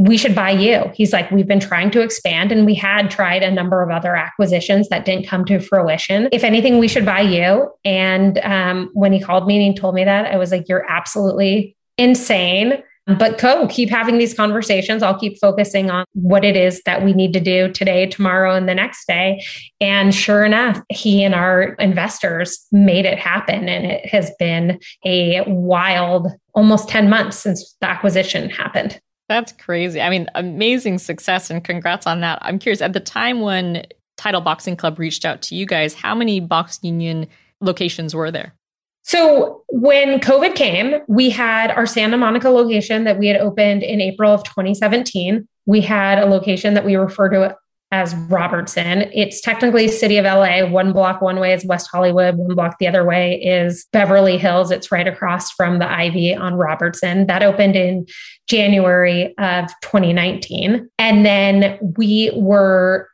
we 0.00 0.16
should 0.16 0.34
buy 0.34 0.50
you. 0.50 0.90
He's 0.94 1.12
like, 1.12 1.30
we've 1.30 1.46
been 1.46 1.60
trying 1.60 1.90
to 1.90 2.00
expand 2.00 2.52
and 2.52 2.64
we 2.64 2.74
had 2.74 3.10
tried 3.10 3.42
a 3.42 3.50
number 3.50 3.82
of 3.82 3.90
other 3.90 4.16
acquisitions 4.16 4.88
that 4.88 5.04
didn't 5.04 5.26
come 5.26 5.44
to 5.44 5.60
fruition. 5.60 6.30
If 6.32 6.42
anything, 6.42 6.78
we 6.78 6.88
should 6.88 7.04
buy 7.04 7.20
you. 7.20 7.70
And 7.84 8.38
um, 8.38 8.88
when 8.94 9.12
he 9.12 9.20
called 9.20 9.46
me 9.46 9.56
and 9.56 9.74
he 9.74 9.78
told 9.78 9.94
me 9.94 10.04
that, 10.04 10.32
I 10.32 10.38
was 10.38 10.52
like, 10.52 10.70
you're 10.70 10.90
absolutely 10.90 11.76
insane. 11.98 12.82
But 13.18 13.38
go 13.38 13.66
keep 13.66 13.90
having 13.90 14.16
these 14.16 14.32
conversations. 14.32 15.02
I'll 15.02 15.18
keep 15.18 15.38
focusing 15.38 15.90
on 15.90 16.06
what 16.14 16.46
it 16.46 16.56
is 16.56 16.80
that 16.86 17.04
we 17.04 17.12
need 17.12 17.34
to 17.34 17.40
do 17.40 17.70
today, 17.70 18.06
tomorrow, 18.06 18.54
and 18.54 18.66
the 18.68 18.74
next 18.74 19.06
day. 19.06 19.44
And 19.82 20.14
sure 20.14 20.44
enough, 20.44 20.80
he 20.88 21.24
and 21.24 21.34
our 21.34 21.74
investors 21.74 22.66
made 22.72 23.04
it 23.04 23.18
happen. 23.18 23.68
And 23.68 23.84
it 23.84 24.06
has 24.06 24.30
been 24.38 24.80
a 25.04 25.42
wild 25.46 26.28
almost 26.54 26.88
10 26.88 27.10
months 27.10 27.36
since 27.36 27.76
the 27.82 27.90
acquisition 27.90 28.48
happened. 28.48 28.98
That's 29.30 29.52
crazy. 29.52 30.00
I 30.00 30.10
mean, 30.10 30.26
amazing 30.34 30.98
success 30.98 31.50
and 31.50 31.62
congrats 31.62 32.04
on 32.04 32.20
that. 32.22 32.40
I'm 32.42 32.58
curious, 32.58 32.80
at 32.82 32.94
the 32.94 32.98
time 33.00 33.42
when 33.42 33.86
Title 34.16 34.40
Boxing 34.40 34.74
Club 34.74 34.98
reached 34.98 35.24
out 35.24 35.40
to 35.42 35.54
you 35.54 35.66
guys, 35.66 35.94
how 35.94 36.16
many 36.16 36.40
Box 36.40 36.80
Union 36.82 37.28
locations 37.60 38.12
were 38.12 38.32
there? 38.32 38.56
So 39.04 39.62
when 39.68 40.18
COVID 40.18 40.56
came, 40.56 40.96
we 41.06 41.30
had 41.30 41.70
our 41.70 41.86
Santa 41.86 42.16
Monica 42.16 42.50
location 42.50 43.04
that 43.04 43.20
we 43.20 43.28
had 43.28 43.40
opened 43.40 43.84
in 43.84 44.00
April 44.00 44.34
of 44.34 44.42
2017. 44.42 45.46
We 45.64 45.80
had 45.80 46.18
a 46.18 46.26
location 46.26 46.74
that 46.74 46.84
we 46.84 46.96
refer 46.96 47.28
to 47.28 47.56
as 47.92 48.14
Robertson. 48.14 49.10
It's 49.12 49.40
technically 49.40 49.88
city 49.88 50.16
of 50.16 50.24
LA. 50.24 50.64
One 50.66 50.92
block 50.92 51.20
one 51.20 51.40
way 51.40 51.52
is 51.52 51.64
West 51.64 51.88
Hollywood, 51.90 52.36
one 52.36 52.54
block 52.54 52.78
the 52.78 52.86
other 52.86 53.04
way 53.04 53.40
is 53.42 53.86
Beverly 53.92 54.38
Hills. 54.38 54.70
It's 54.70 54.92
right 54.92 55.08
across 55.08 55.50
from 55.50 55.78
the 55.78 55.90
Ivy 55.90 56.34
on 56.34 56.54
Robertson. 56.54 57.26
That 57.26 57.42
opened 57.42 57.76
in 57.76 58.06
January 58.46 59.34
of 59.38 59.70
2019. 59.82 60.88
And 60.98 61.26
then 61.26 61.78
we 61.96 62.30
were 62.34 63.08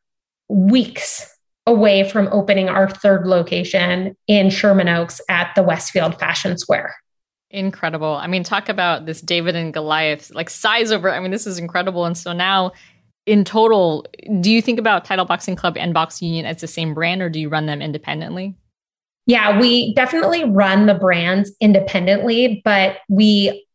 weeks 0.48 1.32
away 1.66 2.08
from 2.08 2.28
opening 2.30 2.68
our 2.68 2.88
third 2.88 3.26
location 3.26 4.16
in 4.28 4.50
Sherman 4.50 4.88
Oaks 4.88 5.20
at 5.28 5.52
the 5.56 5.62
Westfield 5.62 6.18
Fashion 6.18 6.56
Square. 6.58 6.94
Incredible. 7.50 8.14
I 8.14 8.26
mean, 8.26 8.44
talk 8.44 8.68
about 8.68 9.06
this 9.06 9.20
David 9.20 9.56
and 9.56 9.72
Goliath, 9.72 10.34
like 10.34 10.50
size 10.50 10.92
over. 10.92 11.10
I 11.10 11.20
mean, 11.20 11.30
this 11.30 11.46
is 11.46 11.58
incredible. 11.58 12.04
And 12.04 12.16
so 12.16 12.32
now, 12.32 12.72
in 13.26 13.44
total, 13.44 14.06
do 14.40 14.50
you 14.50 14.62
think 14.62 14.78
about 14.78 15.04
Title 15.04 15.24
Boxing 15.24 15.56
Club 15.56 15.76
and 15.76 15.92
Box 15.92 16.22
Union 16.22 16.46
as 16.46 16.60
the 16.60 16.68
same 16.68 16.94
brand, 16.94 17.20
or 17.20 17.28
do 17.28 17.40
you 17.40 17.48
run 17.48 17.66
them 17.66 17.82
independently? 17.82 18.54
Yeah, 19.26 19.58
we 19.58 19.92
definitely 19.94 20.44
run 20.44 20.86
the 20.86 20.94
brands 20.94 21.52
independently, 21.60 22.62
but 22.64 22.98
we 23.08 23.66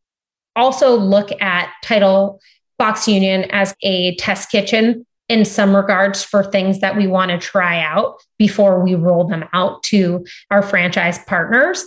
also 0.55 0.95
look 0.95 1.29
at 1.41 1.69
Title 1.83 2.39
Box 2.79 3.07
Union 3.07 3.43
as 3.51 3.75
a 3.83 4.15
test 4.15 4.49
kitchen 4.49 5.05
in 5.27 5.45
some 5.45 5.75
regards 5.75 6.23
for 6.23 6.43
things 6.43 6.79
that 6.79 6.95
we 6.95 7.07
want 7.07 7.31
to 7.31 7.37
try 7.37 7.81
out 7.81 8.21
before 8.37 8.83
we 8.83 8.95
roll 8.95 9.25
them 9.25 9.45
out 9.53 9.83
to 9.83 10.25
our 10.49 10.61
franchise 10.61 11.19
partners. 11.25 11.85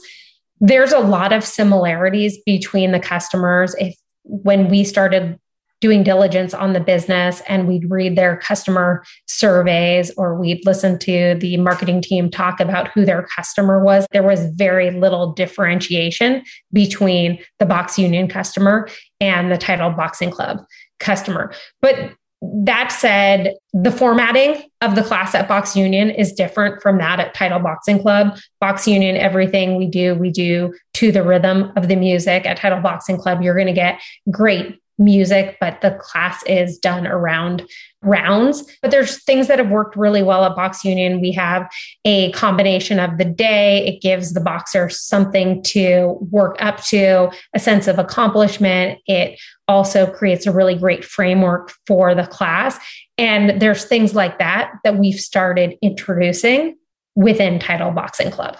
There's 0.60 0.92
a 0.92 0.98
lot 0.98 1.32
of 1.32 1.44
similarities 1.44 2.38
between 2.44 2.92
the 2.92 3.00
customers. 3.00 3.74
If 3.78 3.94
when 4.22 4.68
we 4.68 4.84
started 4.84 5.38
doing 5.84 6.02
diligence 6.02 6.54
on 6.54 6.72
the 6.72 6.80
business 6.80 7.42
and 7.46 7.68
we'd 7.68 7.90
read 7.90 8.16
their 8.16 8.38
customer 8.38 9.04
surveys 9.26 10.10
or 10.16 10.34
we'd 10.34 10.64
listen 10.64 10.98
to 10.98 11.36
the 11.40 11.58
marketing 11.58 12.00
team 12.00 12.30
talk 12.30 12.58
about 12.58 12.88
who 12.92 13.04
their 13.04 13.26
customer 13.36 13.84
was, 13.84 14.06
there 14.10 14.22
was 14.22 14.46
very 14.54 14.90
little 14.92 15.34
differentiation 15.34 16.42
between 16.72 17.38
the 17.58 17.66
Box 17.66 17.98
Union 17.98 18.26
customer 18.28 18.88
and 19.20 19.52
the 19.52 19.58
Title 19.58 19.90
Boxing 19.90 20.30
Club 20.30 20.64
customer. 21.00 21.52
But 21.82 22.12
that 22.40 22.90
said, 22.90 23.54
the 23.74 23.90
formatting 23.90 24.62
of 24.80 24.94
the 24.94 25.02
class 25.02 25.34
at 25.34 25.48
Box 25.48 25.76
Union 25.76 26.08
is 26.08 26.32
different 26.32 26.80
from 26.80 26.96
that 26.96 27.20
at 27.20 27.34
Title 27.34 27.58
Boxing 27.58 28.00
Club. 28.00 28.38
Box 28.58 28.88
Union, 28.88 29.18
everything 29.18 29.76
we 29.76 29.86
do, 29.86 30.14
we 30.14 30.30
do 30.30 30.72
to 30.94 31.12
the 31.12 31.22
rhythm 31.22 31.72
of 31.76 31.88
the 31.88 31.96
music. 31.96 32.46
At 32.46 32.56
Title 32.56 32.80
Boxing 32.80 33.18
Club, 33.18 33.42
you're 33.42 33.54
going 33.54 33.66
to 33.66 33.74
get 33.74 34.00
great 34.30 34.80
music, 34.98 35.56
but 35.60 35.80
the 35.80 35.92
class 36.00 36.42
is 36.44 36.78
done 36.78 37.06
around 37.06 37.64
rounds. 38.02 38.64
But 38.82 38.90
there's 38.90 39.22
things 39.24 39.48
that 39.48 39.58
have 39.58 39.70
worked 39.70 39.96
really 39.96 40.22
well 40.22 40.44
at 40.44 40.54
Box 40.54 40.84
Union. 40.84 41.20
We 41.20 41.32
have 41.32 41.68
a 42.04 42.30
combination 42.32 43.00
of 43.00 43.18
the 43.18 43.24
day, 43.24 43.86
it 43.86 44.00
gives 44.02 44.34
the 44.34 44.40
boxer 44.40 44.88
something 44.88 45.62
to 45.64 46.18
work 46.30 46.56
up 46.60 46.82
to, 46.84 47.30
a 47.54 47.58
sense 47.58 47.88
of 47.88 47.98
accomplishment. 47.98 49.00
It 49.06 49.40
also 49.66 50.06
creates 50.06 50.46
a 50.46 50.52
really 50.52 50.76
great 50.76 51.04
framework 51.04 51.72
for 51.86 52.14
the 52.14 52.26
class. 52.26 52.78
And 53.18 53.60
there's 53.60 53.84
things 53.84 54.14
like 54.14 54.38
that 54.38 54.72
that 54.84 54.98
we've 54.98 55.18
started 55.18 55.76
introducing 55.82 56.76
within 57.14 57.58
Title 57.58 57.90
Boxing 57.90 58.30
Club. 58.30 58.56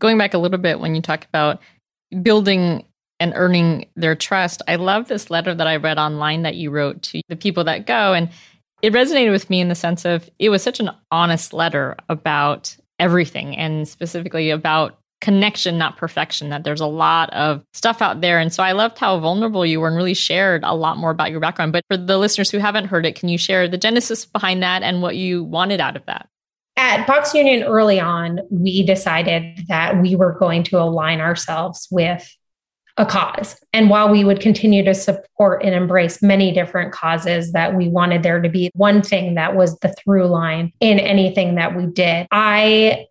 Going 0.00 0.18
back 0.18 0.34
a 0.34 0.38
little 0.38 0.58
bit 0.58 0.80
when 0.80 0.94
you 0.94 1.02
talk 1.02 1.24
about 1.26 1.60
building 2.22 2.84
and 3.22 3.32
earning 3.36 3.86
their 3.94 4.16
trust. 4.16 4.62
I 4.66 4.74
love 4.74 5.06
this 5.06 5.30
letter 5.30 5.54
that 5.54 5.66
I 5.68 5.76
read 5.76 5.96
online 5.96 6.42
that 6.42 6.56
you 6.56 6.70
wrote 6.70 7.02
to 7.02 7.22
the 7.28 7.36
people 7.36 7.62
that 7.64 7.86
go. 7.86 8.12
And 8.12 8.28
it 8.82 8.92
resonated 8.92 9.30
with 9.30 9.48
me 9.48 9.60
in 9.60 9.68
the 9.68 9.76
sense 9.76 10.04
of 10.04 10.28
it 10.40 10.48
was 10.48 10.60
such 10.60 10.80
an 10.80 10.90
honest 11.12 11.52
letter 11.52 11.96
about 12.08 12.76
everything 12.98 13.56
and 13.56 13.86
specifically 13.86 14.50
about 14.50 14.98
connection, 15.20 15.78
not 15.78 15.96
perfection, 15.96 16.48
that 16.48 16.64
there's 16.64 16.80
a 16.80 16.86
lot 16.86 17.30
of 17.32 17.64
stuff 17.72 18.02
out 18.02 18.22
there. 18.22 18.40
And 18.40 18.52
so 18.52 18.60
I 18.64 18.72
loved 18.72 18.98
how 18.98 19.20
vulnerable 19.20 19.64
you 19.64 19.78
were 19.78 19.86
and 19.86 19.96
really 19.96 20.14
shared 20.14 20.64
a 20.64 20.74
lot 20.74 20.96
more 20.96 21.12
about 21.12 21.30
your 21.30 21.38
background. 21.38 21.72
But 21.72 21.84
for 21.88 21.96
the 21.96 22.18
listeners 22.18 22.50
who 22.50 22.58
haven't 22.58 22.86
heard 22.86 23.06
it, 23.06 23.14
can 23.14 23.28
you 23.28 23.38
share 23.38 23.68
the 23.68 23.78
genesis 23.78 24.26
behind 24.26 24.64
that 24.64 24.82
and 24.82 25.00
what 25.00 25.14
you 25.14 25.44
wanted 25.44 25.80
out 25.80 25.94
of 25.94 26.04
that? 26.06 26.28
At 26.76 27.06
Box 27.06 27.34
Union 27.34 27.62
early 27.62 28.00
on, 28.00 28.40
we 28.50 28.84
decided 28.84 29.64
that 29.68 30.02
we 30.02 30.16
were 30.16 30.32
going 30.40 30.64
to 30.64 30.80
align 30.80 31.20
ourselves 31.20 31.86
with 31.88 32.28
a 32.98 33.06
cause. 33.06 33.56
And 33.72 33.88
while 33.88 34.10
we 34.10 34.24
would 34.24 34.40
continue 34.40 34.84
to 34.84 34.94
support 34.94 35.64
and 35.64 35.74
embrace 35.74 36.22
many 36.22 36.52
different 36.52 36.92
causes, 36.92 37.52
that 37.52 37.74
we 37.74 37.88
wanted 37.88 38.22
there 38.22 38.40
to 38.40 38.48
be 38.48 38.70
one 38.74 39.02
thing 39.02 39.34
that 39.34 39.56
was 39.56 39.78
the 39.78 39.94
through 39.94 40.26
line 40.26 40.72
in 40.80 40.98
anything 40.98 41.54
that 41.54 41.74
we 41.74 41.86
did. 41.86 42.26
I, 42.30 43.06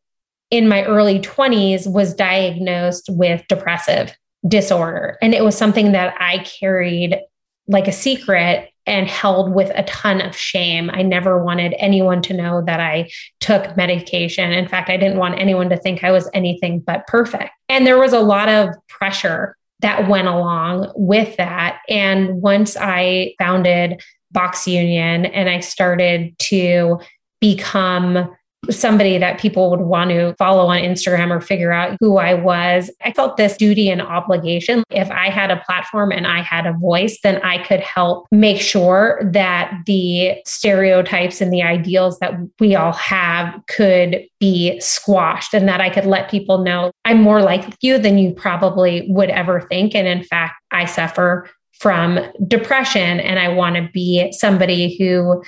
in 0.51 0.67
my 0.67 0.83
early 0.83 1.19
20s, 1.19 1.91
was 1.91 2.13
diagnosed 2.13 3.09
with 3.09 3.43
depressive 3.47 4.15
disorder. 4.47 5.17
And 5.21 5.33
it 5.33 5.43
was 5.43 5.57
something 5.57 5.93
that 5.93 6.15
I 6.19 6.39
carried 6.39 7.19
like 7.67 7.87
a 7.87 7.91
secret 7.91 8.69
and 8.87 9.07
held 9.07 9.53
with 9.53 9.71
a 9.75 9.83
ton 9.83 10.21
of 10.21 10.35
shame. 10.35 10.89
I 10.91 11.03
never 11.03 11.43
wanted 11.43 11.75
anyone 11.77 12.21
to 12.23 12.33
know 12.33 12.63
that 12.65 12.79
I 12.79 13.09
took 13.39 13.77
medication. 13.77 14.51
In 14.51 14.67
fact, 14.67 14.89
I 14.89 14.97
didn't 14.97 15.19
want 15.19 15.39
anyone 15.39 15.69
to 15.69 15.77
think 15.77 16.03
I 16.03 16.11
was 16.11 16.29
anything 16.33 16.79
but 16.79 17.05
perfect. 17.07 17.51
And 17.69 17.85
there 17.85 17.99
was 17.99 18.13
a 18.13 18.19
lot 18.19 18.49
of 18.49 18.69
pressure 18.87 19.55
that 19.81 20.07
went 20.07 20.27
along 20.27 20.91
with 20.95 21.35
that. 21.37 21.81
And 21.89 22.41
once 22.41 22.77
I 22.79 23.33
founded 23.37 24.01
Box 24.31 24.67
Union 24.67 25.25
and 25.25 25.49
I 25.49 25.59
started 25.59 26.37
to 26.39 26.99
become 27.39 28.29
somebody 28.69 29.17
that 29.17 29.39
people 29.39 29.71
would 29.71 29.81
want 29.81 30.11
to 30.11 30.35
follow 30.35 30.67
on 30.67 30.81
Instagram 30.81 31.31
or 31.31 31.41
figure 31.41 31.71
out 31.71 31.97
who 31.99 32.17
I 32.17 32.35
was. 32.35 32.91
I 33.03 33.11
felt 33.11 33.37
this 33.37 33.57
duty 33.57 33.89
and 33.89 34.01
obligation. 34.01 34.83
If 34.91 35.09
I 35.09 35.29
had 35.29 35.49
a 35.49 35.57
platform 35.65 36.11
and 36.11 36.27
I 36.27 36.41
had 36.41 36.67
a 36.67 36.73
voice, 36.73 37.17
then 37.23 37.41
I 37.41 37.63
could 37.63 37.79
help 37.79 38.27
make 38.31 38.61
sure 38.61 39.21
that 39.31 39.73
the 39.85 40.35
stereotypes 40.45 41.41
and 41.41 41.51
the 41.51 41.63
ideals 41.63 42.19
that 42.19 42.33
we 42.59 42.75
all 42.75 42.93
have 42.93 43.59
could 43.67 44.25
be 44.39 44.79
squashed 44.79 45.53
and 45.53 45.67
that 45.67 45.81
I 45.81 45.89
could 45.89 46.05
let 46.05 46.29
people 46.29 46.59
know 46.59 46.91
I'm 47.05 47.21
more 47.21 47.41
like 47.41 47.75
you 47.81 47.97
than 47.97 48.17
you 48.17 48.31
probably 48.31 49.07
would 49.09 49.29
ever 49.29 49.61
think. 49.61 49.95
And 49.95 50.07
in 50.07 50.23
fact, 50.23 50.55
I 50.71 50.85
suffer 50.85 51.49
from 51.81 52.19
depression 52.47 53.19
and 53.19 53.39
I 53.39 53.49
want 53.49 53.75
to 53.75 53.89
be 53.91 54.31
somebody 54.33 54.95
who 54.97 55.43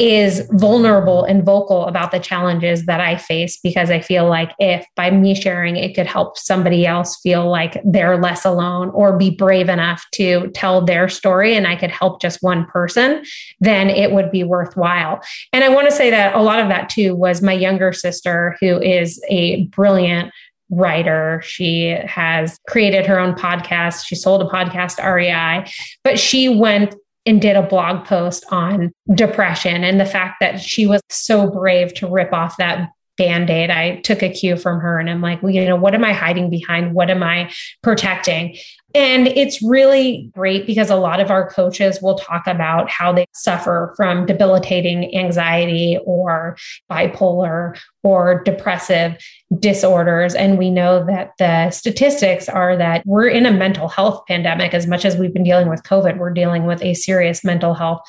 is 0.00 0.48
vulnerable 0.52 1.22
and 1.24 1.44
vocal 1.44 1.86
about 1.86 2.10
the 2.10 2.18
challenges 2.18 2.86
that 2.86 3.00
I 3.00 3.16
face 3.16 3.58
because 3.62 3.90
I 3.90 4.00
feel 4.00 4.28
like 4.28 4.50
if 4.58 4.84
by 4.96 5.12
me 5.12 5.36
sharing 5.36 5.76
it 5.76 5.94
could 5.94 6.06
help 6.06 6.36
somebody 6.36 6.84
else 6.84 7.20
feel 7.20 7.48
like 7.48 7.80
they're 7.84 8.20
less 8.20 8.44
alone 8.44 8.90
or 8.90 9.16
be 9.16 9.30
brave 9.30 9.68
enough 9.68 10.04
to 10.14 10.50
tell 10.50 10.84
their 10.84 11.08
story 11.08 11.54
and 11.54 11.66
I 11.66 11.76
could 11.76 11.92
help 11.92 12.20
just 12.20 12.42
one 12.42 12.66
person, 12.66 13.22
then 13.60 13.88
it 13.88 14.10
would 14.10 14.32
be 14.32 14.42
worthwhile. 14.42 15.20
And 15.52 15.62
I 15.62 15.68
want 15.68 15.88
to 15.88 15.94
say 15.94 16.10
that 16.10 16.34
a 16.34 16.42
lot 16.42 16.58
of 16.58 16.68
that 16.70 16.88
too 16.88 17.14
was 17.14 17.40
my 17.40 17.52
younger 17.52 17.92
sister, 17.92 18.56
who 18.60 18.80
is 18.80 19.22
a 19.28 19.66
brilliant 19.66 20.32
writer. 20.70 21.40
She 21.44 21.96
has 22.04 22.58
created 22.68 23.06
her 23.06 23.18
own 23.20 23.34
podcast. 23.34 24.06
She 24.06 24.16
sold 24.16 24.42
a 24.42 24.46
podcast, 24.46 24.98
REI, 24.98 25.70
but 26.02 26.18
she 26.18 26.48
went 26.48 26.96
and 27.26 27.40
did 27.40 27.56
a 27.56 27.62
blog 27.62 28.04
post 28.04 28.44
on 28.50 28.92
depression 29.14 29.84
and 29.84 29.98
the 29.98 30.06
fact 30.06 30.36
that 30.40 30.60
she 30.60 30.86
was 30.86 31.00
so 31.08 31.50
brave 31.50 31.94
to 31.94 32.06
rip 32.06 32.32
off 32.32 32.56
that 32.58 32.90
band 33.16 33.48
aid. 33.48 33.70
I 33.70 33.96
took 34.00 34.22
a 34.22 34.28
cue 34.28 34.56
from 34.56 34.80
her 34.80 34.98
and 34.98 35.08
I'm 35.08 35.20
like, 35.20 35.42
well, 35.42 35.52
you 35.52 35.64
know, 35.64 35.76
what 35.76 35.94
am 35.94 36.04
I 36.04 36.12
hiding 36.12 36.50
behind? 36.50 36.94
What 36.94 37.10
am 37.10 37.22
I 37.22 37.52
protecting? 37.82 38.56
And 38.94 39.26
it's 39.26 39.60
really 39.60 40.30
great 40.34 40.66
because 40.66 40.88
a 40.88 40.94
lot 40.94 41.18
of 41.18 41.28
our 41.28 41.50
coaches 41.50 42.00
will 42.00 42.16
talk 42.16 42.46
about 42.46 42.88
how 42.88 43.12
they 43.12 43.26
suffer 43.32 43.92
from 43.96 44.24
debilitating 44.24 45.16
anxiety 45.16 45.98
or 46.04 46.56
bipolar 46.88 47.76
or 48.04 48.42
depressive 48.44 49.16
disorders. 49.58 50.36
And 50.36 50.58
we 50.58 50.70
know 50.70 51.04
that 51.06 51.32
the 51.38 51.70
statistics 51.70 52.48
are 52.48 52.76
that 52.76 53.02
we're 53.04 53.28
in 53.28 53.46
a 53.46 53.52
mental 53.52 53.88
health 53.88 54.22
pandemic 54.28 54.74
as 54.74 54.86
much 54.86 55.04
as 55.04 55.16
we've 55.16 55.34
been 55.34 55.42
dealing 55.42 55.68
with 55.68 55.82
COVID, 55.82 56.18
we're 56.18 56.32
dealing 56.32 56.64
with 56.64 56.80
a 56.82 56.94
serious 56.94 57.42
mental 57.42 57.74
health 57.74 58.00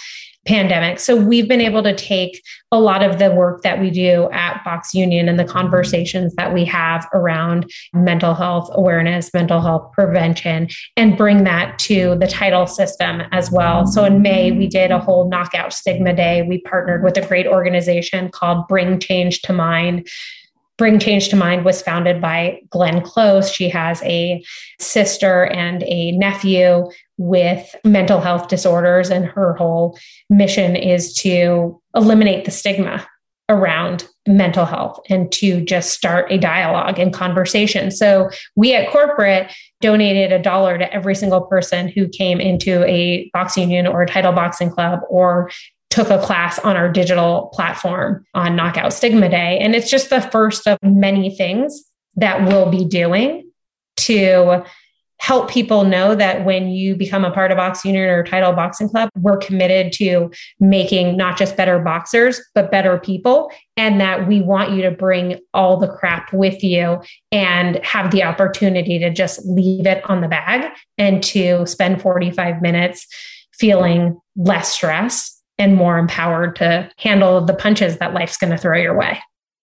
pandemic. 0.45 0.99
So 0.99 1.15
we've 1.15 1.47
been 1.47 1.61
able 1.61 1.81
to 1.83 1.95
take 1.95 2.41
a 2.71 2.79
lot 2.79 3.03
of 3.03 3.19
the 3.19 3.31
work 3.31 3.63
that 3.63 3.79
we 3.79 3.89
do 3.89 4.29
at 4.31 4.63
Box 4.63 4.93
Union 4.93 5.27
and 5.27 5.39
the 5.39 5.45
conversations 5.45 6.35
that 6.35 6.53
we 6.53 6.65
have 6.65 7.07
around 7.13 7.71
mental 7.93 8.33
health 8.33 8.69
awareness, 8.73 9.33
mental 9.33 9.61
health 9.61 9.91
prevention, 9.93 10.67
and 10.97 11.17
bring 11.17 11.43
that 11.45 11.79
to 11.79 12.15
the 12.19 12.27
title 12.27 12.67
system 12.67 13.21
as 13.31 13.51
well. 13.51 13.87
So 13.87 14.05
in 14.05 14.21
May, 14.21 14.51
we 14.51 14.67
did 14.67 14.91
a 14.91 14.99
whole 14.99 15.29
knockout 15.29 15.73
stigma 15.73 16.13
day. 16.13 16.43
We 16.43 16.59
partnered 16.59 17.03
with 17.03 17.17
a 17.17 17.25
great 17.25 17.47
organization 17.47 18.29
called 18.29 18.67
Bring 18.67 18.99
Change 18.99 19.41
to 19.43 19.53
Mind 19.53 20.07
Bring 20.77 20.99
Change 20.99 21.29
to 21.29 21.35
Mind 21.35 21.63
was 21.63 21.81
founded 21.81 22.19
by 22.19 22.61
Glenn 22.69 23.01
Close. 23.01 23.49
She 23.49 23.69
has 23.69 24.03
a 24.03 24.43
sister 24.79 25.45
and 25.45 25.83
a 25.83 26.11
nephew 26.11 26.89
with 27.17 27.75
mental 27.85 28.19
health 28.19 28.49
disorders, 28.49 29.09
and 29.09 29.25
her 29.25 29.53
whole 29.55 29.97
mission 30.29 30.75
is 30.75 31.13
to 31.15 31.81
eliminate 31.95 32.43
the 32.43 32.51
stigma 32.51 33.07
around 33.47 34.07
mental 34.27 34.65
health 34.65 34.99
and 35.07 35.31
to 35.31 35.61
just 35.61 35.91
start 35.91 36.31
a 36.31 36.37
dialogue 36.37 36.97
and 36.97 37.13
conversation. 37.13 37.91
So 37.91 38.29
we 38.55 38.73
at 38.73 38.89
corporate 38.89 39.53
donated 39.81 40.31
a 40.31 40.41
dollar 40.41 40.79
to 40.79 40.91
every 40.91 41.13
single 41.13 41.41
person 41.41 41.87
who 41.87 42.07
came 42.07 42.41
into 42.41 42.83
a 42.85 43.29
box 43.33 43.55
union 43.55 43.85
or 43.85 44.01
a 44.01 44.07
title 44.07 44.31
boxing 44.31 44.71
club 44.71 45.01
or 45.09 45.51
took 45.89 46.09
a 46.09 46.19
class 46.19 46.59
on 46.59 46.75
our 46.75 46.89
digital 46.89 47.49
platform 47.53 48.25
on 48.33 48.55
Knockout 48.55 48.93
Stigma 48.93 49.29
Day. 49.29 49.59
And 49.59 49.75
it's 49.75 49.89
just 49.89 50.09
the 50.09 50.21
first 50.21 50.67
of 50.67 50.77
many 50.83 51.35
things 51.35 51.85
that 52.15 52.47
we'll 52.47 52.69
be 52.69 52.85
doing 52.85 53.49
to 53.97 54.63
help 55.19 55.49
people 55.49 55.85
know 55.85 56.13
that 56.13 56.45
when 56.45 56.67
you 56.67 56.95
become 56.95 57.23
a 57.23 57.31
part 57.31 57.51
of 57.51 57.57
Box 57.57 57.85
Union 57.85 58.09
or 58.09 58.23
Title 58.23 58.51
Boxing 58.51 58.89
Club, 58.89 59.09
we're 59.15 59.37
committed 59.37 59.93
to 59.93 60.29
making 60.59 61.15
not 61.15 61.37
just 61.37 61.55
better 61.55 61.79
boxers, 61.79 62.41
but 62.53 62.69
better 62.69 62.99
people. 62.99 63.49
And 63.77 63.99
that 64.01 64.27
we 64.27 64.41
want 64.41 64.71
you 64.71 64.81
to 64.83 64.91
bring 64.91 65.39
all 65.53 65.77
the 65.77 65.87
crap 65.87 66.33
with 66.33 66.63
you 66.63 67.01
and 67.31 67.77
have 67.83 68.11
the 68.11 68.23
opportunity 68.23 68.99
to 68.99 69.09
just 69.09 69.45
leave 69.45 69.87
it 69.87 70.07
on 70.09 70.21
the 70.21 70.27
bag 70.27 70.71
and 70.97 71.23
to 71.23 71.65
spend 71.65 72.01
45 72.01 72.61
minutes 72.61 73.07
feeling 73.53 74.19
less 74.35 74.73
stress 74.73 75.34
and 75.57 75.75
more 75.75 75.97
empowered 75.97 76.55
to 76.57 76.89
handle 76.97 77.43
the 77.43 77.53
punches 77.53 77.97
that 77.97 78.13
life's 78.13 78.37
going 78.37 78.51
to 78.51 78.57
throw 78.57 78.77
your 78.77 78.97
way. 78.97 79.19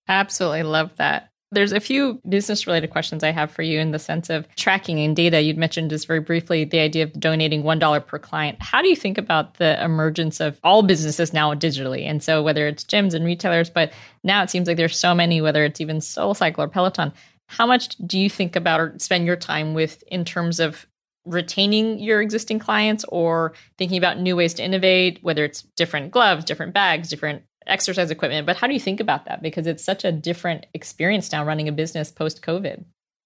Absolutely 0.09 0.63
love 0.63 0.95
that. 0.97 1.29
There's 1.51 1.73
a 1.73 1.81
few 1.81 2.19
business 2.27 2.67
related 2.67 2.89
questions 2.89 3.23
I 3.23 3.31
have 3.31 3.51
for 3.51 3.61
you 3.61 3.79
in 3.79 3.91
the 3.91 3.99
sense 3.99 4.31
of 4.31 4.49
tracking 4.57 4.99
and 5.01 5.15
data. 5.15 5.43
You'd 5.43 5.59
mentioned 5.59 5.91
just 5.91 6.07
very 6.07 6.21
briefly 6.21 6.65
the 6.65 6.79
idea 6.79 7.05
of 7.05 7.13
donating 7.21 7.63
$1 7.63 8.07
per 8.07 8.19
client. 8.19 8.57
How 8.63 8.81
do 8.81 8.89
you 8.89 8.97
think 8.97 9.19
about 9.19 9.59
the 9.59 9.83
emergence 9.85 10.41
of 10.41 10.59
all 10.65 10.83
businesses 10.83 11.35
now 11.35 11.53
digitally? 11.53 12.07
And 12.07 12.23
so 12.23 12.43
whether 12.43 12.67
it's 12.67 12.85
gyms 12.85 13.13
and 13.13 13.23
retailers, 13.27 13.69
but 13.69 13.93
now 14.25 14.43
it 14.43 14.49
seems 14.49 14.67
like 14.67 14.79
there's 14.79 14.99
so 14.99 15.15
many, 15.15 15.43
whether 15.43 15.63
it's 15.63 15.81
even 15.81 15.99
SoulCycle 15.99 16.59
or 16.59 16.69
Peloton. 16.69 17.13
How 17.49 17.67
much 17.67 17.97
do 17.99 18.19
you 18.19 18.31
think 18.31 18.57
about 18.57 18.81
or 18.81 18.95
spend 18.99 19.27
your 19.27 19.37
time 19.37 19.75
with 19.75 20.03
in 20.07 20.25
terms 20.25 20.59
of 20.59 20.87
retaining 21.25 21.99
your 21.99 22.21
existing 22.21 22.59
clients 22.59 23.05
or 23.09 23.53
thinking 23.79 23.99
about 23.99 24.19
new 24.19 24.37
ways 24.37 24.55
to 24.55 24.65
innovate, 24.65 25.19
whether 25.23 25.45
it's 25.45 25.63
different 25.77 26.11
gloves, 26.11 26.45
different 26.45 26.75
bags, 26.75 27.09
different 27.09 27.43
exercise 27.67 28.11
equipment. 28.11 28.47
But 28.47 28.57
how 28.57 28.67
do 28.67 28.75
you 28.75 28.81
think 28.81 29.01
about 29.01 29.25
that? 29.27 29.43
Because 29.43 29.67
it's 29.67 29.85
such 29.85 30.05
a 30.05 30.13
different 30.13 30.67
experience 30.75 31.31
now 31.31 31.45
running 31.45 31.69
a 31.69 31.73
business 31.73 32.11
post 32.11 32.43
COVID. 32.43 32.85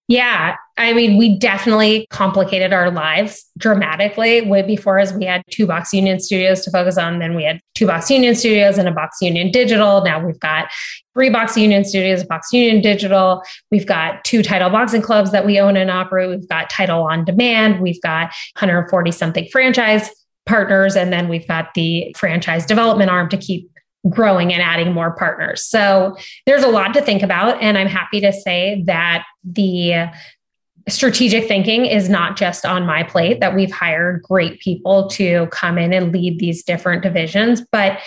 Yeah. 0.09 0.55
I 0.77 0.93
mean, 0.93 1.17
we 1.17 1.37
definitely 1.37 2.07
complicated 2.11 2.73
our 2.73 2.91
lives 2.93 3.45
dramatically. 3.59 4.43
Way 4.43 4.63
before 4.63 4.99
as 5.01 5.13
we 5.13 5.25
had 5.25 5.43
two 5.51 5.67
box 5.67 5.93
union 5.93 6.21
studios 6.21 6.61
to 6.63 6.71
focus 6.71 6.97
on. 6.97 7.19
Then 7.19 7.35
we 7.35 7.43
had 7.43 7.61
two 7.75 7.87
box 7.87 8.09
union 8.09 8.37
studios 8.37 8.79
and 8.79 8.87
a 8.87 8.93
box 8.93 9.17
union 9.21 9.51
digital. 9.51 10.05
Now 10.05 10.25
we've 10.25 10.39
got 10.39 10.69
three 11.15 11.31
box 11.31 11.57
union 11.57 11.85
studios, 11.85 12.23
box 12.25 12.53
union 12.53 12.83
digital. 12.83 13.43
We've 13.73 13.87
got 13.87 14.23
two 14.25 14.45
title 14.45 14.71
boxing 14.71 15.03
clubs 15.03 15.33
that 15.33 15.45
we 15.45 15.59
own 15.59 15.77
and 15.77 15.91
operate. 15.91 16.29
We've 16.29 16.49
got 16.49 16.71
title 16.71 17.03
on 17.03 17.25
demand. 17.25 17.81
We've 17.81 18.01
got 18.03 18.27
140 18.59 19.11
something 19.11 19.49
franchise 19.51 20.09
partners. 20.45 20.95
And 20.95 21.13
then 21.13 21.29
we've 21.29 21.49
got 21.49 21.75
the 21.75 22.15
franchise 22.17 22.65
development 22.65 23.11
arm 23.11 23.29
to 23.31 23.37
keep 23.37 23.69
growing 24.09 24.53
and 24.53 24.62
adding 24.62 24.92
more 24.92 25.16
partners. 25.16 25.64
So 25.64 26.16
there's 26.47 26.62
a 26.62 26.68
lot 26.68 26.94
to 26.94 27.03
think 27.03 27.22
about. 27.22 27.61
And 27.62 27.76
I'm 27.76 27.88
happy 27.88 28.20
to 28.20 28.32
say 28.32 28.82
that 28.86 29.24
the 29.44 30.11
strategic 30.88 31.49
thinking 31.49 31.86
is 31.86 32.09
not 32.09 32.36
just 32.36 32.64
on 32.64 32.86
my 32.86 33.03
plate, 33.03 33.40
that 33.40 33.55
we've 33.55 33.72
hired 33.72 34.22
great 34.22 34.61
people 34.61 35.09
to 35.09 35.49
come 35.51 35.78
in 35.78 35.92
and 35.92 36.12
lead 36.12 36.38
these 36.38 36.62
different 36.62 37.03
divisions, 37.03 37.62
but 37.72 37.99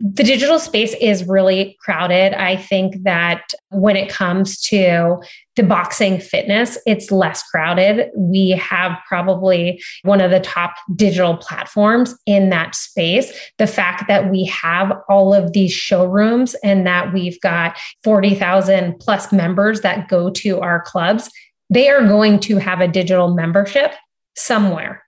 the 0.00 0.22
digital 0.22 0.60
space 0.60 0.94
is 1.00 1.26
really 1.26 1.76
crowded. 1.80 2.32
I 2.32 2.56
think 2.56 3.02
that 3.02 3.50
when 3.70 3.96
it 3.96 4.08
comes 4.08 4.60
to 4.68 5.20
the 5.56 5.64
boxing 5.64 6.20
fitness, 6.20 6.78
it's 6.86 7.10
less 7.10 7.42
crowded. 7.42 8.10
We 8.16 8.50
have 8.50 8.96
probably 9.08 9.82
one 10.02 10.20
of 10.20 10.30
the 10.30 10.38
top 10.38 10.76
digital 10.94 11.36
platforms 11.36 12.16
in 12.26 12.50
that 12.50 12.76
space. 12.76 13.32
The 13.58 13.66
fact 13.66 14.06
that 14.06 14.30
we 14.30 14.44
have 14.44 14.92
all 15.08 15.34
of 15.34 15.52
these 15.52 15.72
showrooms 15.72 16.54
and 16.62 16.86
that 16.86 17.12
we've 17.12 17.40
got 17.40 17.76
40,000 18.04 19.00
plus 19.00 19.32
members 19.32 19.80
that 19.80 20.08
go 20.08 20.30
to 20.30 20.60
our 20.60 20.80
clubs, 20.82 21.28
they 21.70 21.88
are 21.88 22.06
going 22.06 22.38
to 22.40 22.58
have 22.58 22.80
a 22.80 22.88
digital 22.88 23.34
membership 23.34 23.92
somewhere. 24.36 25.02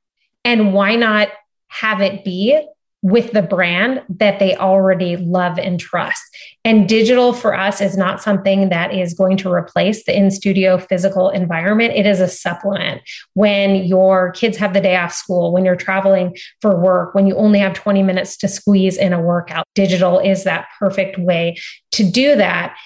And 0.44 0.74
why 0.74 0.96
not 0.96 1.28
have 1.68 2.00
it 2.00 2.24
be 2.24 2.60
with 3.02 3.32
the 3.32 3.42
brand 3.42 4.02
that 4.08 4.38
they 4.38 4.54
already 4.56 5.16
love 5.16 5.58
and 5.58 5.80
trust. 5.80 6.22
And 6.64 6.88
digital 6.88 7.32
for 7.32 7.54
us 7.54 7.80
is 7.80 7.96
not 7.96 8.22
something 8.22 8.68
that 8.68 8.92
is 8.92 9.14
going 9.14 9.38
to 9.38 9.50
replace 9.50 10.04
the 10.04 10.16
in 10.16 10.30
studio 10.30 10.76
physical 10.76 11.30
environment. 11.30 11.94
It 11.94 12.04
is 12.04 12.20
a 12.20 12.28
supplement. 12.28 13.00
When 13.32 13.76
your 13.76 14.32
kids 14.32 14.58
have 14.58 14.74
the 14.74 14.80
day 14.82 14.96
off 14.96 15.14
school, 15.14 15.52
when 15.52 15.64
you're 15.64 15.76
traveling 15.76 16.36
for 16.60 16.78
work, 16.78 17.14
when 17.14 17.26
you 17.26 17.34
only 17.36 17.58
have 17.58 17.72
20 17.72 18.02
minutes 18.02 18.36
to 18.38 18.48
squeeze 18.48 18.98
in 18.98 19.14
a 19.14 19.20
workout, 19.20 19.66
digital 19.74 20.18
is 20.18 20.44
that 20.44 20.68
perfect 20.78 21.18
way 21.18 21.56
to 21.92 22.04
do 22.04 22.36
that. 22.36 22.76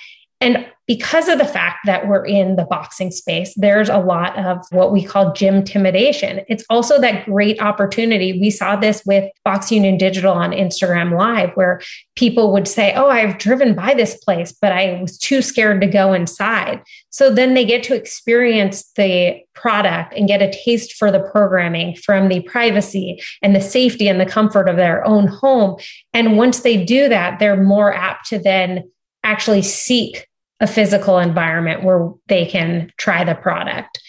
And 0.45 0.67
because 0.87 1.29
of 1.29 1.39
the 1.39 1.47
fact 1.47 1.87
that 1.87 2.07
we're 2.07 2.27
in 2.27 2.57
the 2.57 2.67
boxing 2.67 3.11
space, 3.11 3.55
there's 3.57 3.89
a 3.89 3.97
lot 3.97 4.39
of 4.39 4.59
what 4.73 4.93
we 4.93 5.03
call 5.03 5.33
gym 5.33 5.55
intimidation. 5.55 6.43
It's 6.47 6.67
also 6.69 7.01
that 7.01 7.25
great 7.25 7.59
opportunity. 7.63 8.39
We 8.39 8.51
saw 8.51 8.77
this 8.77 9.03
with 9.07 9.31
Box 9.43 9.73
Union 9.73 9.97
Digital 9.97 10.35
on 10.35 10.51
Instagram 10.51 11.19
Live, 11.19 11.53
where 11.55 11.81
people 12.15 12.53
would 12.53 12.69
say, 12.69 12.93
Oh, 12.93 13.09
I've 13.09 13.39
driven 13.39 13.75
by 13.75 13.95
this 13.95 14.17
place, 14.17 14.53
but 14.53 14.73
I 14.73 15.01
was 15.01 15.17
too 15.17 15.41
scared 15.41 15.81
to 15.81 15.87
go 15.87 16.13
inside. 16.13 16.83
So 17.09 17.31
then 17.31 17.55
they 17.55 17.65
get 17.65 17.83
to 17.85 17.95
experience 17.95 18.93
the 18.97 19.41
product 19.55 20.13
and 20.13 20.29
get 20.29 20.43
a 20.43 20.53
taste 20.53 20.93
for 20.93 21.11
the 21.11 21.21
programming 21.21 21.97
from 21.97 22.29
the 22.29 22.43
privacy 22.43 23.23
and 23.41 23.57
the 23.57 23.63
safety 23.63 24.09
and 24.09 24.21
the 24.21 24.27
comfort 24.27 24.69
of 24.69 24.77
their 24.77 25.07
own 25.07 25.27
home. 25.27 25.79
And 26.13 26.37
once 26.37 26.61
they 26.61 26.85
do 26.85 27.09
that, 27.09 27.39
they're 27.39 27.57
more 27.63 27.95
apt 27.95 28.29
to 28.29 28.39
then 28.39 28.91
actually 29.23 29.63
seek 29.63 30.27
a 30.61 30.67
physical 30.67 31.19
environment 31.19 31.83
where 31.83 32.11
they 32.29 32.47
can 32.47 32.93
try 32.97 33.25
the 33.25 33.35
product 33.35 34.01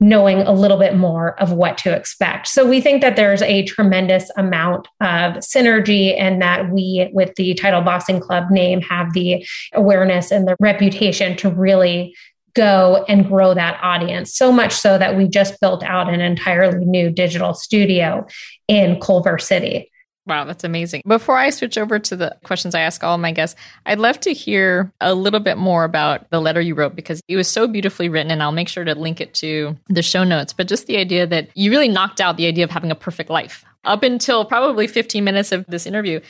knowing 0.00 0.42
a 0.42 0.52
little 0.52 0.76
bit 0.76 0.96
more 0.96 1.40
of 1.40 1.52
what 1.52 1.78
to 1.78 1.94
expect. 1.94 2.48
So 2.48 2.66
we 2.66 2.80
think 2.80 3.00
that 3.00 3.16
there's 3.16 3.42
a 3.42 3.64
tremendous 3.64 4.30
amount 4.36 4.88
of 5.00 5.34
synergy 5.36 6.18
and 6.18 6.42
that 6.42 6.70
we 6.70 7.08
with 7.12 7.34
the 7.36 7.54
Title 7.54 7.80
Boxing 7.80 8.20
Club 8.20 8.50
name 8.50 8.80
have 8.82 9.12
the 9.12 9.46
awareness 9.72 10.30
and 10.30 10.46
the 10.46 10.56
reputation 10.60 11.36
to 11.38 11.48
really 11.48 12.14
go 12.54 13.04
and 13.08 13.26
grow 13.26 13.54
that 13.54 13.78
audience. 13.82 14.34
So 14.34 14.52
much 14.52 14.72
so 14.72 14.98
that 14.98 15.16
we 15.16 15.28
just 15.28 15.60
built 15.60 15.82
out 15.82 16.12
an 16.12 16.20
entirely 16.20 16.84
new 16.84 17.10
digital 17.10 17.54
studio 17.54 18.26
in 18.68 19.00
Culver 19.00 19.38
City. 19.38 19.90
Wow, 20.26 20.44
that's 20.44 20.64
amazing. 20.64 21.02
Before 21.06 21.36
I 21.36 21.50
switch 21.50 21.76
over 21.76 21.98
to 21.98 22.16
the 22.16 22.36
questions 22.44 22.74
I 22.74 22.80
ask 22.80 23.04
all 23.04 23.18
my 23.18 23.30
guests, 23.30 23.60
I'd 23.84 23.98
love 23.98 24.18
to 24.20 24.32
hear 24.32 24.90
a 25.00 25.14
little 25.14 25.40
bit 25.40 25.58
more 25.58 25.84
about 25.84 26.30
the 26.30 26.40
letter 26.40 26.62
you 26.62 26.74
wrote 26.74 26.96
because 26.96 27.20
it 27.28 27.36
was 27.36 27.46
so 27.46 27.66
beautifully 27.66 28.08
written, 28.08 28.30
and 28.30 28.42
I'll 28.42 28.52
make 28.52 28.68
sure 28.68 28.84
to 28.84 28.94
link 28.94 29.20
it 29.20 29.34
to 29.34 29.76
the 29.88 30.02
show 30.02 30.24
notes. 30.24 30.54
But 30.54 30.66
just 30.66 30.86
the 30.86 30.96
idea 30.96 31.26
that 31.26 31.50
you 31.54 31.70
really 31.70 31.88
knocked 31.88 32.22
out 32.22 32.38
the 32.38 32.46
idea 32.46 32.64
of 32.64 32.70
having 32.70 32.90
a 32.90 32.94
perfect 32.94 33.28
life. 33.28 33.64
Up 33.84 34.02
until 34.02 34.46
probably 34.46 34.86
15 34.86 35.22
minutes 35.22 35.52
of 35.52 35.66
this 35.66 35.84
interview, 35.84 36.20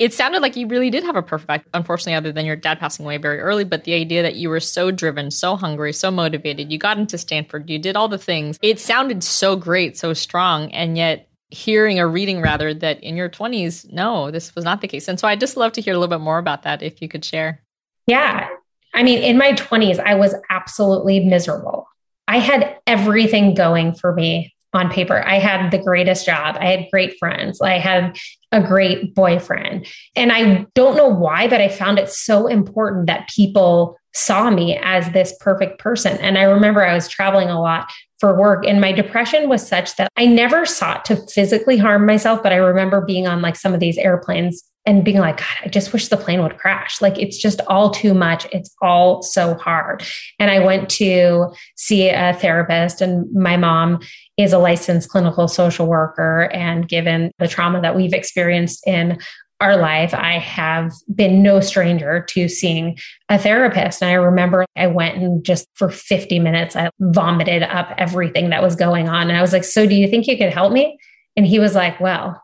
it 0.00 0.12
sounded 0.12 0.42
like 0.42 0.56
you 0.56 0.66
really 0.66 0.90
did 0.90 1.04
have 1.04 1.16
a 1.16 1.22
perfect 1.22 1.48
life, 1.48 1.62
unfortunately, 1.72 2.14
other 2.14 2.32
than 2.32 2.44
your 2.44 2.56
dad 2.56 2.80
passing 2.80 3.04
away 3.06 3.16
very 3.16 3.38
early. 3.38 3.62
But 3.64 3.84
the 3.84 3.94
idea 3.94 4.22
that 4.22 4.34
you 4.34 4.50
were 4.50 4.60
so 4.60 4.90
driven, 4.90 5.30
so 5.30 5.54
hungry, 5.54 5.92
so 5.92 6.10
motivated, 6.10 6.72
you 6.72 6.78
got 6.78 6.98
into 6.98 7.16
Stanford, 7.16 7.70
you 7.70 7.78
did 7.78 7.96
all 7.96 8.08
the 8.08 8.18
things. 8.18 8.58
It 8.60 8.80
sounded 8.80 9.22
so 9.22 9.54
great, 9.54 9.96
so 9.96 10.12
strong. 10.12 10.72
And 10.72 10.98
yet 10.98 11.28
hearing 11.48 12.00
or 12.00 12.08
reading 12.08 12.40
rather 12.40 12.74
that 12.74 13.02
in 13.02 13.16
your 13.16 13.28
20s 13.28 13.90
no 13.92 14.30
this 14.30 14.54
was 14.54 14.64
not 14.64 14.80
the 14.80 14.88
case. 14.88 15.08
And 15.08 15.18
so 15.18 15.28
i'd 15.28 15.40
just 15.40 15.56
love 15.56 15.72
to 15.72 15.80
hear 15.80 15.94
a 15.94 15.98
little 15.98 16.16
bit 16.16 16.22
more 16.22 16.38
about 16.38 16.62
that 16.64 16.82
if 16.82 17.00
you 17.00 17.08
could 17.08 17.24
share. 17.24 17.62
Yeah. 18.06 18.48
I 18.94 19.02
mean 19.02 19.18
in 19.22 19.38
my 19.38 19.52
20s 19.52 19.98
i 20.00 20.14
was 20.14 20.34
absolutely 20.50 21.20
miserable. 21.20 21.88
I 22.28 22.38
had 22.38 22.76
everything 22.86 23.54
going 23.54 23.94
for 23.94 24.12
me 24.12 24.52
on 24.72 24.90
paper. 24.90 25.22
I 25.24 25.38
had 25.38 25.70
the 25.70 25.78
greatest 25.78 26.26
job. 26.26 26.56
I 26.60 26.66
had 26.66 26.90
great 26.90 27.16
friends. 27.18 27.60
I 27.62 27.78
had 27.78 28.18
a 28.52 28.60
great 28.60 29.14
boyfriend. 29.14 29.86
And 30.16 30.32
i 30.32 30.66
don't 30.74 30.96
know 30.96 31.08
why 31.08 31.48
but 31.48 31.60
i 31.60 31.68
found 31.68 31.98
it 31.98 32.10
so 32.10 32.46
important 32.46 33.06
that 33.06 33.28
people 33.28 33.96
saw 34.16 34.50
me 34.50 34.78
as 34.82 35.10
this 35.10 35.36
perfect 35.40 35.78
person 35.78 36.16
and 36.18 36.38
i 36.38 36.42
remember 36.42 36.84
i 36.84 36.94
was 36.94 37.08
traveling 37.08 37.48
a 37.48 37.60
lot 37.60 37.90
for 38.18 38.38
work. 38.38 38.64
And 38.66 38.80
my 38.80 38.92
depression 38.92 39.48
was 39.48 39.66
such 39.66 39.96
that 39.96 40.10
I 40.16 40.26
never 40.26 40.64
sought 40.64 41.04
to 41.06 41.16
physically 41.16 41.76
harm 41.76 42.06
myself, 42.06 42.42
but 42.42 42.52
I 42.52 42.56
remember 42.56 43.00
being 43.00 43.26
on 43.26 43.42
like 43.42 43.56
some 43.56 43.74
of 43.74 43.80
these 43.80 43.98
airplanes 43.98 44.62
and 44.86 45.04
being 45.04 45.18
like, 45.18 45.38
God, 45.38 45.56
I 45.64 45.68
just 45.68 45.92
wish 45.92 46.08
the 46.08 46.16
plane 46.16 46.42
would 46.42 46.58
crash. 46.58 47.02
Like 47.02 47.18
it's 47.18 47.36
just 47.36 47.60
all 47.66 47.90
too 47.90 48.14
much. 48.14 48.46
It's 48.52 48.74
all 48.80 49.20
so 49.20 49.54
hard. 49.54 50.04
And 50.38 50.50
I 50.50 50.60
went 50.60 50.88
to 50.90 51.52
see 51.76 52.08
a 52.08 52.34
therapist, 52.34 53.00
and 53.00 53.30
my 53.34 53.56
mom 53.56 53.98
is 54.36 54.52
a 54.52 54.58
licensed 54.58 55.08
clinical 55.08 55.48
social 55.48 55.86
worker. 55.86 56.48
And 56.52 56.88
given 56.88 57.32
the 57.38 57.48
trauma 57.48 57.82
that 57.82 57.96
we've 57.96 58.12
experienced 58.12 58.86
in 58.86 59.18
our 59.60 59.76
life, 59.76 60.12
I 60.12 60.38
have 60.38 60.92
been 61.14 61.42
no 61.42 61.60
stranger 61.60 62.24
to 62.28 62.48
seeing 62.48 62.98
a 63.28 63.38
therapist. 63.38 64.02
And 64.02 64.10
I 64.10 64.14
remember 64.14 64.66
I 64.76 64.86
went 64.86 65.16
and 65.16 65.42
just 65.44 65.66
for 65.74 65.88
50 65.88 66.38
minutes, 66.38 66.76
I 66.76 66.90
vomited 67.00 67.62
up 67.62 67.94
everything 67.96 68.50
that 68.50 68.62
was 68.62 68.76
going 68.76 69.08
on. 69.08 69.28
And 69.28 69.36
I 69.36 69.40
was 69.40 69.52
like, 69.52 69.64
So, 69.64 69.86
do 69.86 69.94
you 69.94 70.08
think 70.08 70.26
you 70.26 70.36
could 70.36 70.52
help 70.52 70.72
me? 70.72 70.98
And 71.36 71.46
he 71.46 71.58
was 71.58 71.74
like, 71.74 71.98
Well, 72.00 72.40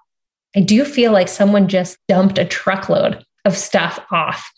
I 0.57 0.61
do 0.61 0.85
feel 0.85 1.13
like 1.13 1.29
someone 1.29 1.69
just 1.69 1.99
dumped 2.09 2.39
a 2.39 2.45
truckload 2.45 3.25
of 3.45 3.57
stuff 3.57 3.99
off. 4.11 4.51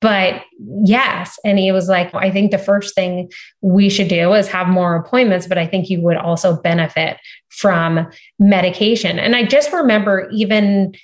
But 0.00 0.42
yes. 0.84 1.38
And 1.44 1.58
he 1.58 1.72
was 1.72 1.88
like, 1.88 2.14
I 2.14 2.30
think 2.30 2.52
the 2.52 2.58
first 2.58 2.94
thing 2.94 3.30
we 3.62 3.88
should 3.88 4.06
do 4.06 4.32
is 4.34 4.46
have 4.46 4.68
more 4.68 4.94
appointments, 4.94 5.48
but 5.48 5.58
I 5.58 5.66
think 5.66 5.90
you 5.90 6.00
would 6.02 6.16
also 6.16 6.60
benefit 6.60 7.16
from 7.48 8.08
medication. 8.38 9.18
And 9.18 9.34
I 9.34 9.44
just 9.44 9.72
remember 9.72 10.28
even 10.32 10.94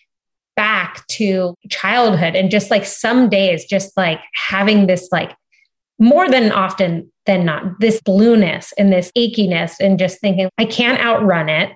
back 0.56 1.06
to 1.08 1.54
childhood 1.70 2.36
and 2.36 2.50
just 2.50 2.70
like 2.70 2.84
some 2.84 3.28
days, 3.28 3.64
just 3.64 3.96
like 3.96 4.20
having 4.48 4.86
this 4.86 5.08
like 5.10 5.34
more 5.98 6.28
than 6.28 6.52
often 6.52 7.10
than 7.26 7.44
not, 7.44 7.80
this 7.80 8.00
blueness 8.02 8.72
and 8.76 8.92
this 8.92 9.10
achiness, 9.16 9.74
and 9.80 9.98
just 9.98 10.20
thinking, 10.20 10.48
I 10.58 10.64
can't 10.64 11.00
outrun 11.00 11.48
it. 11.48 11.70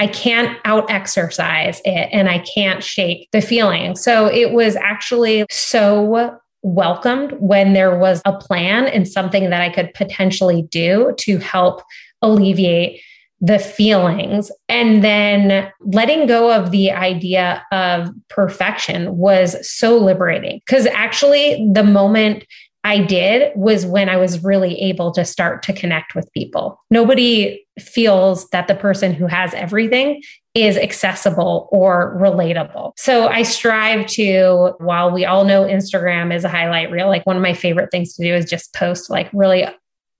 I 0.00 0.06
can't 0.08 0.58
out 0.64 0.90
exercise 0.90 1.80
it 1.84 2.08
and 2.12 2.28
I 2.28 2.38
can't 2.40 2.82
shake 2.82 3.28
the 3.32 3.40
feeling. 3.40 3.94
So 3.94 4.26
it 4.26 4.52
was 4.52 4.76
actually 4.76 5.46
so 5.50 6.38
welcomed 6.62 7.32
when 7.38 7.74
there 7.74 7.96
was 7.96 8.20
a 8.24 8.32
plan 8.32 8.86
and 8.86 9.06
something 9.06 9.50
that 9.50 9.60
I 9.60 9.68
could 9.68 9.94
potentially 9.94 10.62
do 10.62 11.14
to 11.18 11.38
help 11.38 11.82
alleviate 12.22 13.00
the 13.40 13.58
feelings. 13.58 14.50
And 14.68 15.04
then 15.04 15.70
letting 15.80 16.26
go 16.26 16.52
of 16.52 16.70
the 16.70 16.90
idea 16.90 17.64
of 17.72 18.10
perfection 18.28 19.16
was 19.16 19.68
so 19.68 19.98
liberating 19.98 20.60
because 20.66 20.86
actually, 20.86 21.68
the 21.72 21.84
moment 21.84 22.44
I 22.84 22.98
did 22.98 23.50
was 23.56 23.86
when 23.86 24.10
I 24.10 24.18
was 24.18 24.44
really 24.44 24.78
able 24.82 25.10
to 25.12 25.24
start 25.24 25.62
to 25.64 25.72
connect 25.72 26.14
with 26.14 26.30
people. 26.34 26.78
Nobody 26.90 27.66
feels 27.80 28.46
that 28.50 28.68
the 28.68 28.74
person 28.74 29.14
who 29.14 29.26
has 29.26 29.54
everything 29.54 30.22
is 30.54 30.76
accessible 30.76 31.68
or 31.72 32.16
relatable. 32.20 32.92
So 32.96 33.26
I 33.26 33.42
strive 33.42 34.06
to, 34.08 34.74
while 34.78 35.10
we 35.10 35.24
all 35.24 35.44
know 35.44 35.64
Instagram 35.64 36.32
is 36.32 36.44
a 36.44 36.48
highlight 36.48 36.90
reel, 36.90 37.08
like 37.08 37.26
one 37.26 37.36
of 37.36 37.42
my 37.42 37.54
favorite 37.54 37.90
things 37.90 38.14
to 38.14 38.22
do 38.22 38.34
is 38.34 38.44
just 38.44 38.74
post 38.74 39.10
like 39.10 39.30
really 39.32 39.66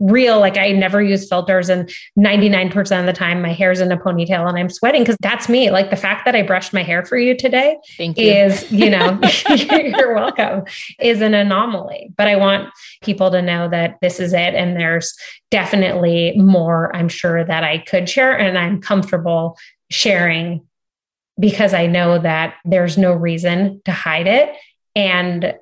real 0.00 0.40
like 0.40 0.56
i 0.58 0.72
never 0.72 1.00
use 1.00 1.28
filters 1.28 1.68
and 1.68 1.88
99% 2.18 3.00
of 3.00 3.06
the 3.06 3.12
time 3.12 3.40
my 3.40 3.52
hair's 3.52 3.80
in 3.80 3.92
a 3.92 3.96
ponytail 3.96 4.48
and 4.48 4.58
i'm 4.58 4.68
sweating 4.68 5.02
because 5.02 5.16
that's 5.20 5.48
me 5.48 5.70
like 5.70 5.90
the 5.90 5.96
fact 5.96 6.24
that 6.24 6.34
i 6.34 6.42
brushed 6.42 6.72
my 6.72 6.82
hair 6.82 7.04
for 7.04 7.16
you 7.16 7.36
today 7.36 7.76
Thank 7.96 8.18
you. 8.18 8.26
is 8.26 8.70
you 8.72 8.90
know 8.90 9.20
you're 9.48 10.14
welcome 10.14 10.64
is 10.98 11.20
an 11.20 11.32
anomaly 11.32 12.12
but 12.16 12.26
i 12.26 12.34
want 12.34 12.70
people 13.02 13.30
to 13.30 13.40
know 13.40 13.68
that 13.68 13.98
this 14.02 14.18
is 14.18 14.32
it 14.32 14.54
and 14.54 14.76
there's 14.76 15.14
definitely 15.50 16.34
more 16.36 16.94
i'm 16.94 17.08
sure 17.08 17.44
that 17.44 17.62
i 17.62 17.78
could 17.78 18.08
share 18.08 18.36
and 18.36 18.58
i'm 18.58 18.80
comfortable 18.80 19.56
sharing 19.90 20.66
because 21.38 21.72
i 21.72 21.86
know 21.86 22.18
that 22.18 22.54
there's 22.64 22.98
no 22.98 23.12
reason 23.12 23.80
to 23.84 23.92
hide 23.92 24.26
it 24.26 24.54
and 24.96 25.54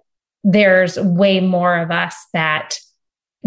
there's 0.45 0.99
way 0.99 1.41
more 1.41 1.78
of 1.78 1.91
us 1.91 2.16
that 2.33 2.78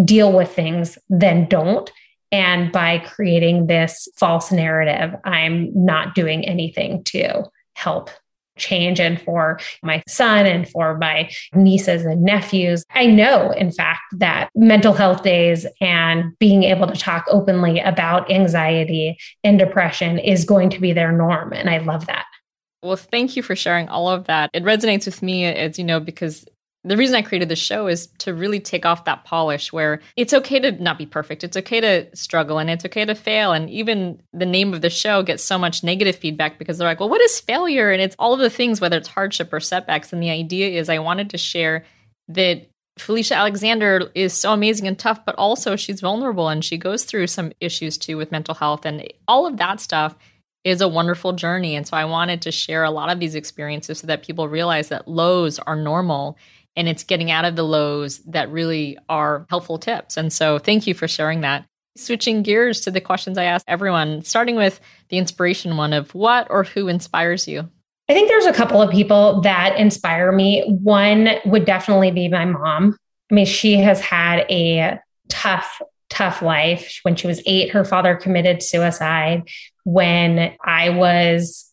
deal 0.04 0.32
with 0.32 0.52
things 0.52 0.98
than 1.10 1.48
don't. 1.48 1.92
And 2.32 2.72
by 2.72 3.00
creating 3.00 3.68
this 3.68 4.08
false 4.18 4.52
narrative, 4.52 5.16
I'm 5.24 5.72
not 5.74 6.16
doing 6.16 6.46
anything 6.46 7.04
to 7.06 7.44
help 7.76 8.10
change 8.58 9.00
and 9.00 9.22
for 9.22 9.60
my 9.84 10.02
son 10.08 10.46
and 10.46 10.68
for 10.68 10.98
my 10.98 11.30
nieces 11.54 12.06
and 12.06 12.24
nephews. 12.24 12.86
I 12.92 13.06
know, 13.06 13.52
in 13.52 13.72
fact, 13.72 14.02
that 14.14 14.50
mental 14.56 14.94
health 14.94 15.24
days 15.24 15.66
and 15.82 16.38
being 16.40 16.64
able 16.64 16.88
to 16.88 16.98
talk 16.98 17.26
openly 17.30 17.80
about 17.80 18.32
anxiety 18.32 19.18
and 19.44 19.60
depression 19.60 20.20
is 20.20 20.46
going 20.46 20.70
to 20.70 20.80
be 20.80 20.94
their 20.94 21.12
norm. 21.12 21.54
And 21.54 21.70
I 21.70 21.80
love 21.80 22.08
that. 22.08 22.26
Well, 22.82 22.96
thank 22.96 23.36
you 23.36 23.44
for 23.44 23.56
sharing 23.56 23.90
all 23.90 24.08
of 24.08 24.26
that. 24.26 24.52
It 24.54 24.64
resonates 24.64 25.06
with 25.06 25.22
me, 25.22 25.46
as 25.46 25.78
you 25.78 25.84
know, 25.84 26.00
because 26.00 26.46
the 26.86 26.98
reason 26.98 27.16
I 27.16 27.24
created 27.24 27.50
the 27.50 27.56
show 27.56 27.88
is 27.88 28.08
to 28.20 28.34
really 28.34 28.60
take 28.60 28.86
off 28.86 29.06
that 29.06 29.26
polish 29.26 29.74
where 29.74 30.02
it's 30.16 30.34
okay 30.36 30.60
to 30.60 30.72
not 30.72 31.00
be 31.00 31.08
perfect. 31.08 31.44
It's 31.44 31.58
okay 31.58 31.82
to 31.82 32.16
struggle 32.16 32.60
and 32.60 32.70
it's 32.70 32.86
okay 32.86 33.06
to 33.06 33.16
fail. 33.16 33.54
And 33.54 33.70
even 33.72 34.22
the 34.34 34.46
name 34.46 34.72
of 34.72 34.82
the 34.82 34.92
show 34.92 35.24
gets 35.24 35.44
so 35.44 35.58
much 35.58 35.84
negative 35.84 36.16
feedback 36.16 36.60
because 36.60 36.78
they're 36.78 36.88
like, 36.88 37.00
well, 37.00 37.10
what 37.10 37.22
is 37.22 37.40
failure? 37.40 37.90
And 37.90 38.02
it's 38.02 38.16
all 38.20 38.36
of 38.36 38.40
the 38.40 38.52
things, 38.52 38.80
whether 38.80 38.98
it's 38.98 39.08
hardship 39.08 39.52
or 39.52 39.60
setbacks. 39.60 40.14
And 40.14 40.22
the 40.22 40.30
idea 40.30 40.80
is 40.80 40.88
I 40.88 41.00
wanted 41.00 41.32
to 41.32 41.40
share 41.40 41.86
that 42.28 42.70
Felicia 43.00 43.36
Alexander 43.36 44.12
is 44.14 44.34
so 44.34 44.54
amazing 44.54 44.88
and 44.88 44.98
tough, 44.98 45.26
but 45.26 45.36
also 45.36 45.76
she's 45.76 46.02
vulnerable 46.02 46.50
and 46.50 46.64
she 46.64 46.78
goes 46.78 47.04
through 47.04 47.28
some 47.28 47.52
issues 47.60 47.98
too 47.98 48.16
with 48.16 48.32
mental 48.32 48.54
health 48.54 48.86
and 48.86 49.12
all 49.28 49.48
of 49.48 49.58
that 49.58 49.80
stuff 49.80 50.16
is 50.64 50.82
a 50.82 50.88
wonderful 50.88 51.32
journey. 51.34 51.76
And 51.76 51.88
so 51.88 51.96
I 51.96 52.06
wanted 52.06 52.42
to 52.42 52.52
share 52.52 52.84
a 52.84 52.92
lot 52.92 53.12
of 53.12 53.20
these 53.20 53.36
experiences 53.36 54.00
so 54.00 54.08
that 54.08 54.24
people 54.24 54.50
realize 54.50 54.90
that 54.90 55.08
lows 55.08 55.60
are 55.60 55.76
normal 55.76 56.38
and 56.76 56.88
it's 56.88 57.04
getting 57.04 57.32
out 57.32 57.46
of 57.46 57.56
the 57.56 57.64
lows 57.64 58.20
that 58.20 58.50
really 58.50 58.98
are 59.10 59.46
helpful 59.50 59.78
tips. 59.78 60.18
And 60.18 60.32
so 60.32 60.60
thank 60.60 60.88
you 60.88 60.94
for 60.94 61.08
sharing 61.08 61.42
that. 61.42 61.66
Switching 61.98 62.44
gears 62.44 62.82
to 62.82 62.92
the 62.92 63.00
questions 63.00 63.38
I 63.38 63.46
ask 63.46 63.64
everyone, 63.68 64.22
starting 64.24 64.56
with 64.56 64.82
the 65.10 65.18
inspiration 65.18 65.78
one 65.78 65.94
of 65.94 66.14
what 66.14 66.48
or 66.50 66.64
who 66.64 66.88
inspires 66.88 67.48
you? 67.48 67.70
I 68.10 68.14
think 68.14 68.28
there's 68.28 68.46
a 68.46 68.54
couple 68.54 68.82
of 68.82 68.92
people 68.92 69.42
that 69.42 69.78
inspire 69.78 70.32
me. 70.32 70.64
One 70.68 71.30
would 71.46 71.66
definitely 71.66 72.12
be 72.12 72.28
my 72.28 72.46
mom. 72.46 72.98
I 73.32 73.34
mean, 73.34 73.46
she 73.46 73.78
has 73.78 74.00
had 74.00 74.46
a 74.50 75.00
tough, 75.30 75.82
tough 76.10 76.42
life. 76.42 77.00
When 77.04 77.16
she 77.16 77.26
was 77.26 77.42
eight, 77.48 77.72
her 77.72 77.84
father 77.84 78.16
committed 78.16 78.62
suicide. 78.62 79.50
When 79.86 80.54
I 80.64 80.90
was 80.90 81.65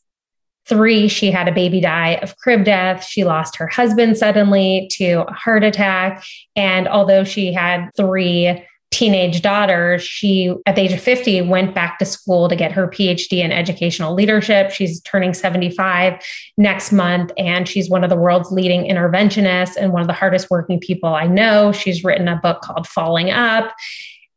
Three, 0.73 1.07
she 1.07 1.31
had 1.31 1.49
a 1.49 1.53
baby 1.53 1.83
die 1.83 2.15
of 2.23 2.39
crib 2.39 2.65
death. 2.65 3.05
She 3.05 3.25
lost 3.25 3.57
her 3.57 3.67
husband 3.67 4.17
suddenly 4.17 4.89
to 4.93 5.27
a 5.29 5.33
heart 5.35 5.65
attack. 5.65 6.25
And 6.57 6.89
although 6.89 7.25
she 7.25 7.53
had 7.53 7.91
three 7.95 8.65
teenage 8.91 9.43
daughters, 9.43 10.03
she, 10.03 10.55
at 10.65 10.77
the 10.77 10.81
age 10.81 10.93
of 10.93 11.01
50, 11.01 11.43
went 11.43 11.75
back 11.75 11.99
to 11.99 12.07
school 12.07 12.49
to 12.49 12.57
get 12.57 12.73
her 12.73 12.89
PhD 12.89 13.45
in 13.45 13.53
educational 13.53 14.15
leadership. 14.15 14.71
She's 14.71 15.03
turning 15.03 15.35
75 15.35 16.23
next 16.57 16.91
month, 16.91 17.33
and 17.37 17.69
she's 17.69 17.91
one 17.91 18.03
of 18.03 18.09
the 18.09 18.17
world's 18.17 18.51
leading 18.51 18.85
interventionists 18.85 19.77
and 19.77 19.93
one 19.93 20.01
of 20.01 20.09
the 20.09 20.15
hardest 20.15 20.49
working 20.49 20.81
people 20.81 21.15
I 21.15 21.27
know. 21.27 21.73
She's 21.73 22.03
written 22.03 22.29
a 22.29 22.37
book 22.37 22.63
called 22.63 22.87
Falling 22.87 23.31
Up. 23.31 23.75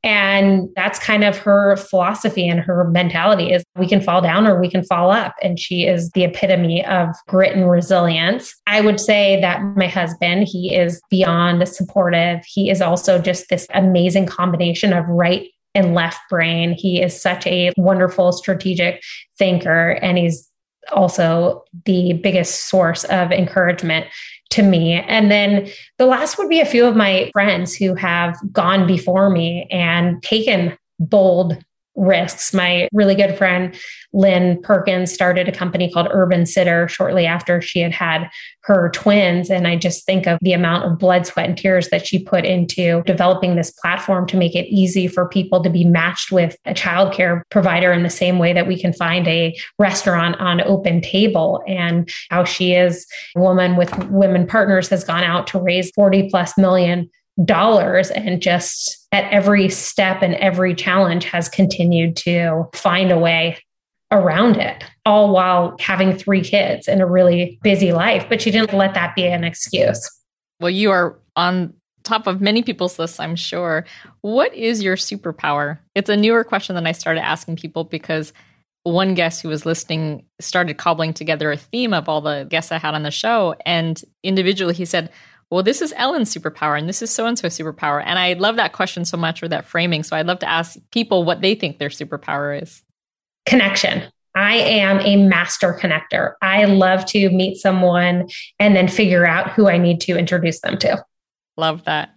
And 0.05 0.69
that's 0.75 0.99
kind 0.99 1.23
of 1.23 1.35
her 1.39 1.75
philosophy 1.77 2.47
and 2.47 2.59
her 2.59 2.87
mentality 2.91 3.51
is 3.51 3.63
we 3.75 3.87
can 3.87 3.99
fall 3.99 4.21
down 4.21 4.45
or 4.45 4.61
we 4.61 4.69
can 4.69 4.83
fall 4.83 5.09
up. 5.09 5.33
And 5.41 5.59
she 5.59 5.87
is 5.87 6.11
the 6.11 6.23
epitome 6.23 6.85
of 6.85 7.09
grit 7.27 7.55
and 7.55 7.69
resilience. 7.69 8.55
I 8.67 8.81
would 8.81 8.99
say 8.99 9.41
that 9.41 9.63
my 9.75 9.87
husband, 9.87 10.47
he 10.47 10.75
is 10.75 11.01
beyond 11.09 11.67
supportive. 11.67 12.41
He 12.45 12.69
is 12.69 12.83
also 12.83 13.19
just 13.19 13.49
this 13.49 13.65
amazing 13.73 14.27
combination 14.27 14.93
of 14.93 15.07
right 15.07 15.49
and 15.73 15.95
left 15.95 16.19
brain. 16.29 16.73
He 16.73 17.01
is 17.01 17.19
such 17.19 17.47
a 17.47 17.73
wonderful 17.75 18.31
strategic 18.31 19.01
thinker 19.39 19.97
and 20.03 20.19
he's 20.19 20.49
also 20.91 21.63
the 21.85 22.13
biggest 22.13 22.69
source 22.69 23.05
of 23.05 23.31
encouragement 23.31 24.05
to 24.51 24.63
me. 24.63 24.93
And 24.93 25.31
then 25.31 25.69
the 25.97 26.05
last 26.05 26.37
would 26.37 26.49
be 26.49 26.61
a 26.61 26.65
few 26.65 26.85
of 26.85 26.95
my 26.95 27.29
friends 27.33 27.75
who 27.75 27.95
have 27.95 28.37
gone 28.51 28.87
before 28.87 29.29
me 29.29 29.67
and 29.71 30.21
taken 30.23 30.77
bold 30.99 31.57
risks. 31.95 32.53
My 32.53 32.87
really 32.91 33.15
good 33.15 33.37
friend, 33.37 33.75
Lynn 34.13 34.61
Perkins, 34.61 35.13
started 35.13 35.47
a 35.47 35.51
company 35.51 35.91
called 35.91 36.07
Urban 36.11 36.45
Sitter 36.45 36.87
shortly 36.87 37.25
after 37.25 37.61
she 37.61 37.79
had 37.79 37.91
had 37.91 38.29
her 38.61 38.89
twins. 38.89 39.49
And 39.49 39.67
I 39.67 39.75
just 39.75 40.05
think 40.05 40.27
of 40.27 40.39
the 40.41 40.53
amount 40.53 40.85
of 40.85 40.97
blood, 40.97 41.25
sweat, 41.27 41.47
and 41.47 41.57
tears 41.57 41.89
that 41.89 42.05
she 42.05 42.23
put 42.23 42.45
into 42.45 43.03
developing 43.03 43.55
this 43.55 43.71
platform 43.71 44.25
to 44.27 44.37
make 44.37 44.55
it 44.55 44.67
easy 44.67 45.07
for 45.07 45.27
people 45.27 45.61
to 45.63 45.69
be 45.69 45.85
matched 45.85 46.31
with 46.31 46.57
a 46.65 46.73
childcare 46.73 47.43
provider 47.51 47.91
in 47.91 48.03
the 48.03 48.09
same 48.09 48.39
way 48.39 48.53
that 48.53 48.67
we 48.67 48.79
can 48.79 48.93
find 48.93 49.27
a 49.27 49.55
restaurant 49.77 50.39
on 50.39 50.59
OpenTable. 50.59 51.61
And 51.67 52.09
how 52.29 52.43
she 52.43 52.73
is 52.73 53.05
a 53.35 53.39
woman 53.39 53.75
with 53.75 53.95
women 54.09 54.47
partners 54.47 54.89
has 54.89 55.03
gone 55.03 55.23
out 55.23 55.47
to 55.47 55.59
raise 55.59 55.91
40 55.91 56.29
plus 56.29 56.57
million 56.57 57.09
dollars 57.43 58.11
and 58.11 58.41
just 58.41 59.04
at 59.15 59.31
every 59.31 59.69
step 59.69 60.21
and 60.21 60.35
every 60.35 60.75
challenge 60.75 61.23
has 61.23 61.47
continued 61.47 62.17
to 62.17 62.67
find 62.73 63.11
a 63.11 63.17
way 63.17 63.57
around 64.11 64.57
it, 64.57 64.83
all 65.05 65.33
while 65.33 65.77
having 65.79 66.15
three 66.15 66.41
kids 66.41 66.89
and 66.89 67.01
a 67.01 67.05
really 67.05 67.57
busy 67.63 67.93
life. 67.93 68.25
But 68.27 68.41
she 68.41 68.51
didn't 68.51 68.73
let 68.73 68.93
that 68.93 69.15
be 69.15 69.25
an 69.25 69.45
excuse. 69.45 70.11
Well, 70.59 70.69
you 70.69 70.91
are 70.91 71.17
on 71.37 71.73
top 72.03 72.27
of 72.27 72.41
many 72.41 72.61
people's 72.61 72.99
lists, 72.99 73.19
I'm 73.19 73.37
sure. 73.37 73.85
What 74.19 74.53
is 74.53 74.83
your 74.83 74.97
superpower? 74.97 75.79
It's 75.95 76.09
a 76.09 76.17
newer 76.17 76.43
question 76.43 76.75
than 76.75 76.85
I 76.85 76.91
started 76.91 77.23
asking 77.23 77.55
people 77.55 77.85
because 77.85 78.33
one 78.83 79.15
guest 79.15 79.41
who 79.41 79.49
was 79.49 79.65
listening 79.65 80.25
started 80.39 80.77
cobbling 80.77 81.13
together 81.13 81.51
a 81.51 81.57
theme 81.57 81.93
of 81.93 82.09
all 82.09 82.21
the 82.21 82.45
guests 82.49 82.71
I 82.71 82.77
had 82.77 82.93
on 82.93 83.03
the 83.03 83.11
show. 83.11 83.55
And 83.65 83.99
individually, 84.23 84.75
he 84.75 84.85
said, 84.85 85.09
well, 85.51 85.63
this 85.63 85.81
is 85.81 85.93
Ellen's 85.95 86.33
superpower 86.33 86.77
and 86.77 86.89
this 86.89 87.01
is 87.01 87.11
so 87.11 87.27
and 87.27 87.37
so 87.37 87.47
superpower. 87.47 88.01
And 88.03 88.17
I 88.17 88.33
love 88.33 88.55
that 88.55 88.73
question 88.73 89.05
so 89.05 89.17
much 89.17 89.43
or 89.43 89.47
that 89.47 89.65
framing. 89.65 90.03
So 90.03 90.15
I'd 90.15 90.25
love 90.25 90.39
to 90.39 90.49
ask 90.49 90.77
people 90.91 91.23
what 91.23 91.41
they 91.41 91.55
think 91.55 91.77
their 91.77 91.89
superpower 91.89 92.61
is. 92.61 92.83
Connection. 93.45 94.03
I 94.35 94.55
am 94.55 94.99
a 94.99 95.15
master 95.15 95.77
connector. 95.79 96.33
I 96.41 96.65
love 96.65 97.05
to 97.07 97.29
meet 97.29 97.57
someone 97.57 98.27
and 98.59 98.75
then 98.75 98.87
figure 98.87 99.25
out 99.25 99.51
who 99.51 99.69
I 99.69 99.77
need 99.77 100.01
to 100.01 100.17
introduce 100.17 100.59
them 100.59 100.77
to. 100.79 101.03
Love 101.57 101.85
that. 101.85 102.09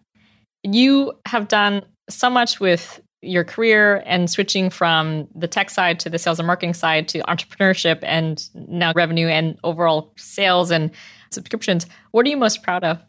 You 0.64 1.12
have 1.26 1.46
done 1.46 1.82
so 2.08 2.28
much 2.28 2.58
with 2.58 3.00
your 3.20 3.44
career 3.44 4.02
and 4.06 4.30
switching 4.30 4.70
from 4.70 5.28
the 5.34 5.46
tech 5.46 5.70
side 5.70 6.00
to 6.00 6.10
the 6.10 6.18
sales 6.18 6.38
and 6.38 6.46
marketing 6.46 6.74
side 6.74 7.08
to 7.08 7.20
entrepreneurship 7.20 7.98
and 8.02 8.42
now 8.54 8.92
revenue 8.94 9.28
and 9.28 9.58
overall 9.62 10.12
sales 10.16 10.70
and 10.70 10.90
subscriptions. 11.30 11.86
What 12.10 12.26
are 12.26 12.28
you 12.30 12.36
most 12.36 12.62
proud 12.62 12.84
of? 12.84 13.00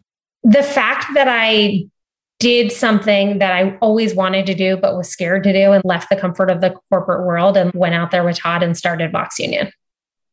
The 0.44 0.64
fact 0.64 1.08
that 1.16 1.28
I 1.28 1.86
did 2.40 2.72
something 2.72 3.40
that 3.40 3.52
I 3.52 3.78
always 3.82 4.16
wanted 4.16 4.46
to 4.46 4.56
do, 4.56 4.78
but 4.78 4.96
was 4.96 5.10
scared 5.10 5.44
to 5.44 5.54
do 5.54 5.74
and 5.74 5.84
left 5.84 6.10
the 6.10 6.16
comfort 6.16 6.50
of 6.50 6.62
the 6.62 6.74
corporate 6.90 7.26
world 7.26 7.58
and 7.58 7.72
went 7.74 7.96
out 7.96 8.12
there 8.12 8.24
with 8.24 8.38
Todd 8.38 8.64
and 8.64 8.78
started 8.78 9.12
Box 9.12 9.40
Union. 9.40 9.72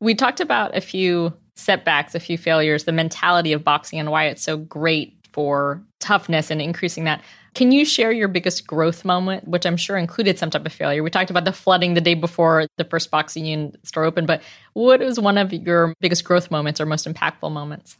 We 0.00 0.14
talked 0.14 0.40
about 0.40 0.76
a 0.76 0.80
few 0.80 1.34
setbacks, 1.56 2.14
a 2.14 2.20
few 2.20 2.38
failures, 2.38 2.84
the 2.84 2.92
mentality 2.92 3.52
of 3.52 3.64
boxing 3.64 3.98
and 3.98 4.10
why 4.10 4.26
it's 4.26 4.42
so 4.42 4.56
great 4.56 5.14
for 5.32 5.82
toughness 6.00 6.50
and 6.50 6.62
increasing 6.62 7.04
that. 7.04 7.22
Can 7.54 7.72
you 7.72 7.84
share 7.84 8.12
your 8.12 8.28
biggest 8.28 8.66
growth 8.66 9.04
moment, 9.04 9.48
which 9.48 9.66
I'm 9.66 9.76
sure 9.76 9.96
included 9.96 10.38
some 10.38 10.50
type 10.50 10.66
of 10.66 10.72
failure? 10.72 11.02
We 11.02 11.10
talked 11.10 11.30
about 11.30 11.44
the 11.46 11.52
flooding 11.52 11.94
the 11.94 12.00
day 12.00 12.14
before 12.14 12.66
the 12.76 12.84
first 12.84 13.10
Boxing 13.10 13.46
Union 13.46 13.76
store 13.82 14.04
opened, 14.04 14.26
but 14.26 14.42
what 14.74 15.00
was 15.00 15.18
one 15.18 15.38
of 15.38 15.52
your 15.52 15.94
biggest 16.00 16.24
growth 16.24 16.50
moments 16.50 16.80
or 16.80 16.86
most 16.86 17.06
impactful 17.06 17.50
moments? 17.50 17.96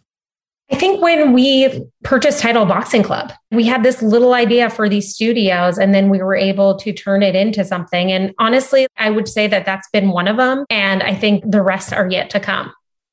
I 0.71 0.77
think 0.77 1.01
when 1.01 1.33
we 1.33 1.85
purchased 2.03 2.41
Title 2.41 2.67
Boxing 2.67 3.05
Club, 3.05 3.33
we 3.53 3.65
had 3.65 3.85
this 3.85 4.03
little 4.03 4.35
idea 4.35 4.69
for 4.69 4.89
these 4.89 5.15
studios, 5.15 5.79
and 5.79 5.95
then 5.95 6.11
we 6.11 6.19
were 6.19 6.35
able 6.35 6.77
to 6.79 6.93
turn 6.93 7.23
it 7.23 7.37
into 7.37 7.65
something. 7.65 8.11
And 8.11 8.35
honestly, 8.39 8.89
I 8.97 9.11
would 9.11 9.29
say 9.29 9.47
that 9.47 9.65
that's 9.65 9.89
been 9.91 10.09
one 10.09 10.27
of 10.27 10.37
them. 10.37 10.65
And 10.69 11.05
I 11.05 11.15
think 11.15 11.49
the 11.49 11.63
rest 11.63 11.93
are 11.93 12.11
yet 12.11 12.31
to 12.31 12.41
come. 12.41 12.73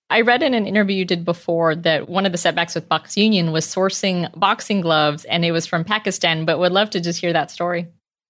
I 0.10 0.22
read 0.22 0.43
in 0.43 0.54
an 0.54 0.68
interview 0.68 0.97
you 0.97 1.06
did 1.06 1.26
before 1.26 1.76
that 1.76 2.10
one 2.10 2.26
of 2.26 2.32
the 2.32 2.38
setbacks 2.38 2.76
with 2.76 2.89
Box 2.89 3.18
Union 3.18 3.51
was 3.51 3.66
sourcing 3.66 4.30
boxing 4.39 4.82
gloves 4.82 5.26
and 5.26 5.45
it 5.45 5.51
was 5.51 5.66
from 5.66 5.84
Pakistan, 5.84 6.45
but 6.45 6.60
would 6.60 6.72
love 6.72 6.89
to 6.91 7.01
just 7.01 7.20
hear 7.20 7.34
that 7.34 7.49
story. 7.49 7.88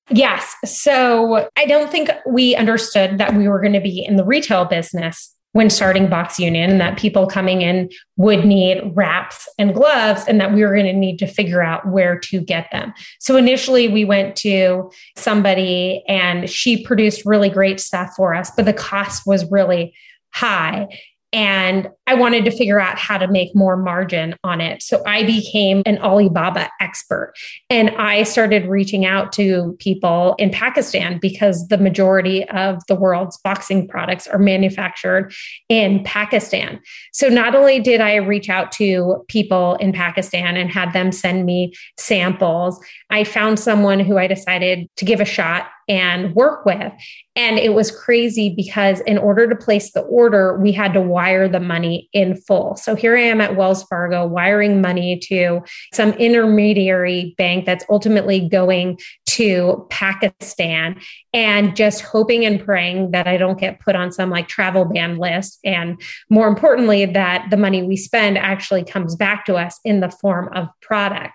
Yes. 0.09 0.55
So 0.65 1.47
I 1.57 1.65
don't 1.65 1.91
think 1.91 2.09
we 2.27 2.55
understood 2.55 3.17
that 3.17 3.35
we 3.35 3.47
were 3.47 3.59
going 3.59 3.73
to 3.73 3.81
be 3.81 4.03
in 4.05 4.17
the 4.17 4.25
retail 4.25 4.65
business 4.65 5.32
when 5.53 5.69
starting 5.69 6.09
Box 6.09 6.39
Union 6.39 6.71
and 6.71 6.81
that 6.81 6.97
people 6.97 7.25
coming 7.25 7.61
in 7.61 7.89
would 8.17 8.45
need 8.45 8.81
wraps 8.95 9.47
and 9.57 9.73
gloves 9.73 10.25
and 10.27 10.41
that 10.41 10.53
we 10.53 10.63
were 10.63 10.73
going 10.73 10.85
to 10.85 10.93
need 10.93 11.17
to 11.19 11.27
figure 11.27 11.61
out 11.61 11.87
where 11.87 12.19
to 12.19 12.41
get 12.41 12.67
them. 12.71 12.93
So 13.19 13.37
initially 13.37 13.87
we 13.87 14.03
went 14.03 14.35
to 14.37 14.91
somebody 15.15 16.03
and 16.07 16.49
she 16.49 16.83
produced 16.83 17.25
really 17.25 17.49
great 17.49 17.79
stuff 17.79 18.11
for 18.17 18.33
us, 18.33 18.51
but 18.55 18.65
the 18.65 18.73
cost 18.73 19.25
was 19.25 19.49
really 19.49 19.95
high. 20.33 20.87
And 21.33 21.89
I 22.05 22.13
wanted 22.13 22.45
to 22.45 22.51
figure 22.51 22.79
out 22.79 22.99
how 22.99 23.17
to 23.17 23.27
make 23.27 23.55
more 23.55 23.75
margin 23.75 24.35
on 24.43 24.61
it. 24.61 24.83
So 24.83 25.01
I 25.07 25.23
became 25.23 25.81
an 25.85 25.97
Alibaba 25.97 26.69
expert 26.79 27.33
and 27.69 27.89
I 27.91 28.23
started 28.23 28.67
reaching 28.67 29.05
out 29.05 29.31
to 29.33 29.75
people 29.79 30.35
in 30.37 30.51
Pakistan 30.51 31.17
because 31.17 31.67
the 31.69 31.77
majority 31.77 32.47
of 32.49 32.83
the 32.87 32.95
world's 32.95 33.39
boxing 33.43 33.87
products 33.87 34.27
are 34.27 34.37
manufactured 34.37 35.33
in 35.69 36.03
Pakistan. 36.03 36.79
So 37.13 37.29
not 37.29 37.55
only 37.55 37.79
did 37.79 37.99
I 37.99 38.15
reach 38.15 38.49
out 38.49 38.71
to 38.73 39.25
people 39.27 39.75
in 39.75 39.91
Pakistan 39.91 40.55
and 40.55 40.69
had 40.69 40.93
them 40.93 41.11
send 41.11 41.45
me 41.45 41.73
samples, 41.97 42.79
I 43.09 43.23
found 43.23 43.59
someone 43.59 43.99
who 43.99 44.17
I 44.19 44.27
decided 44.27 44.87
to 44.97 45.05
give 45.05 45.19
a 45.19 45.25
shot 45.25 45.67
and 45.87 46.33
work 46.35 46.65
with. 46.65 46.91
And 47.35 47.57
it 47.57 47.73
was 47.73 47.91
crazy 47.91 48.53
because 48.55 48.99
in 49.01 49.17
order 49.17 49.47
to 49.47 49.55
place 49.55 49.91
the 49.91 50.01
order, 50.01 50.57
we 50.57 50.71
had 50.71 50.93
to 50.93 51.01
wire 51.01 51.47
the 51.47 51.59
money 51.59 52.09
in 52.13 52.35
full. 52.35 52.75
So 52.75 52.95
here 52.95 53.17
I 53.17 53.21
am 53.21 53.41
at 53.41 53.55
Wells 53.55 53.83
Fargo 53.83 54.25
wiring 54.25 54.81
money 54.81 55.19
to 55.29 55.61
some 55.93 56.11
intermediary 56.13 57.33
bank 57.37 57.65
that's 57.65 57.85
ultimately 57.89 58.47
going 58.47 58.99
to 59.27 59.87
Pakistan 59.89 60.99
and 61.33 61.75
just 61.75 62.01
hoping 62.01 62.45
and 62.45 62.63
praying 62.63 63.11
that 63.11 63.27
I 63.27 63.37
don't 63.37 63.59
get 63.59 63.79
put 63.79 63.95
on 63.95 64.11
some 64.11 64.29
like 64.29 64.47
travel 64.47 64.85
ban 64.85 65.17
list. 65.17 65.59
And 65.63 65.99
more 66.29 66.47
importantly, 66.47 67.05
that 67.05 67.47
the 67.49 67.57
money 67.57 67.81
we 67.81 67.97
spend 67.97 68.37
actually 68.37 68.83
comes 68.83 69.15
back 69.15 69.45
to 69.45 69.55
us 69.55 69.79
in 69.83 70.01
the 70.01 70.09
form 70.09 70.49
of 70.53 70.67
product. 70.81 71.33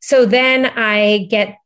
So 0.00 0.24
then 0.24 0.66
I 0.66 1.26
get 1.28 1.56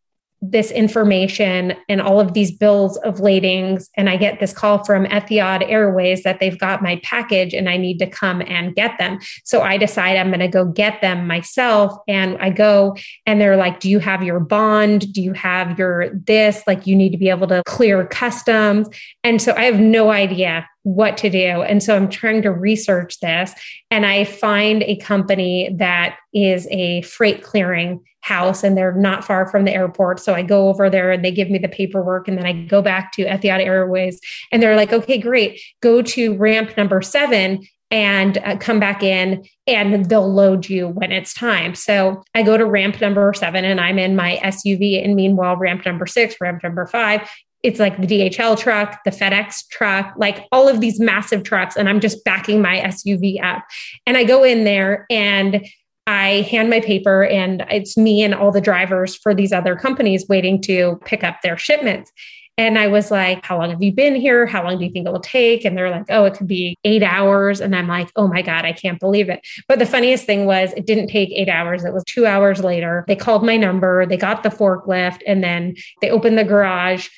this 0.50 0.70
information 0.70 1.74
and 1.88 2.00
all 2.00 2.20
of 2.20 2.34
these 2.34 2.52
bills 2.52 2.96
of 2.98 3.20
ladings 3.20 3.88
and 3.96 4.08
i 4.10 4.16
get 4.16 4.40
this 4.40 4.52
call 4.52 4.84
from 4.84 5.04
etihad 5.06 5.68
airways 5.68 6.22
that 6.22 6.40
they've 6.40 6.58
got 6.58 6.82
my 6.82 7.00
package 7.02 7.54
and 7.54 7.68
i 7.68 7.76
need 7.76 7.98
to 7.98 8.06
come 8.06 8.42
and 8.42 8.74
get 8.74 8.98
them. 8.98 9.18
So 9.44 9.62
i 9.62 9.76
decide 9.76 10.16
i'm 10.16 10.28
going 10.28 10.40
to 10.40 10.48
go 10.48 10.64
get 10.64 11.00
them 11.00 11.26
myself 11.26 11.96
and 12.08 12.36
i 12.38 12.50
go 12.50 12.96
and 13.26 13.40
they're 13.40 13.56
like 13.56 13.80
do 13.80 13.90
you 13.90 13.98
have 13.98 14.22
your 14.22 14.40
bond? 14.40 15.12
Do 15.12 15.22
you 15.22 15.32
have 15.32 15.78
your 15.78 16.10
this? 16.10 16.62
Like 16.66 16.86
you 16.86 16.96
need 16.96 17.10
to 17.10 17.18
be 17.18 17.28
able 17.28 17.46
to 17.48 17.62
clear 17.66 18.06
customs. 18.06 18.88
And 19.22 19.40
so 19.40 19.52
i 19.56 19.64
have 19.64 19.80
no 19.80 20.10
idea 20.10 20.66
what 20.84 21.16
to 21.16 21.30
do. 21.30 21.62
And 21.62 21.82
so 21.82 21.96
I'm 21.96 22.08
trying 22.08 22.42
to 22.42 22.50
research 22.50 23.18
this 23.20 23.52
and 23.90 24.06
I 24.06 24.24
find 24.24 24.82
a 24.84 24.96
company 24.96 25.74
that 25.78 26.16
is 26.32 26.68
a 26.70 27.02
freight 27.02 27.42
clearing 27.42 28.04
house 28.20 28.62
and 28.62 28.76
they're 28.76 28.92
not 28.92 29.24
far 29.24 29.50
from 29.50 29.64
the 29.64 29.72
airport. 29.72 30.20
So 30.20 30.34
I 30.34 30.42
go 30.42 30.68
over 30.68 30.88
there 30.88 31.10
and 31.10 31.24
they 31.24 31.32
give 31.32 31.50
me 31.50 31.58
the 31.58 31.68
paperwork 31.68 32.28
and 32.28 32.38
then 32.38 32.46
I 32.46 32.52
go 32.52 32.80
back 32.80 33.12
to 33.12 33.24
Etihad 33.24 33.64
Airways 33.64 34.20
and 34.52 34.62
they're 34.62 34.76
like, 34.76 34.92
okay, 34.92 35.18
great. 35.18 35.60
Go 35.80 36.00
to 36.02 36.36
ramp 36.36 36.76
number 36.76 37.02
seven 37.02 37.66
and 37.90 38.38
uh, 38.38 38.56
come 38.56 38.80
back 38.80 39.02
in 39.02 39.46
and 39.66 40.06
they'll 40.06 40.32
load 40.32 40.68
you 40.68 40.88
when 40.88 41.12
it's 41.12 41.32
time. 41.32 41.74
So 41.74 42.24
I 42.34 42.42
go 42.42 42.56
to 42.56 42.64
ramp 42.64 43.00
number 43.00 43.32
seven 43.34 43.64
and 43.64 43.80
I'm 43.80 43.98
in 43.98 44.16
my 44.16 44.40
SUV. 44.42 45.04
And 45.04 45.14
meanwhile, 45.14 45.56
ramp 45.56 45.86
number 45.86 46.06
six, 46.06 46.34
ramp 46.40 46.62
number 46.62 46.86
five 46.86 47.28
it's 47.64 47.80
like 47.80 47.98
the 47.98 48.06
DHL 48.06 48.58
truck, 48.58 49.02
the 49.04 49.10
FedEx 49.10 49.66
truck, 49.70 50.12
like 50.16 50.46
all 50.52 50.68
of 50.68 50.80
these 50.80 51.00
massive 51.00 51.42
trucks. 51.42 51.76
And 51.76 51.88
I'm 51.88 51.98
just 51.98 52.22
backing 52.22 52.60
my 52.60 52.78
SUV 52.80 53.42
up. 53.42 53.64
And 54.06 54.18
I 54.18 54.24
go 54.24 54.44
in 54.44 54.64
there 54.64 55.06
and 55.10 55.66
I 56.06 56.46
hand 56.50 56.68
my 56.68 56.80
paper, 56.80 57.24
and 57.24 57.64
it's 57.70 57.96
me 57.96 58.22
and 58.22 58.34
all 58.34 58.52
the 58.52 58.60
drivers 58.60 59.16
for 59.16 59.34
these 59.34 59.54
other 59.54 59.74
companies 59.74 60.26
waiting 60.28 60.60
to 60.62 61.00
pick 61.06 61.24
up 61.24 61.40
their 61.42 61.56
shipments. 61.56 62.12
And 62.56 62.78
I 62.78 62.86
was 62.86 63.10
like, 63.10 63.44
How 63.44 63.58
long 63.58 63.70
have 63.70 63.82
you 63.82 63.92
been 63.92 64.14
here? 64.14 64.46
How 64.46 64.62
long 64.62 64.78
do 64.78 64.84
you 64.84 64.90
think 64.90 65.06
it 65.06 65.10
will 65.10 65.20
take? 65.20 65.64
And 65.64 65.76
they're 65.76 65.90
like, 65.90 66.04
Oh, 66.10 66.24
it 66.24 66.34
could 66.34 66.46
be 66.46 66.76
eight 66.84 67.02
hours. 67.02 67.60
And 67.60 67.74
I'm 67.74 67.88
like, 67.88 68.10
Oh 68.14 68.28
my 68.28 68.42
God, 68.42 68.64
I 68.64 68.72
can't 68.72 69.00
believe 69.00 69.28
it. 69.28 69.40
But 69.66 69.78
the 69.78 69.86
funniest 69.86 70.24
thing 70.24 70.46
was, 70.46 70.72
it 70.74 70.86
didn't 70.86 71.08
take 71.08 71.30
eight 71.32 71.48
hours. 71.48 71.84
It 71.84 71.92
was 71.92 72.04
two 72.04 72.26
hours 72.26 72.62
later. 72.62 73.04
They 73.08 73.16
called 73.16 73.44
my 73.44 73.56
number, 73.56 74.06
they 74.06 74.16
got 74.16 74.42
the 74.42 74.50
forklift, 74.50 75.22
and 75.26 75.42
then 75.42 75.74
they 76.00 76.10
opened 76.10 76.38
the 76.38 76.44
garage 76.44 77.08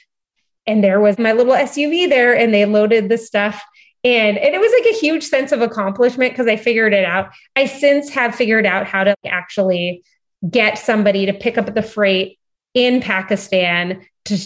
and 0.67 0.83
there 0.83 1.01
was 1.01 1.19
my 1.19 1.33
little 1.33 1.53
SUV 1.53 2.09
there 2.09 2.37
and 2.37 2.53
they 2.53 2.65
loaded 2.65 3.09
the 3.09 3.19
stuff 3.19 3.63
and, 4.07 4.39
and 4.39 4.55
it 4.55 4.61
was 4.61 4.73
like 4.73 4.95
a 4.95 4.99
huge 4.99 5.25
sense 5.25 5.51
of 5.51 5.63
accomplishment 5.63 6.33
because 6.33 6.47
I 6.47 6.55
figured 6.55 6.95
it 6.95 7.05
out. 7.05 7.31
I 7.57 7.67
since 7.67 8.09
have 8.11 8.37
figured 8.37 8.65
out 8.65 8.87
how 8.87 9.03
to 9.03 9.17
actually 9.27 10.05
get 10.49 10.79
somebody 10.79 11.27
to 11.27 11.33
pick 11.33 11.59
up 11.59 11.75
the 11.75 11.83
freight 11.83 12.39
in 12.73 13.01
Pakistan 13.01 14.07
to 14.27 14.39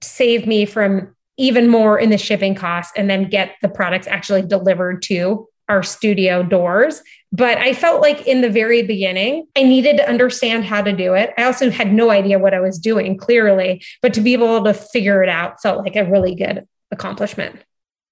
save 0.00 0.48
me 0.48 0.64
from 0.64 1.14
even 1.36 1.68
more 1.68 1.96
in 1.96 2.10
the 2.10 2.18
shipping 2.18 2.56
costs 2.56 2.92
and 2.96 3.08
then 3.08 3.28
get 3.28 3.54
the 3.62 3.68
products 3.68 4.08
actually 4.08 4.42
delivered 4.42 5.02
to 5.02 5.48
our 5.68 5.82
studio 5.82 6.42
doors. 6.42 7.02
But 7.32 7.58
I 7.58 7.72
felt 7.72 8.00
like 8.00 8.26
in 8.26 8.42
the 8.42 8.50
very 8.50 8.82
beginning, 8.82 9.46
I 9.56 9.62
needed 9.62 9.96
to 9.96 10.08
understand 10.08 10.64
how 10.64 10.82
to 10.82 10.92
do 10.92 11.14
it. 11.14 11.32
I 11.36 11.44
also 11.44 11.70
had 11.70 11.92
no 11.92 12.10
idea 12.10 12.38
what 12.38 12.54
I 12.54 12.60
was 12.60 12.78
doing 12.78 13.16
clearly, 13.16 13.82
but 14.02 14.14
to 14.14 14.20
be 14.20 14.34
able 14.34 14.62
to 14.64 14.74
figure 14.74 15.22
it 15.22 15.28
out 15.28 15.60
felt 15.60 15.84
like 15.84 15.96
a 15.96 16.04
really 16.04 16.34
good 16.34 16.66
accomplishment. 16.90 17.58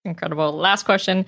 Incredible. 0.04 0.52
Last 0.52 0.84
question 0.84 1.26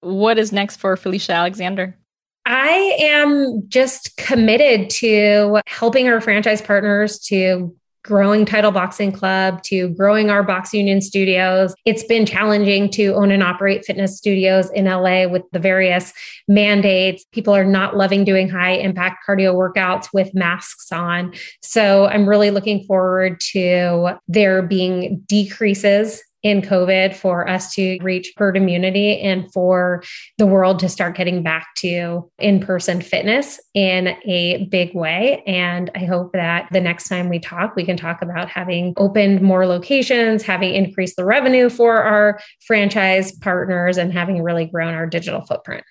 What 0.00 0.38
is 0.38 0.52
next 0.52 0.76
for 0.76 0.96
Felicia 0.96 1.32
Alexander? 1.32 1.96
I 2.44 2.96
am 2.98 3.68
just 3.68 4.16
committed 4.16 4.88
to 4.90 5.60
helping 5.66 6.08
our 6.08 6.20
franchise 6.20 6.62
partners 6.62 7.18
to 7.26 7.76
growing 8.08 8.46
Title 8.46 8.70
Boxing 8.70 9.12
Club 9.12 9.62
to 9.64 9.90
growing 9.90 10.30
our 10.30 10.42
Box 10.42 10.72
Union 10.72 11.02
studios. 11.02 11.74
It's 11.84 12.02
been 12.02 12.24
challenging 12.24 12.88
to 12.92 13.12
own 13.12 13.30
and 13.30 13.42
operate 13.42 13.84
fitness 13.84 14.16
studios 14.16 14.70
in 14.70 14.86
LA 14.86 15.26
with 15.28 15.42
the 15.52 15.58
various 15.58 16.14
mandates. 16.48 17.26
People 17.32 17.54
are 17.54 17.66
not 17.66 17.98
loving 17.98 18.24
doing 18.24 18.48
high 18.48 18.72
impact 18.72 19.24
cardio 19.28 19.54
workouts 19.54 20.06
with 20.14 20.34
masks 20.34 20.90
on. 20.90 21.34
So 21.60 22.06
I'm 22.06 22.26
really 22.26 22.50
looking 22.50 22.82
forward 22.84 23.40
to 23.52 24.18
there 24.26 24.62
being 24.62 25.20
decreases 25.26 26.22
in 26.42 26.62
COVID 26.62 27.14
for 27.14 27.48
us 27.48 27.74
to 27.74 27.98
reach 28.00 28.32
herd 28.36 28.56
immunity 28.56 29.20
and 29.20 29.52
for 29.52 30.02
the 30.38 30.46
world 30.46 30.78
to 30.78 30.88
start 30.88 31.16
getting 31.16 31.42
back 31.42 31.74
to 31.76 32.30
in 32.38 32.60
person 32.60 33.00
fitness 33.00 33.60
in 33.74 34.08
a 34.24 34.66
big 34.66 34.94
way. 34.94 35.42
And 35.46 35.90
I 35.94 36.04
hope 36.04 36.32
that 36.32 36.68
the 36.70 36.80
next 36.80 37.08
time 37.08 37.28
we 37.28 37.38
talk, 37.40 37.74
we 37.74 37.84
can 37.84 37.96
talk 37.96 38.22
about 38.22 38.48
having 38.48 38.94
opened 38.96 39.40
more 39.42 39.66
locations, 39.66 40.42
having 40.42 40.74
increased 40.74 41.16
the 41.16 41.24
revenue 41.24 41.68
for 41.68 42.02
our 42.02 42.40
franchise 42.66 43.32
partners, 43.32 43.96
and 43.96 44.12
having 44.12 44.42
really 44.42 44.66
grown 44.66 44.94
our 44.94 45.06
digital 45.06 45.40
footprint. 45.42 45.84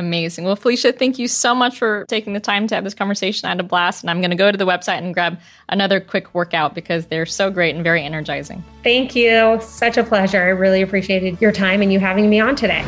Amazing. 0.00 0.46
Well, 0.46 0.56
Felicia, 0.56 0.92
thank 0.92 1.18
you 1.18 1.28
so 1.28 1.54
much 1.54 1.76
for 1.76 2.06
taking 2.08 2.32
the 2.32 2.40
time 2.40 2.66
to 2.68 2.74
have 2.74 2.84
this 2.84 2.94
conversation. 2.94 3.44
I 3.44 3.50
had 3.50 3.60
a 3.60 3.62
blast, 3.62 4.02
and 4.02 4.10
I'm 4.10 4.22
going 4.22 4.30
to 4.30 4.36
go 4.36 4.50
to 4.50 4.56
the 4.56 4.64
website 4.64 4.96
and 4.96 5.12
grab 5.12 5.38
another 5.68 6.00
quick 6.00 6.34
workout 6.34 6.74
because 6.74 7.06
they're 7.06 7.26
so 7.26 7.50
great 7.50 7.74
and 7.74 7.84
very 7.84 8.02
energizing. 8.02 8.64
Thank 8.82 9.14
you. 9.14 9.60
Such 9.60 9.98
a 9.98 10.02
pleasure. 10.02 10.40
I 10.40 10.48
really 10.48 10.80
appreciated 10.80 11.38
your 11.38 11.52
time 11.52 11.82
and 11.82 11.92
you 11.92 12.00
having 12.00 12.30
me 12.30 12.40
on 12.40 12.56
today. 12.56 12.82